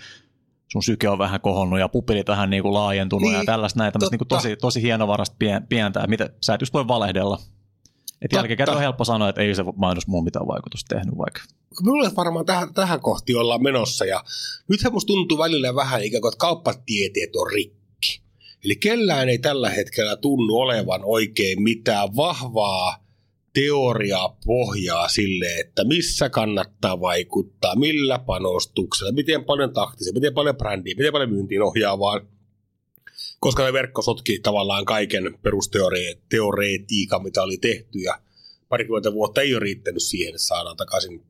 sun 0.72 0.84
syke 0.84 1.10
on 1.10 1.18
vähän 1.18 1.42
kohonnut 1.42 1.80
ja 1.80 1.90
pupilit 1.90 2.28
vähän 2.28 2.50
niin 2.50 2.64
kuin 2.64 2.74
laajentunut 2.74 3.30
niin, 3.30 3.40
ja 3.40 3.46
tällaista 3.46 3.80
näin, 3.80 3.94
tämmöistä 3.94 4.14
niin 4.14 4.20
kuin 4.20 4.28
tosi, 4.28 4.56
tosi 4.56 4.82
hienovarasta 4.82 5.36
pien- 5.40 5.68
pientä, 5.70 6.08
mitä 6.08 6.30
sä 6.42 6.54
et 6.54 6.62
just 6.62 6.74
voi 6.74 6.88
valehdella. 6.88 7.40
Että 8.22 8.38
jälkikäteen 8.38 8.76
on 8.76 8.82
helppo 8.82 9.06
sanoa, 9.06 9.30
että 9.30 9.42
ei 9.42 9.56
se 9.56 9.64
mainos 9.76 10.08
muun 10.08 10.24
mitään 10.24 10.48
vaikutusta 10.48 10.96
tehnyt 10.96 11.18
vaikka. 11.18 11.42
Minulle 11.82 12.12
varmaan 12.16 12.46
tähän, 12.46 12.74
tähän 12.74 13.00
kohti 13.00 13.36
ollaan 13.36 13.64
menossa 13.64 14.06
ja 14.06 14.24
nythän 14.68 14.94
musta 14.94 15.08
tuntuu 15.08 15.38
välillä 15.38 15.76
vähän 15.76 16.04
ikään 16.04 16.22
kuin, 16.22 16.30
että 16.30 16.42
kauppatieteet 16.42 17.36
on 17.36 17.52
rikki. 17.52 18.22
Eli 18.66 18.76
kellään 18.76 19.30
ei 19.30 19.38
tällä 19.38 19.70
hetkellä 19.70 20.16
tunnu 20.16 20.56
olevan 20.58 21.02
oikein 21.04 21.62
mitään 21.62 22.16
vahvaa 22.16 23.09
teoriaa 23.60 24.38
pohjaa 24.46 25.08
sille, 25.08 25.60
että 25.60 25.84
missä 25.84 26.30
kannattaa 26.30 27.02
vaikuttaa, 27.02 27.76
millä 27.76 28.20
panostuksella, 28.20 29.12
miten 29.12 29.46
paljon 29.46 29.74
taktisia, 29.74 30.14
miten 30.14 30.34
paljon 30.34 30.56
brändiä, 30.58 30.96
miten 30.98 31.12
paljon 31.12 31.30
myyntiin 31.30 31.62
ohjaa, 31.62 32.00
vaan 32.00 32.28
Koska 33.40 33.66
ne 33.66 33.74
verkko 33.74 34.02
sotki 34.02 34.40
tavallaan 34.40 34.86
kaiken 34.86 35.38
perusteoreetiikan, 35.42 37.24
mitä 37.24 37.44
oli 37.44 37.58
tehty, 37.58 38.00
ja 38.00 38.20
parikymmentä 38.70 39.14
vuotta 39.14 39.42
ei 39.42 39.54
ole 39.54 39.60
riittänyt 39.60 40.04
siihen, 40.04 40.30
että 40.30 40.48
saadaan 40.48 40.78
takaisin 40.78 41.24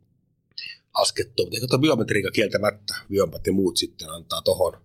laskettua. 0.97 1.45
Mutta 1.45 1.57
ehkä 1.57 1.77
biometriikka 1.77 2.31
kieltämättä, 2.31 2.95
biomat 3.09 3.47
ja 3.47 3.53
muut 3.53 3.77
sitten 3.77 4.09
antaa 4.09 4.41
tuohon 4.41 4.81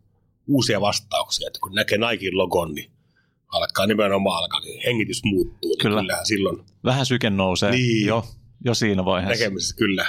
uusia 0.49 0.81
vastauksia, 0.81 1.47
että 1.47 1.59
kun 1.63 1.75
näkee 1.75 1.99
Nikein 1.99 2.39
logon, 2.39 2.75
niin 2.75 2.91
alkaa 3.55 3.87
nimenomaan 3.87 4.39
alkaa, 4.43 4.61
niin 4.61 4.83
hengitys 4.87 5.25
muuttuu. 5.25 5.71
Niin 5.71 5.79
Kyllä. 5.79 6.01
Kyllähän 6.01 6.27
silloin 6.27 6.65
Vähän 6.85 7.07
syke 7.07 7.31
nousee 7.31 7.71
Niin. 7.71 8.07
jo, 8.07 8.25
jo 8.65 8.75
siinä 8.75 9.05
vaiheessa. 9.05 9.45
näkemisessä 9.45 9.77
kyllä. 9.77 10.07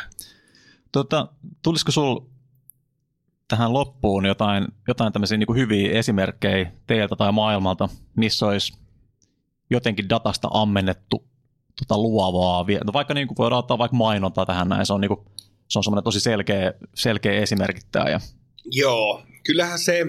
Tota, 0.91 1.28
tulisiko 1.64 1.91
sul 1.91 2.20
tähän 3.48 3.74
loppuun 3.74 4.26
jotain, 4.26 4.68
jotain 4.88 5.14
tämmöisiä 5.14 5.38
niin 5.38 5.56
hyviä 5.56 5.91
esimerkkejä 5.91 6.72
teiltä 6.88 7.16
tai 7.16 7.32
maailmalta, 7.32 7.89
missä 8.18 8.46
olisi 8.46 8.74
jotenkin 9.70 10.10
datasta 10.10 10.48
ammennettu 10.52 11.28
tota 11.80 11.98
luovaa, 11.98 12.66
no 12.86 12.93
vaikka 12.93 13.14
niin 13.14 13.28
kuin 13.28 13.38
voidaan 13.38 13.60
ottaa 13.60 13.78
vaikka 13.78 13.98
mainontaa 13.98 14.46
tähän 14.46 14.70
näin, 14.70 14.86
se 14.86 14.93
on, 14.93 15.02
niin 15.02 15.10
kuin, 15.10 15.20
se 15.68 15.80
on 15.80 15.84
semmoinen 15.84 16.04
tosi 16.04 16.20
selkeä, 16.20 16.74
selkeä 16.96 17.34
esimerkittäjä. 17.34 18.20
Joo, 18.72 19.24
kyllähän 19.46 19.80
se 19.80 20.06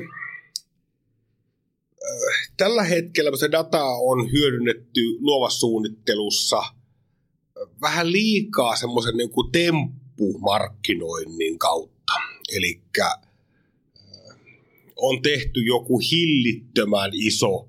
tällä 2.56 2.82
hetkellä 2.82 3.36
se 3.36 3.50
data 3.50 3.84
on 3.84 4.32
hyödynnetty 4.32 5.00
luovassa 5.20 5.60
suunnittelussa 5.60 6.58
äh, 6.58 6.72
vähän 7.80 8.12
liikaa 8.12 8.76
semmoisen 8.76 9.16
niin 9.16 9.30
kuin 9.30 9.52
temppumarkkinoinnin 9.52 11.58
kautta. 11.58 12.12
Eli 12.52 12.80
on 14.96 15.22
tehty 15.22 15.60
joku 15.60 15.98
hillittömän 15.98 17.10
iso, 17.14 17.68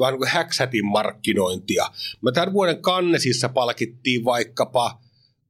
vähän 0.00 0.12
niin 0.12 0.18
kuin 0.18 0.30
häksätin 0.30 0.86
markkinointia. 0.86 1.90
Mä 2.20 2.32
tämän 2.32 2.52
vuoden 2.52 2.82
kannesissa 2.82 3.48
palkittiin 3.48 4.24
vaikkapa 4.24 5.00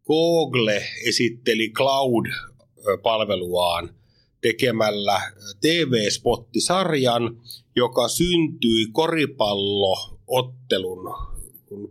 Google 0.07 0.85
esitteli 1.07 1.69
Cloud-palveluaan 1.69 3.95
tekemällä 4.41 5.21
TV-spottisarjan, 5.61 7.41
joka 7.77 8.09
syntyi 8.09 8.87
koripalloottelun 8.93 11.15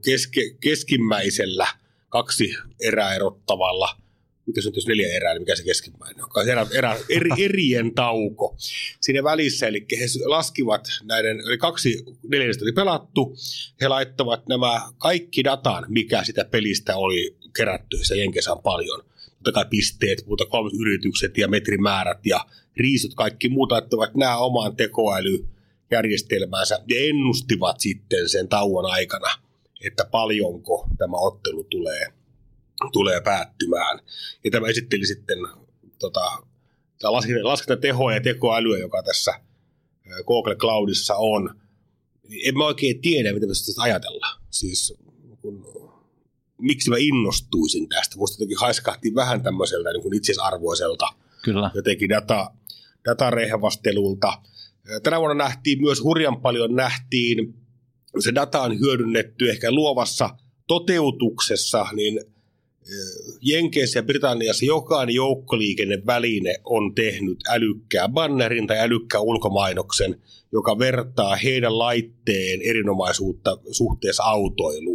keske, 0.06 0.42
keskimmäisellä 0.60 1.68
kaksi 2.10 2.56
erää 2.80 3.16
erottavalla 3.16 4.06
mikä 4.48 4.62
se 4.62 4.68
on 4.68 4.74
jos 4.76 4.88
neljä 4.88 5.16
erää, 5.16 5.34
niin 5.34 5.42
mikä 5.42 5.56
se 5.56 5.64
keskimmäinen 5.64 6.24
on? 6.24 6.50
Erä, 6.50 6.68
erä, 6.72 6.98
eri, 7.10 7.30
erien 7.46 7.96
tauko 7.96 8.56
siinä 9.02 9.24
välissä, 9.24 9.68
eli 9.68 9.86
he 10.00 10.06
laskivat 10.26 10.88
näiden, 11.04 11.40
eli 11.40 11.58
kaksi 11.58 12.06
neljästä 12.28 12.66
oli 12.66 12.72
pelattu, 12.72 13.36
he 13.82 13.88
laittavat 13.88 14.48
nämä 14.48 14.82
kaikki 14.98 15.44
datan, 15.44 15.86
mikä 15.88 16.24
sitä 16.24 16.46
pelistä 16.46 16.98
oli 16.98 17.38
kerätty, 17.56 17.98
se 18.04 18.18
Jenkeissä 18.18 18.52
on 18.52 18.64
paljon, 18.64 19.04
totta 19.46 19.60
kai 19.60 19.70
pisteet, 19.70 20.26
muuta 20.26 20.46
kolmet 20.46 20.74
yritykset 20.80 21.38
ja 21.38 21.48
metrimäärät 21.48 22.26
ja 22.26 22.46
riisut, 22.78 23.14
kaikki 23.14 23.50
muut 23.50 23.72
laittavat 23.72 24.16
nämä 24.16 24.38
omaan 24.38 24.76
tekoälyjärjestelmäänsä 24.76 26.80
ja 26.88 26.96
ennustivat 27.00 27.80
sitten 27.80 28.30
sen 28.30 28.48
tauon 28.48 28.86
aikana, 28.86 29.30
että 29.86 30.06
paljonko 30.12 30.88
tämä 30.98 31.18
ottelu 31.18 31.64
tulee 31.64 32.08
tulee 32.94 33.22
päättymään. 33.22 34.00
Ja 34.44 34.52
tämä 34.52 34.68
esitteli 34.68 35.06
sitten 35.06 35.38
tota, 36.00 36.32
laskentatehoa 37.44 38.14
ja 38.14 38.22
tekoälyä, 38.22 38.78
joka 38.78 39.04
tässä 39.04 39.40
Google 40.28 40.56
Cloudissa 40.56 41.16
on. 41.16 41.60
En 42.46 42.58
mä 42.58 42.66
oikein 42.66 43.02
tiedä, 43.02 43.34
mitä 43.34 43.48
me 43.48 43.54
ajatella. 43.78 44.28
Siis 44.50 44.94
kun, 45.42 45.85
miksi 46.66 46.90
mä 46.90 46.96
innostuisin 47.00 47.90
tästä. 47.90 48.18
Musta 48.18 48.36
jotenkin 48.36 48.58
haiskahti 48.60 49.16
vähän 49.16 49.44
tämmöiseltä 49.44 49.94
niin 49.94 50.02
kuin 50.02 50.18
itsesarvoiselta 50.18 51.06
Kyllä. 51.44 51.72
jotenkin 51.74 52.10
data, 52.10 52.52
datarehvastelulta. 53.06 54.42
Tänä 55.04 55.20
vuonna 55.20 55.44
nähtiin 55.44 55.82
myös 55.82 56.04
hurjan 56.04 56.42
paljon 56.42 56.76
nähtiin, 56.76 57.54
se 58.20 58.36
data 58.36 58.62
on 58.62 58.80
hyödynnetty 58.80 59.50
ehkä 59.50 59.72
luovassa 59.72 60.30
toteutuksessa, 60.68 61.88
niin 61.94 62.20
Jenkeissä 63.42 64.00
ja 64.00 64.04
Britanniassa 64.04 64.66
jokainen 64.66 65.16
joukkoliikenneväline 65.16 66.56
on 66.64 66.96
tehnyt 66.96 67.40
älykkää 67.50 68.10
bannerin 68.10 68.68
tai 68.68 68.80
älykkää 68.80 69.22
ulkomainoksen, 69.22 70.22
joka 70.52 70.80
vertaa 70.80 71.36
heidän 71.36 71.80
laitteen 71.80 72.62
erinomaisuutta 72.62 73.58
suhteessa 73.72 74.24
autoiluun. 74.24 74.95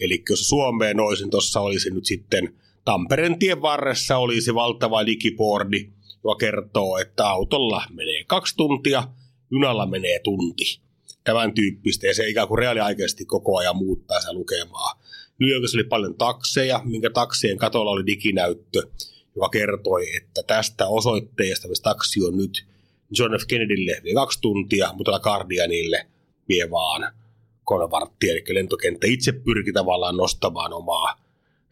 Eli 0.00 0.22
jos 0.30 0.48
Suomeen 0.48 0.96
noisin, 0.96 1.30
tuossa 1.30 1.60
olisi 1.60 1.90
nyt 1.90 2.04
sitten 2.04 2.54
Tampereen 2.84 3.38
tien 3.38 3.62
varressa 3.62 4.16
olisi 4.16 4.54
valtava 4.54 5.06
digiboardi, 5.06 5.88
joka 6.24 6.36
kertoo, 6.38 6.98
että 6.98 7.28
autolla 7.28 7.82
menee 7.90 8.24
kaksi 8.24 8.56
tuntia, 8.56 9.08
junalla 9.50 9.86
menee 9.86 10.20
tunti. 10.24 10.80
Tämän 11.24 11.54
tyyppistä, 11.54 12.06
ja 12.06 12.14
se 12.14 12.28
ikään 12.28 12.48
kuin 12.48 12.58
reaaliaikaisesti 12.58 13.24
koko 13.24 13.56
ajan 13.56 13.76
muuttaa 13.76 14.20
sitä 14.20 14.32
lukemaa. 14.32 15.00
New 15.40 15.48
oli 15.74 15.84
paljon 15.84 16.14
takseja, 16.14 16.80
minkä 16.84 17.10
taksien 17.10 17.58
katolla 17.58 17.90
oli 17.90 18.06
diginäyttö, 18.06 18.82
joka 19.36 19.48
kertoi, 19.48 20.16
että 20.16 20.42
tästä 20.42 20.86
osoitteesta, 20.86 21.68
missä 21.68 21.82
taksi 21.82 22.24
on 22.24 22.36
nyt, 22.36 22.66
John 23.18 23.38
F. 23.38 23.46
Kennedylle 23.48 24.00
vie 24.04 24.14
kaksi 24.14 24.38
tuntia, 24.40 24.92
mutta 24.92 25.20
Guardianille 25.20 26.06
vie 26.48 26.70
vaan 26.70 27.12
kolme 27.70 27.90
varttia, 27.90 28.32
eli 28.32 28.44
lentokenttä 28.48 29.06
itse 29.06 29.32
pyrki 29.32 29.72
tavallaan 29.72 30.16
nostamaan 30.16 30.72
omaa, 30.72 31.20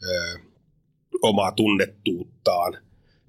ö, 0.03 0.39
omaa 1.23 1.53
tunnettuuttaan. 1.53 2.79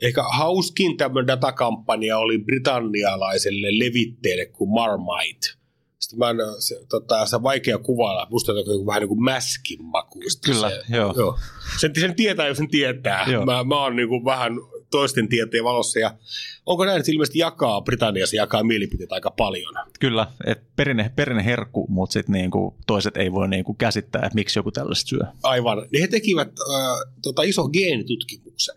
Ehkä 0.02 0.24
hauskin 0.24 0.98
tämmöinen 0.98 1.28
datakampanja 1.28 2.18
oli 2.18 2.38
britannialaiselle 2.38 3.80
levitteelle 3.80 4.46
kuin 4.46 4.70
Marmite– 4.70 5.48
sitten 6.00 6.20
mä 6.20 6.30
en, 6.30 6.38
se, 6.60 6.76
tota, 6.90 7.26
se 7.26 7.36
on 7.36 7.44
vaikea 7.44 7.78
kuvailla. 7.78 8.28
Musta 8.30 8.52
on 8.52 8.86
vähän 8.88 9.02
niin 9.02 9.08
kuin 9.08 9.24
mäskin 9.24 9.86
makuista. 9.86 10.52
Kyllä, 10.52 10.70
se, 10.70 10.82
joo. 10.90 11.14
joo. 11.18 11.40
Sen, 11.80 11.92
sen 12.00 12.16
tietää, 12.16 12.48
jos 12.48 12.58
sen 12.58 12.70
tietää. 12.70 13.26
Joo. 13.32 13.46
Mä, 13.46 13.64
mä 13.64 13.84
oon 13.84 13.96
niin 13.96 14.10
kuin 14.10 14.26
vähän 14.26 14.54
toisten 14.92 15.30
tieteen 15.30 15.64
valossa. 15.64 16.00
Ja 16.00 16.18
onko 16.66 16.86
näin, 16.86 17.00
että 17.00 17.12
ilmeisesti 17.12 17.40
jakaa, 17.40 17.82
Britanniassa 17.82 18.36
jakaa 18.36 18.64
mielipiteitä 18.64 19.16
aika 19.16 19.32
paljon? 19.32 19.74
Kyllä, 20.00 20.28
että 20.46 20.66
perinne, 20.76 21.12
perinne 21.16 21.46
herkku, 21.46 21.88
mutta 21.90 22.14
sitten 22.14 22.34
niinku 22.34 22.76
toiset 22.88 23.18
ei 23.18 23.32
voi 23.32 23.48
niinku 23.48 23.74
käsittää, 23.74 24.22
että 24.22 24.36
miksi 24.36 24.60
joku 24.60 24.72
tällaista 24.72 25.10
syö. 25.10 25.24
Aivan. 25.44 25.88
Niin 25.92 26.02
he 26.02 26.08
tekivät 26.08 26.48
äh, 26.48 27.14
tota, 27.22 27.42
iso 27.42 27.70
geenitutkimuksen. 27.70 28.76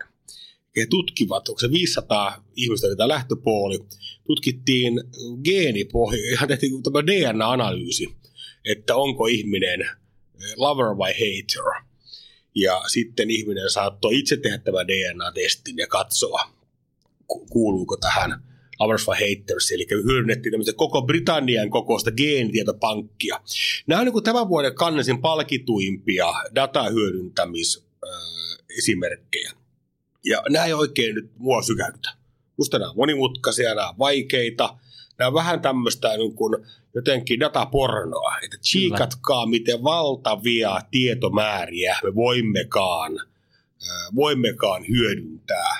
He 0.76 0.86
tutkivat, 0.90 1.48
onko 1.48 1.58
se 1.58 1.70
500 1.70 2.44
ihmistä 2.56 2.96
tämä 2.96 3.08
lähtöpuoli, 3.08 3.78
tutkittiin 4.26 5.00
geenipohja, 5.44 6.30
ihan 6.32 6.48
tehtiin 6.48 6.82
tämä 6.82 7.06
DNA-analyysi, 7.06 8.14
että 8.64 8.96
onko 8.96 9.26
ihminen 9.26 9.88
lover 10.56 10.98
vai 10.98 11.12
hater. 11.12 11.81
Ja 12.54 12.82
sitten 12.86 13.30
ihminen 13.30 13.70
saattoi 13.70 14.18
itse 14.18 14.36
tehdä 14.36 14.58
tämän 14.58 14.88
DNA-testin 14.88 15.78
ja 15.78 15.86
katsoa, 15.86 16.40
ku- 17.26 17.46
kuuluuko 17.46 17.96
tähän 17.96 18.42
lovers 18.80 19.06
vai 19.06 19.16
haters, 19.20 19.70
eli 19.70 19.86
hyödynnettiin 19.90 20.50
tämmöistä 20.50 20.72
koko 20.72 21.02
Britannian 21.02 21.70
kokoista 21.70 22.10
geenitietopankkia. 22.10 23.40
Nämä 23.86 24.00
on 24.00 24.06
niin 24.06 24.24
tämän 24.24 24.48
vuoden 24.48 24.74
kannesin 24.74 25.20
palkituimpia 25.20 26.26
datahyödyntämisesimerkkejä. 26.54 29.52
Ja 30.24 30.42
nämä 30.48 30.64
ei 30.64 30.72
oikein 30.72 31.14
nyt 31.14 31.30
mua 31.38 31.62
sykäytä. 31.62 32.10
Musta 32.56 32.78
nämä 32.78 32.90
on 32.90 32.96
monimutkaisia, 32.96 33.74
nämä 33.74 33.88
on 33.88 33.98
vaikeita. 33.98 34.78
Nämä 35.18 35.28
on 35.28 35.34
vähän 35.34 35.60
tämmöistä 35.60 36.16
niin 36.16 36.34
kuin 36.34 36.66
jotenkin 36.94 37.40
datapornoa, 37.40 38.36
että 38.44 38.56
tsiikatkaa, 38.60 39.46
miten 39.46 39.82
valtavia 39.82 40.80
tietomääriä 40.90 41.96
me 42.04 42.14
voimmekaan, 42.14 43.12
äh, 43.20 44.14
voimmekaan 44.14 44.88
hyödyntää. 44.88 45.76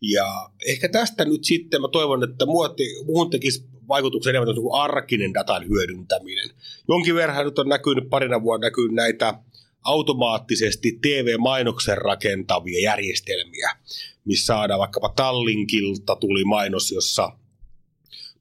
Ja 0.00 0.50
ehkä 0.66 0.88
tästä 0.88 1.24
nyt 1.24 1.44
sitten 1.44 1.80
mä 1.80 1.88
toivon, 1.88 2.24
että 2.24 2.46
muuhun 2.46 3.30
tekisi 3.30 3.64
vaikutuksen 3.88 4.30
enemmän 4.36 4.54
kuin 4.54 4.80
arkinen 4.80 5.34
datan 5.34 5.68
hyödyntäminen. 5.68 6.50
Jonkin 6.88 7.14
verran 7.14 7.44
nyt 7.44 7.58
on 7.58 7.68
näkynyt 7.68 8.10
parina 8.10 8.42
vuonna 8.42 8.66
näkynyt 8.66 8.94
näitä 8.94 9.34
automaattisesti 9.82 10.98
TV-mainoksen 11.02 11.98
rakentavia 11.98 12.80
järjestelmiä, 12.80 13.76
missä 14.24 14.46
saadaan 14.46 14.80
vaikkapa 14.80 15.12
Tallinkilta 15.16 16.16
tuli 16.16 16.44
mainos, 16.44 16.92
jossa 16.92 17.32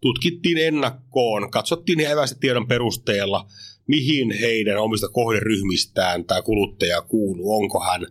tutkittiin 0.02 0.58
ennakkoon, 0.58 1.52
katsottiin 1.52 2.00
evästä 2.00 2.39
tiedon 2.39 2.68
perusteella, 2.68 3.45
mihin 3.88 4.32
heidän 4.32 4.78
omista 4.78 5.10
kohderyhmistään 5.10 6.26
tämä 6.26 6.41
kuluttaja 6.41 7.02
kuuluu, 7.02 7.56
onko 7.56 7.80
hän 7.80 8.08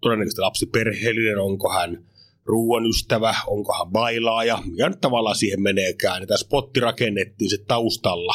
todennäköisesti 0.00 0.40
lapsiperheellinen, 0.40 1.38
onko 1.38 1.72
hän 1.72 2.04
ruoan 2.44 2.86
ystävä, 2.86 3.34
onkohan 3.46 3.90
bailaaja, 3.90 4.62
ja 4.76 4.88
nyt 4.88 5.00
tavallaan 5.00 5.36
siihen 5.36 5.62
meneekään. 5.62 6.22
Ja 6.22 6.26
tämä 6.26 6.38
spotti 6.38 6.80
rakennettiin 6.80 7.50
se 7.50 7.58
taustalla 7.58 8.34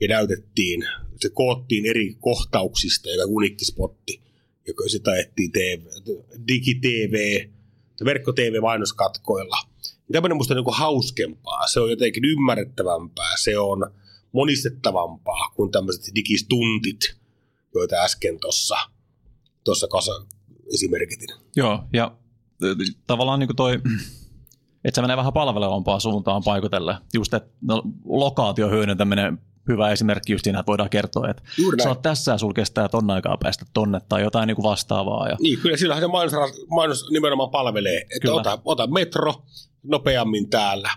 ja 0.00 0.08
näytettiin, 0.08 0.88
se 1.20 1.28
koottiin 1.28 1.86
eri 1.86 2.14
kohtauksista, 2.20 3.10
joka 3.10 3.24
unikki 3.26 3.64
spotti, 3.64 4.22
joka 4.66 4.88
sitä 4.88 5.10
ajettiin 5.10 5.52
TV, 5.52 5.80
digi-TV, 6.48 7.46
verkko-TV-mainoskatkoilla. 8.04 9.69
Tämmöinen 10.12 10.36
musta 10.36 10.54
niin 10.54 10.64
hauskempaa, 10.72 11.66
se 11.66 11.80
on 11.80 11.90
jotenkin 11.90 12.24
ymmärrettävämpää, 12.24 13.32
se 13.40 13.58
on 13.58 13.90
monistettavampaa 14.32 15.52
kuin 15.56 15.70
tämmöiset 15.70 16.14
digistuntit, 16.14 17.16
joita 17.74 17.96
äsken 17.96 18.40
tuossa 18.40 18.76
tossa 19.64 19.86
esimerkitin. 20.74 21.28
Joo, 21.56 21.84
ja 21.92 22.12
tavallaan 23.06 23.40
niin 23.40 23.56
toi, 23.56 23.74
että 24.84 24.94
se 24.94 25.00
menee 25.00 25.16
vähän 25.16 25.32
palvelevampaan 25.32 26.00
suuntaan 26.00 26.42
paikotelle. 26.44 26.96
Just, 27.14 27.34
että 27.34 27.50
no, 27.60 27.82
lokaatio 28.04 28.70
hyödyntäminen 28.70 29.38
hyvä 29.68 29.90
esimerkki 29.90 30.32
just 30.32 30.44
siinä, 30.44 30.60
että 30.60 30.70
voidaan 30.70 30.90
kertoa, 30.90 31.28
että 31.28 31.42
sä 31.82 31.88
oot 31.88 32.02
tässä 32.02 32.32
ja 32.32 32.38
sulla 32.38 32.54
kestää 32.54 32.88
ton 32.88 33.10
aikaa 33.10 33.36
päästä 33.42 33.64
tonne 33.72 34.00
tai 34.08 34.22
jotain 34.22 34.46
niin 34.46 34.56
kuin 34.56 34.64
vastaavaa. 34.64 35.28
Ja... 35.28 35.36
Niin, 35.40 35.58
kyllä 35.58 35.76
sillähän 35.76 36.02
se 36.02 36.08
mainos, 36.08 36.32
mainos 36.68 37.10
nimenomaan 37.10 37.50
palvelee, 37.50 37.96
että 37.98 38.18
kyllä. 38.22 38.34
ota, 38.34 38.58
ota 38.64 38.86
metro 38.86 39.34
nopeammin 39.82 40.50
täällä. 40.50 40.90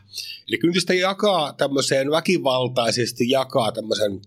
Eli 0.48 0.58
kyllä 0.58 0.80
sitä 0.80 0.94
jakaa 0.94 1.54
tämmöiseen 1.54 2.12
väkivaltaisesti, 2.12 3.30
jakaa 3.30 3.72
tämmöisen 3.72 4.22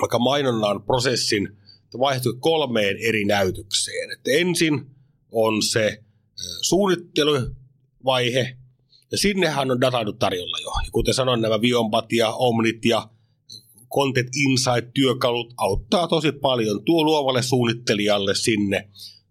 vaikka 0.00 0.18
mainonnan 0.18 0.82
prosessin 0.82 1.56
vaihtuu 1.98 2.32
kolmeen 2.40 2.96
eri 3.08 3.24
näytökseen. 3.24 4.12
Että 4.12 4.30
ensin 4.30 4.86
on 5.32 5.62
se 5.62 6.02
suunnitteluvaihe, 6.62 8.56
ja 9.12 9.18
sinnehän 9.18 9.70
on 9.70 9.80
data 9.80 9.98
tarjolla 10.18 10.58
jo. 10.58 10.70
Ja 10.84 10.90
kuten 10.92 11.14
sanoin, 11.14 11.40
nämä 11.40 11.60
Viompat 11.60 12.12
ja 12.12 12.32
Omnit 12.32 12.84
ja 12.84 13.08
Content 13.94 14.28
Insight-työkalut 14.36 15.54
auttaa 15.56 16.08
tosi 16.08 16.32
paljon. 16.32 16.84
Tuo 16.84 17.04
luovalle 17.04 17.42
suunnittelijalle 17.42 18.34
sinne 18.34 18.88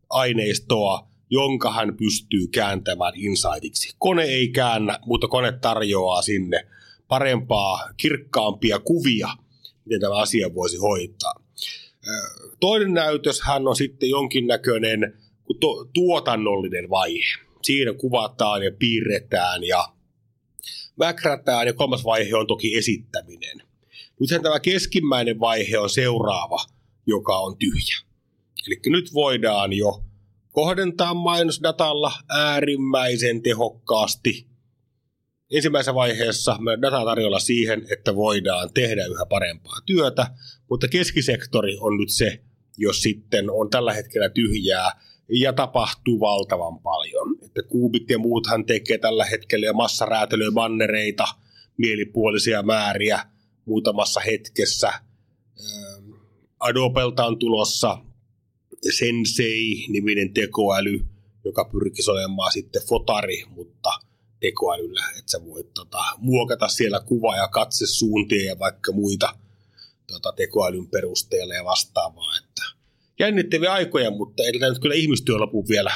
aineistoa, 0.10 1.09
jonka 1.30 1.72
hän 1.72 1.98
pystyy 1.98 2.48
kääntämään 2.48 3.14
insightiksi. 3.16 3.96
Kone 3.98 4.24
ei 4.24 4.48
käännä, 4.48 5.00
mutta 5.06 5.28
kone 5.28 5.52
tarjoaa 5.52 6.22
sinne 6.22 6.68
parempaa, 7.08 7.90
kirkkaampia 7.98 8.80
kuvia, 8.80 9.30
miten 9.86 10.02
tämä 10.02 10.16
asia 10.16 10.54
voisi 10.54 10.78
hoitaa. 10.78 11.34
Toinen 12.60 12.94
näytös 12.94 13.42
hän 13.42 13.68
on 13.68 13.76
sitten 13.76 14.10
jonkinnäköinen 14.10 15.20
tuotannollinen 15.94 16.90
vaihe. 16.90 17.38
Siinä 17.62 17.94
kuvataan 17.94 18.64
ja 18.64 18.72
piirretään 18.80 19.64
ja 19.64 19.94
väkrätään 21.00 21.68
ja 21.68 21.74
kolmas 21.74 22.06
vaihe 22.06 22.36
on 22.36 22.48
toki 22.48 22.78
esittäminen. 22.78 23.62
Nythän 24.20 24.42
tämä 24.42 24.60
keskimmäinen 24.60 25.40
vaihe 25.40 25.78
on 25.78 25.90
seuraava, 25.90 26.66
joka 27.06 27.38
on 27.38 27.58
tyhjä. 27.58 27.98
Eli 28.68 28.80
nyt 28.86 29.14
voidaan 29.14 29.74
jo 29.74 30.04
kohdentaa 30.52 31.14
mainosdatalla 31.14 32.12
äärimmäisen 32.30 33.42
tehokkaasti. 33.42 34.48
Ensimmäisessä 35.52 35.96
vaiheessa 35.96 36.58
me 36.60 36.78
data 36.82 37.06
tarjolla 37.06 37.40
siihen, 37.40 37.86
että 37.92 38.16
voidaan 38.16 38.70
tehdä 38.74 39.06
yhä 39.06 39.26
parempaa 39.26 39.78
työtä, 39.86 40.28
mutta 40.70 40.88
keskisektori 40.88 41.78
on 41.80 41.98
nyt 41.98 42.10
se, 42.10 42.44
jos 42.78 43.02
sitten 43.02 43.50
on 43.50 43.70
tällä 43.70 43.94
hetkellä 43.94 44.30
tyhjää 44.30 44.92
ja 45.30 45.54
tapahtuu 45.54 46.20
valtavan 46.20 46.80
paljon. 46.80 47.38
Että 47.46 47.64
kuubit 47.64 48.10
ja 48.10 48.20
muuthan 48.20 48.66
tekee 48.66 48.98
tällä 48.98 49.26
hetkellä 49.26 49.66
jo 49.66 49.74
massaräätelyä 49.74 50.52
bannereita, 50.52 51.28
mielipuolisia 51.78 52.64
määriä 52.64 53.26
muutamassa 53.66 54.20
hetkessä. 54.20 54.94
Adobelta 56.60 57.26
on 57.26 57.40
tulossa 57.40 57.98
Sensei-niminen 58.98 60.34
tekoäly, 60.34 61.06
joka 61.46 61.66
pyrkisi 61.66 62.12
olemaan 62.12 62.52
sitten 62.52 62.82
fotari, 62.90 63.44
mutta 63.56 63.90
tekoälyllä, 64.40 65.02
että 65.20 65.32
sä 65.32 65.46
voit 65.46 65.74
tota, 65.74 66.04
muokata 66.18 66.68
siellä 66.68 67.00
kuva- 67.00 67.38
ja 67.38 67.48
katsesuuntia 67.48 68.46
ja 68.46 68.60
vaikka 68.60 68.92
muita 68.92 69.36
tota, 70.08 70.32
tekoälyn 70.32 70.88
perusteella 70.88 71.54
ja 71.54 71.66
vastaavaa. 71.66 72.38
Että 72.38 72.64
jännittäviä 73.20 73.74
aikoja, 73.74 74.12
mutta 74.12 74.44
ei 74.44 74.52
nyt 74.52 74.80
kyllä 74.80 74.96
ihmistyö 74.96 75.38
lopu 75.38 75.66
vielä 75.70 75.92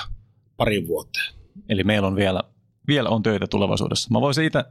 parin 0.58 0.88
vuoteen. 0.88 1.34
Eli 1.70 1.84
meillä 1.84 2.08
on 2.08 2.16
vielä, 2.16 2.44
vielä 2.88 3.10
on 3.10 3.24
töitä 3.24 3.48
tulevaisuudessa. 3.48 4.10
Mä 4.12 4.22
voisin 4.22 4.46
itse 4.46 4.64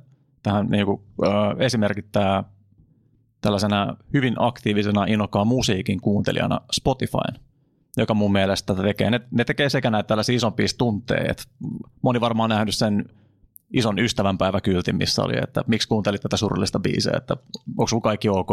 tähän 0.42 0.66
niin 0.66 0.86
kuin, 0.86 1.02
äh, 1.26 1.60
esimerkittää 1.60 2.44
tällaisena 3.40 3.96
hyvin 4.12 4.34
aktiivisena 4.38 5.04
innokkaan 5.04 5.46
musiikin 5.46 6.00
kuuntelijana 6.00 6.60
Spotifyn, 6.72 7.42
joka 7.96 8.14
mun 8.14 8.32
mielestä 8.32 8.74
tekee, 8.74 9.10
ne, 9.10 9.20
ne 9.30 9.44
tekee 9.44 9.68
sekä 9.68 9.90
näitä 9.90 10.06
tällaisia 10.06 10.36
isompia 10.36 10.66
tunteja, 10.78 11.30
että 11.30 11.44
moni 12.02 12.20
varmaan 12.20 12.50
nähnyt 12.50 12.74
sen 12.74 13.04
ison 13.72 13.98
ystävänpäiväkyltin, 13.98 14.96
missä 14.96 15.22
oli, 15.22 15.34
että 15.42 15.64
miksi 15.66 15.88
kuuntelit 15.88 16.20
tätä 16.22 16.36
surullista 16.36 16.78
biisiä, 16.78 17.12
että 17.16 17.36
onko 17.68 17.86
sulla 17.86 18.02
kaikki 18.02 18.28
ok. 18.28 18.50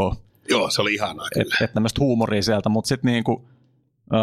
Joo, 0.49 0.69
se 0.69 0.81
oli 0.81 0.93
ihanaa 0.93 1.27
kyllä. 1.33 1.45
Että 1.53 1.65
et 1.65 1.73
tämmöistä 1.73 2.01
huumoria 2.01 2.41
sieltä, 2.41 2.69
mutta 2.69 2.87
sitten 2.87 3.11
niinku, 3.11 3.49
öö, 4.13 4.19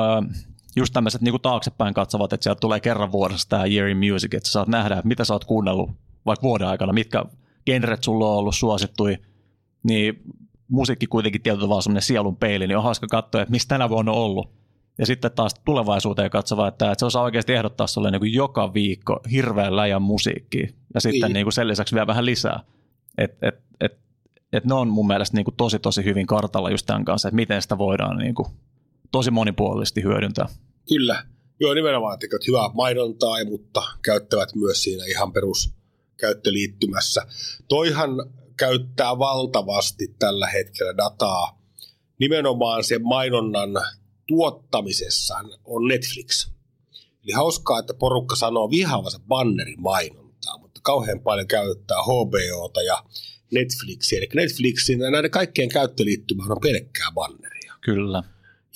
just 0.77 0.93
tämmöiset 0.93 1.21
niinku 1.21 1.39
taaksepäin 1.39 1.95
katsovat, 1.95 2.33
että 2.33 2.45
sieltä 2.45 2.61
tulee 2.61 2.81
kerran 2.81 3.13
vuodessa 3.13 3.49
tämä 3.49 3.67
Year 3.67 3.87
in 3.89 3.97
Music, 3.97 4.35
että 4.35 4.49
sä 4.49 4.53
saat 4.53 4.69
nähdä, 4.69 4.95
että 4.95 5.09
mitä 5.09 5.25
sä 5.25 5.35
oot 5.35 5.45
kuunnellut 5.45 5.91
vaikka 6.27 6.43
vuoden 6.43 6.69
aikana, 6.69 6.93
mitkä 6.93 7.25
genret 7.67 8.05
sulla 8.05 8.31
on 8.31 8.37
ollut 8.39 8.57
suosittui, 8.57 9.19
niin 9.83 10.23
musiikki 10.69 11.07
kuitenkin 11.07 11.43
tietyllä 11.43 11.63
tavalla 11.63 11.83
semmoinen 11.83 12.03
sielun 12.03 12.37
peili, 12.37 12.67
niin 12.67 12.77
on 12.77 12.83
hauska 12.83 13.07
katsoa, 13.07 13.43
että 13.43 13.53
mistä 13.53 13.69
tänä 13.69 13.89
vuonna 13.89 14.13
on 14.13 14.19
ollut. 14.19 14.51
Ja 14.99 15.07
sitten 15.07 15.33
taas 15.33 15.55
tulevaisuuteen 15.65 16.31
katsova, 16.31 16.69
että, 16.69 16.91
että 16.93 17.01
se 17.01 17.07
osaa 17.07 17.23
oikeasti 17.23 17.53
ehdottaa 17.53 17.87
sulle 17.87 18.11
niin 18.11 18.21
kuin 18.21 18.33
joka 18.33 18.75
viikko 18.75 19.21
hirveän 19.33 19.77
läjän 19.77 20.03
musiikkia. 20.03 20.69
Ja 20.95 21.01
sitten 21.01 21.21
niin. 21.21 21.35
Niin 21.35 21.45
kuin 21.45 21.53
sen 21.53 21.69
lisäksi 21.69 21.95
vielä 21.95 22.07
vähän 22.07 22.27
lisää. 22.27 22.61
Et, 23.19 23.39
et, 23.43 23.55
et, 23.81 23.93
et 24.53 24.65
ne 24.65 24.75
on 24.75 24.89
mun 24.89 25.07
mielestä 25.07 25.37
niin 25.37 25.45
kuin 25.45 25.57
tosi 25.57 25.79
tosi 25.79 26.05
hyvin 26.05 26.27
kartalla 26.27 26.71
just 26.71 26.87
tämän 26.87 27.05
kanssa, 27.05 27.29
että 27.29 27.37
miten 27.37 27.63
sitä 27.63 27.79
voidaan 27.79 28.17
niin 28.19 28.35
kuin 28.35 28.49
tosi 29.13 29.31
monipuolisesti 29.31 30.03
hyödyntää. 30.03 30.49
Kyllä. 30.89 31.25
Joo, 31.61 31.75
nimenomaan 31.75 32.19
tekevät 32.19 32.47
hyvää 32.47 32.69
mainontaa, 32.75 33.45
mutta 33.45 33.83
käyttävät 34.03 34.55
myös 34.55 34.83
siinä 34.83 35.05
ihan 35.05 35.33
peruskäyttöliittymässä. 35.33 37.27
Toihan 37.69 38.11
käyttää 38.57 39.19
valtavasti 39.19 40.15
tällä 40.19 40.47
hetkellä 40.47 40.97
dataa 40.97 41.59
nimenomaan 42.21 42.85
sen 42.85 43.03
mainonnan 43.03 43.71
tuottamisessa 44.27 45.35
on 45.65 45.89
Netflix. 45.89 46.51
Eli 47.25 47.33
hauskaa, 47.33 47.79
että 47.79 47.95
porukka 47.95 48.37
sanoo 48.37 48.71
vihaavansa 48.71 49.21
bannerin 49.29 49.83
mainontaa, 49.83 50.59
mutta 50.59 50.81
kauhean 50.83 51.21
paljon 51.21 51.47
käyttää 51.47 52.03
HBOta 52.03 52.83
ja 52.83 53.05
Netflixiä. 53.53 54.19
Eli 54.19 54.29
Netflixin 54.35 55.01
ja 55.01 55.11
näiden 55.11 55.31
kaikkien 55.31 55.69
käyttöliittymä 55.69 56.45
on 56.49 56.61
pelkkää 56.63 57.13
banneria. 57.15 57.75
Kyllä. 57.81 58.23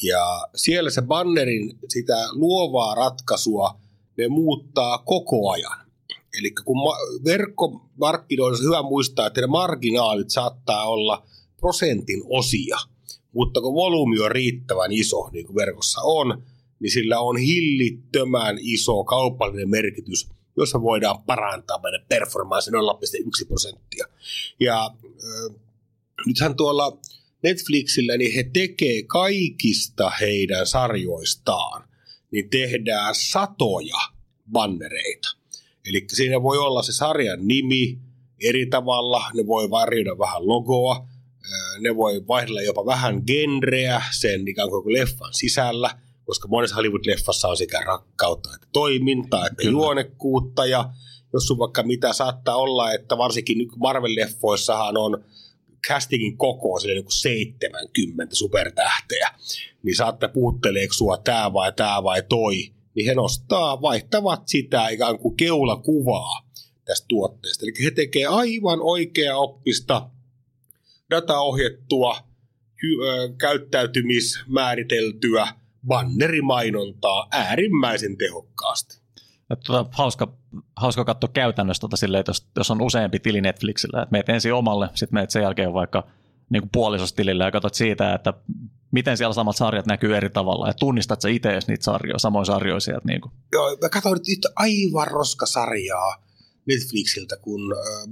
Ja 0.02 0.48
siellä 0.54 0.90
se 0.90 1.02
bannerin 1.02 1.78
sitä 1.88 2.28
luovaa 2.32 2.94
ratkaisua 2.94 3.80
ne 4.16 4.28
muuttaa 4.28 4.98
koko 4.98 5.50
ajan. 5.50 5.90
Eli 6.38 6.50
kun 6.50 6.76
ma- 6.76 7.24
verkkomarkkinoilla 7.24 8.58
on 8.58 8.64
hyvä 8.64 8.82
muistaa, 8.82 9.26
että 9.26 9.40
ne 9.40 9.46
marginaalit 9.46 10.30
saattaa 10.30 10.84
olla 10.84 11.26
prosentin 11.56 12.22
osia, 12.28 12.76
mutta 13.32 13.60
kun 13.60 13.74
volyymi 13.74 14.20
on 14.20 14.30
riittävän 14.30 14.92
iso, 14.92 15.28
niin 15.32 15.46
kuin 15.46 15.56
verkossa 15.56 16.00
on, 16.04 16.42
niin 16.80 16.90
sillä 16.90 17.20
on 17.20 17.36
hillittömän 17.36 18.56
iso 18.60 19.04
kaupallinen 19.04 19.70
merkitys, 19.70 20.28
jossa 20.56 20.82
voidaan 20.82 21.22
parantaa 21.22 21.80
meidän 21.82 22.06
performanssi 22.08 22.70
0,1 22.70 23.46
prosenttia. 23.48 24.06
Ja 24.60 24.86
äh, 24.86 25.56
nythän 26.26 26.56
tuolla 26.56 26.98
Netflixillä, 27.42 28.16
niin 28.16 28.34
he 28.34 28.50
tekee 28.52 29.02
kaikista 29.02 30.10
heidän 30.10 30.66
sarjoistaan, 30.66 31.88
niin 32.30 32.50
tehdään 32.50 33.14
satoja 33.14 33.98
bannereita. 34.52 35.28
Eli 35.86 36.06
siinä 36.12 36.42
voi 36.42 36.58
olla 36.58 36.82
se 36.82 36.92
sarjan 36.92 37.48
nimi 37.48 37.98
eri 38.44 38.66
tavalla, 38.66 39.30
ne 39.34 39.46
voi 39.46 39.70
varjoida 39.70 40.18
vähän 40.18 40.46
logoa, 40.48 41.08
ne 41.78 41.96
voi 41.96 42.26
vaihdella 42.28 42.62
jopa 42.62 42.86
vähän 42.86 43.22
genreä 43.26 44.02
sen 44.20 44.48
ikään 44.48 44.68
kuin 44.68 44.92
leffan 44.92 45.34
sisällä, 45.34 45.90
koska 46.24 46.48
monessa 46.48 46.76
Hollywood-leffassa 46.76 47.48
on 47.48 47.56
sekä 47.56 47.80
rakkautta 47.80 48.50
että 48.54 48.66
toimintaa, 48.72 49.46
että 49.46 49.62
Kyllä. 49.62 49.70
juonekkuutta 49.70 50.66
ja 50.66 50.90
jos 51.32 51.50
on 51.50 51.58
vaikka 51.58 51.82
mitä 51.82 52.12
saattaa 52.12 52.56
olla, 52.56 52.92
että 52.92 53.18
varsinkin 53.18 53.68
Marvel-leffoissahan 53.76 54.96
on 54.98 55.24
castingin 55.88 56.36
koko 56.36 56.80
sille 56.80 56.94
niin 56.94 57.04
kuin 57.04 57.12
70 57.12 58.34
supertähteä, 58.36 59.28
niin 59.82 59.96
saattaa 59.96 60.28
puhutteleeko 60.28 60.94
sua 60.94 61.16
tämä 61.16 61.52
vai 61.52 61.72
tämä 61.72 62.02
vai 62.02 62.22
toi, 62.28 62.72
niin 62.94 63.06
he 63.06 63.14
nostaa, 63.14 63.82
vaihtavat 63.82 64.42
sitä 64.46 64.88
ikään 64.88 65.18
kuin 65.18 65.36
keulakuvaa 65.36 66.50
tästä 66.84 67.06
tuotteesta. 67.08 67.64
Eli 67.66 67.84
he 67.84 67.90
tekee 67.90 68.26
aivan 68.26 68.78
oikea 68.82 69.36
oppista, 69.36 70.10
dataohjettua, 71.10 72.16
käyttäytymismääriteltyä 73.38 75.48
bannerimainontaa 75.86 77.28
äärimmäisen 77.30 78.16
tehokkaasti. 78.16 79.00
Tuota, 79.66 79.90
hauska, 79.92 80.32
hauska 80.76 81.04
katsoa 81.04 81.30
käytännössä 81.32 81.80
tota 81.80 81.96
silleen, 81.96 82.24
jos, 82.26 82.46
jos 82.56 82.70
on 82.70 82.82
useampi 82.82 83.18
tili 83.18 83.40
Netflixillä, 83.40 84.02
että 84.02 84.12
meet 84.12 84.28
ensin 84.28 84.54
omalle, 84.54 84.88
sitten 84.94 85.14
meet 85.14 85.30
sen 85.30 85.42
jälkeen 85.42 85.72
vaikka 85.72 86.06
niin 86.50 86.62
kuin 86.62 86.70
puolisostilille 86.72 87.44
ja 87.44 87.50
katsot 87.50 87.74
siitä, 87.74 88.14
että 88.14 88.34
miten 88.90 89.16
siellä 89.16 89.34
samat 89.34 89.56
sarjat 89.56 89.86
näkyy 89.86 90.16
eri 90.16 90.30
tavalla 90.30 90.66
ja 90.66 90.74
tunnistat 90.74 91.20
sä 91.20 91.28
itse 91.28 91.58
niitä 91.68 91.84
sarjoja, 91.84 92.18
samoin 92.18 92.46
sarjoja 92.46 92.80
sieltä. 92.80 93.08
Niin 93.08 93.20
kuin. 93.20 93.32
Joo, 93.52 93.76
mä 93.82 93.88
katsoin 93.88 94.14
nyt 94.14 94.28
yhtä 94.28 94.48
aivan 94.56 95.06
roskasarjaa 95.06 96.24
Netflixiltä 96.66 97.36
kuin 97.36 97.62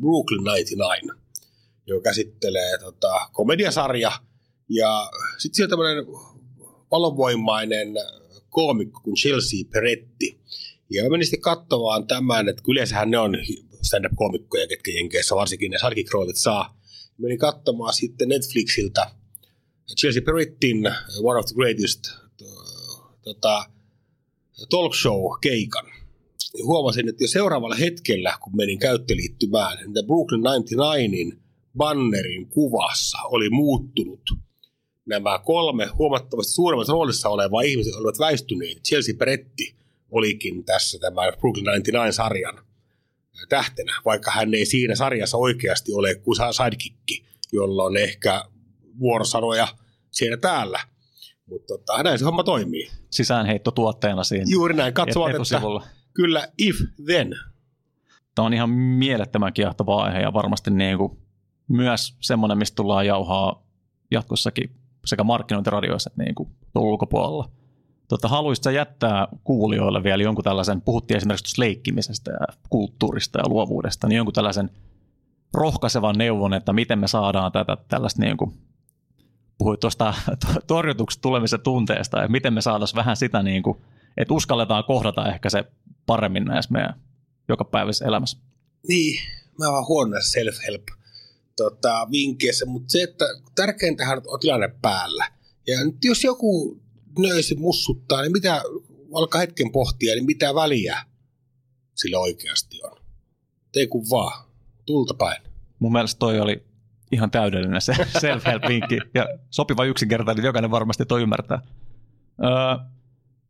Brooklyn 0.01 0.43
99, 0.43 1.17
joka 1.89 2.03
käsittelee 2.03 2.79
tota, 2.79 3.29
komediasarja 3.33 4.13
ja 4.69 5.11
sitten 5.39 5.57
siellä 5.57 5.71
tämmöinen 5.71 6.07
valonvoimainen 6.91 7.95
koomikko 8.49 9.01
kuin 9.01 9.17
Chelsea 9.17 9.59
Peretti. 9.73 10.41
Ja 10.91 11.03
mä 11.03 11.09
menin 11.09 11.27
sitten 11.27 11.41
katsomaan 11.41 12.07
tämän, 12.07 12.49
että 12.49 12.63
yleensähän 12.69 13.11
ne 13.11 13.19
on 13.19 13.37
stand-up-koomikkoja, 13.83 14.67
ketkä 14.67 14.91
Jenkeissä 14.91 15.37
varsinkin 15.37 15.71
ne 15.71 15.79
sarkikroolit 15.79 16.37
saa. 16.37 16.79
Menin 17.19 17.39
katsomaan 17.39 17.93
sitten 17.93 18.29
Netflixiltä 18.29 19.11
Chelsea 19.97 20.23
Perettin 20.23 20.85
One 21.23 21.39
of 21.39 21.47
the 21.47 21.55
Greatest 21.55 22.01
tota, 23.23 23.65
talk 24.71 24.95
show-keikan. 24.95 25.87
Ja 26.59 26.65
huomasin, 26.65 27.09
että 27.09 27.25
jo 27.25 27.29
seuraavalla 27.29 27.77
hetkellä, 27.77 28.39
kun 28.41 28.57
menin 28.57 28.79
käyttöliittymään, 28.79 29.79
niin 29.79 30.07
Brooklyn 30.07 30.41
99in 30.41 31.48
bannerin 31.77 32.49
kuvassa 32.49 33.19
oli 33.23 33.51
muuttunut– 33.51 34.21
nämä 35.09 35.39
kolme 35.45 35.87
huomattavasti 35.87 36.53
suuremmassa 36.53 36.93
roolissa 36.93 37.29
olevaa 37.29 37.63
ihmiset 37.63 37.95
olivat 37.95 38.19
väistyneet. 38.19 38.83
Chelsea 38.83 39.15
Peretti 39.19 39.77
olikin 40.11 40.65
tässä 40.65 40.99
tämä 40.99 41.21
Brooklyn 41.39 41.67
99-sarjan 41.67 42.65
tähtenä, 43.49 43.93
vaikka 44.05 44.31
hän 44.31 44.55
ei 44.55 44.67
siinä 44.67 44.95
sarjassa 44.95 45.37
oikeasti 45.37 45.93
ole 45.93 46.15
kuin 46.15 46.37
sidekick, 46.37 47.25
jolla 47.53 47.85
on 47.85 47.97
ehkä 47.97 48.45
vuorosanoja 48.99 49.69
siellä 50.11 50.37
täällä. 50.37 50.81
Mutta 51.47 51.67
tota, 51.67 52.03
näin 52.03 52.19
se 52.19 52.25
homma 52.25 52.45
toimii. 52.45 52.91
Sisäänheitto 53.11 53.71
tuotteena 53.71 54.25
siinä. 54.25 54.45
Juuri 54.49 54.75
näin, 54.75 54.95
katsovat, 54.95 55.31
että 55.31 55.89
kyllä 56.15 56.49
if 56.59 56.77
then. 57.07 57.35
Tämä 58.35 58.47
on 58.47 58.55
ihan 58.55 58.71
mielettömän 58.71 59.53
kiehtova 59.53 60.05
aihe 60.05 60.21
ja 60.21 60.33
varmasti 60.33 60.71
niin 60.71 60.99
kuin 60.99 61.19
myös 61.69 62.17
semmoinen, 62.21 62.59
mistä 62.59 62.77
tullaan 62.77 63.07
jauhaa 63.07 63.63
jatkossakin 64.11 64.71
sekä 65.05 65.25
markkinointiradioissa 65.25 66.11
että 66.11 66.23
niin 66.23 66.35
kuin 66.35 66.49
ulkopuolella. 66.75 67.51
Tota, 68.09 68.29
haluaisitko 68.29 68.71
jättää 68.71 69.29
kuulijoille 69.45 70.03
vielä 70.03 70.23
jonkun 70.23 70.45
tällaisen, 70.45 70.81
puhuttiin 70.81 71.17
esimerkiksi 71.17 71.61
leikkimisestä 71.61 72.31
ja 72.31 72.47
kulttuurista 72.71 73.39
ja 73.39 73.49
luovuudesta, 73.49 74.09
niin 74.09 74.17
jonkun 74.17 74.35
tällaisen 74.35 74.71
rohkaisevan 75.55 76.19
neuvon, 76.19 76.55
että 76.55 76.73
miten 76.73 76.99
me 76.99 77.09
saadaan 77.09 77.53
tätä 77.53 77.77
tällaista, 77.89 78.23
niin 78.23 78.37
kuin, 78.37 78.53
puhuit 79.59 79.81
tuosta 79.81 80.15
torjutuksi 80.67 81.21
tulemisen 81.21 81.61
tunteesta, 81.61 82.19
ja 82.19 82.29
miten 82.29 82.55
me 82.55 82.61
saataisiin 82.61 82.97
vähän 82.97 83.17
sitä, 83.17 83.43
niin 83.43 83.63
kuin, 83.63 83.79
että 84.17 84.35
uskalletaan 84.35 84.85
kohdata 84.85 85.33
ehkä 85.33 85.51
se 85.51 85.65
paremmin 86.07 86.45
näissä 86.45 86.73
meidän 86.73 86.95
jokapäiväisessä 87.49 88.05
elämässä. 88.05 88.39
Niin, 88.89 89.21
mä 89.59 89.69
oon 89.69 89.87
huono 89.89 90.17
self-help 90.17 90.98
tota, 91.59 92.07
vinkkeissä, 92.11 92.67
mutta 92.67 92.91
se, 92.91 93.03
että 93.03 93.25
tärkeintähän 93.55 94.23
on 94.27 94.41
tilanne 94.41 94.69
päällä. 94.83 95.31
Ja 95.67 95.85
nyt 95.85 96.05
jos 96.05 96.25
joku 96.25 96.81
nöisi 97.19 97.55
mussuttaa, 97.55 98.23
niin 98.23 98.33
mitä, 98.33 98.63
alkaa 99.15 99.41
hetken 99.41 99.73
pohtia, 99.73 100.15
niin 100.15 100.27
mitä 100.27 100.55
väliä 100.55 101.03
sillä 101.95 102.19
oikeasti 102.19 102.81
on. 102.83 102.99
Tee 103.73 103.87
kun 103.87 104.05
vaan, 104.11 104.45
tulta 104.87 105.15
päin. 105.15 105.43
Mun 105.79 105.93
mielestä 105.93 106.19
toi 106.19 106.41
oli 106.41 106.63
ihan 107.13 107.31
täydellinen 107.31 107.81
se 107.81 107.93
self-help-vinkki 108.21 108.99
ja 109.15 109.29
sopiva 109.51 109.85
yksinkertainen, 109.85 110.45
jokainen 110.45 110.71
varmasti 110.71 111.07
toi 111.07 111.23
ymmärtää. 111.23 111.63
Öö, 112.45 112.87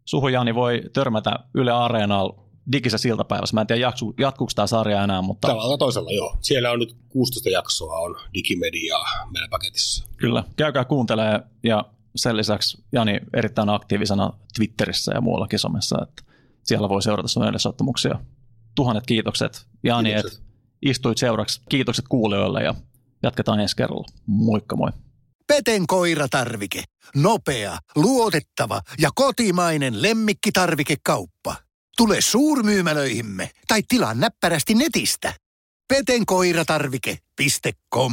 Suhu 0.04 0.28
Jani 0.28 0.54
voi 0.54 0.82
törmätä 0.92 1.38
Yle 1.54 1.72
Areenalla 1.72 2.47
digisessä 2.72 3.08
iltapäivässä. 3.08 3.54
Mä 3.54 3.60
en 3.60 3.66
tiedä, 3.66 3.80
jatku, 3.80 4.14
jatkuuko 4.18 4.52
tämä 4.54 4.66
sarja 4.66 5.04
enää, 5.04 5.22
mutta... 5.22 5.48
Tavalla 5.48 5.78
toisella, 5.78 6.10
joo. 6.10 6.36
Siellä 6.40 6.70
on 6.70 6.78
nyt 6.78 6.96
16 7.08 7.50
jaksoa 7.50 7.98
on 7.98 8.16
digimediaa 8.34 9.06
meidän 9.30 9.50
paketissa. 9.50 10.06
Kyllä, 10.16 10.44
käykää 10.56 10.84
kuuntelee 10.84 11.40
ja 11.62 11.84
sen 12.16 12.36
lisäksi 12.36 12.84
Jani 12.92 13.20
erittäin 13.34 13.68
aktiivisena 13.68 14.32
Twitterissä 14.56 15.12
ja 15.14 15.20
muuallakin 15.20 15.58
somessa, 15.58 15.98
että 16.02 16.22
siellä 16.62 16.88
voi 16.88 17.02
seurata 17.02 17.28
sun 17.28 17.48
edesottamuksia. 17.48 18.18
Tuhannet 18.74 19.06
kiitokset 19.06 19.66
Jani, 19.84 20.12
että 20.12 20.32
istuit 20.82 21.18
seuraksi. 21.18 21.62
Kiitokset 21.68 22.04
kuulijoille 22.08 22.62
ja 22.62 22.74
jatketaan 23.22 23.60
ensi 23.60 23.76
kerralla. 23.76 24.08
Moikka 24.26 24.76
moi. 24.76 24.90
Peten 25.46 25.86
koiratarvike. 25.86 26.82
Nopea, 27.16 27.78
luotettava 27.96 28.80
ja 28.98 29.10
kotimainen 29.14 30.02
lemmikkitarvikekauppa. 30.02 31.56
Tule 31.98 32.20
suurmyymälöihimme 32.20 33.50
tai 33.66 33.82
tilaa 33.88 34.14
näppärästi 34.14 34.74
netistä. 34.74 35.34
petenkoiratarvike.com 35.88 38.12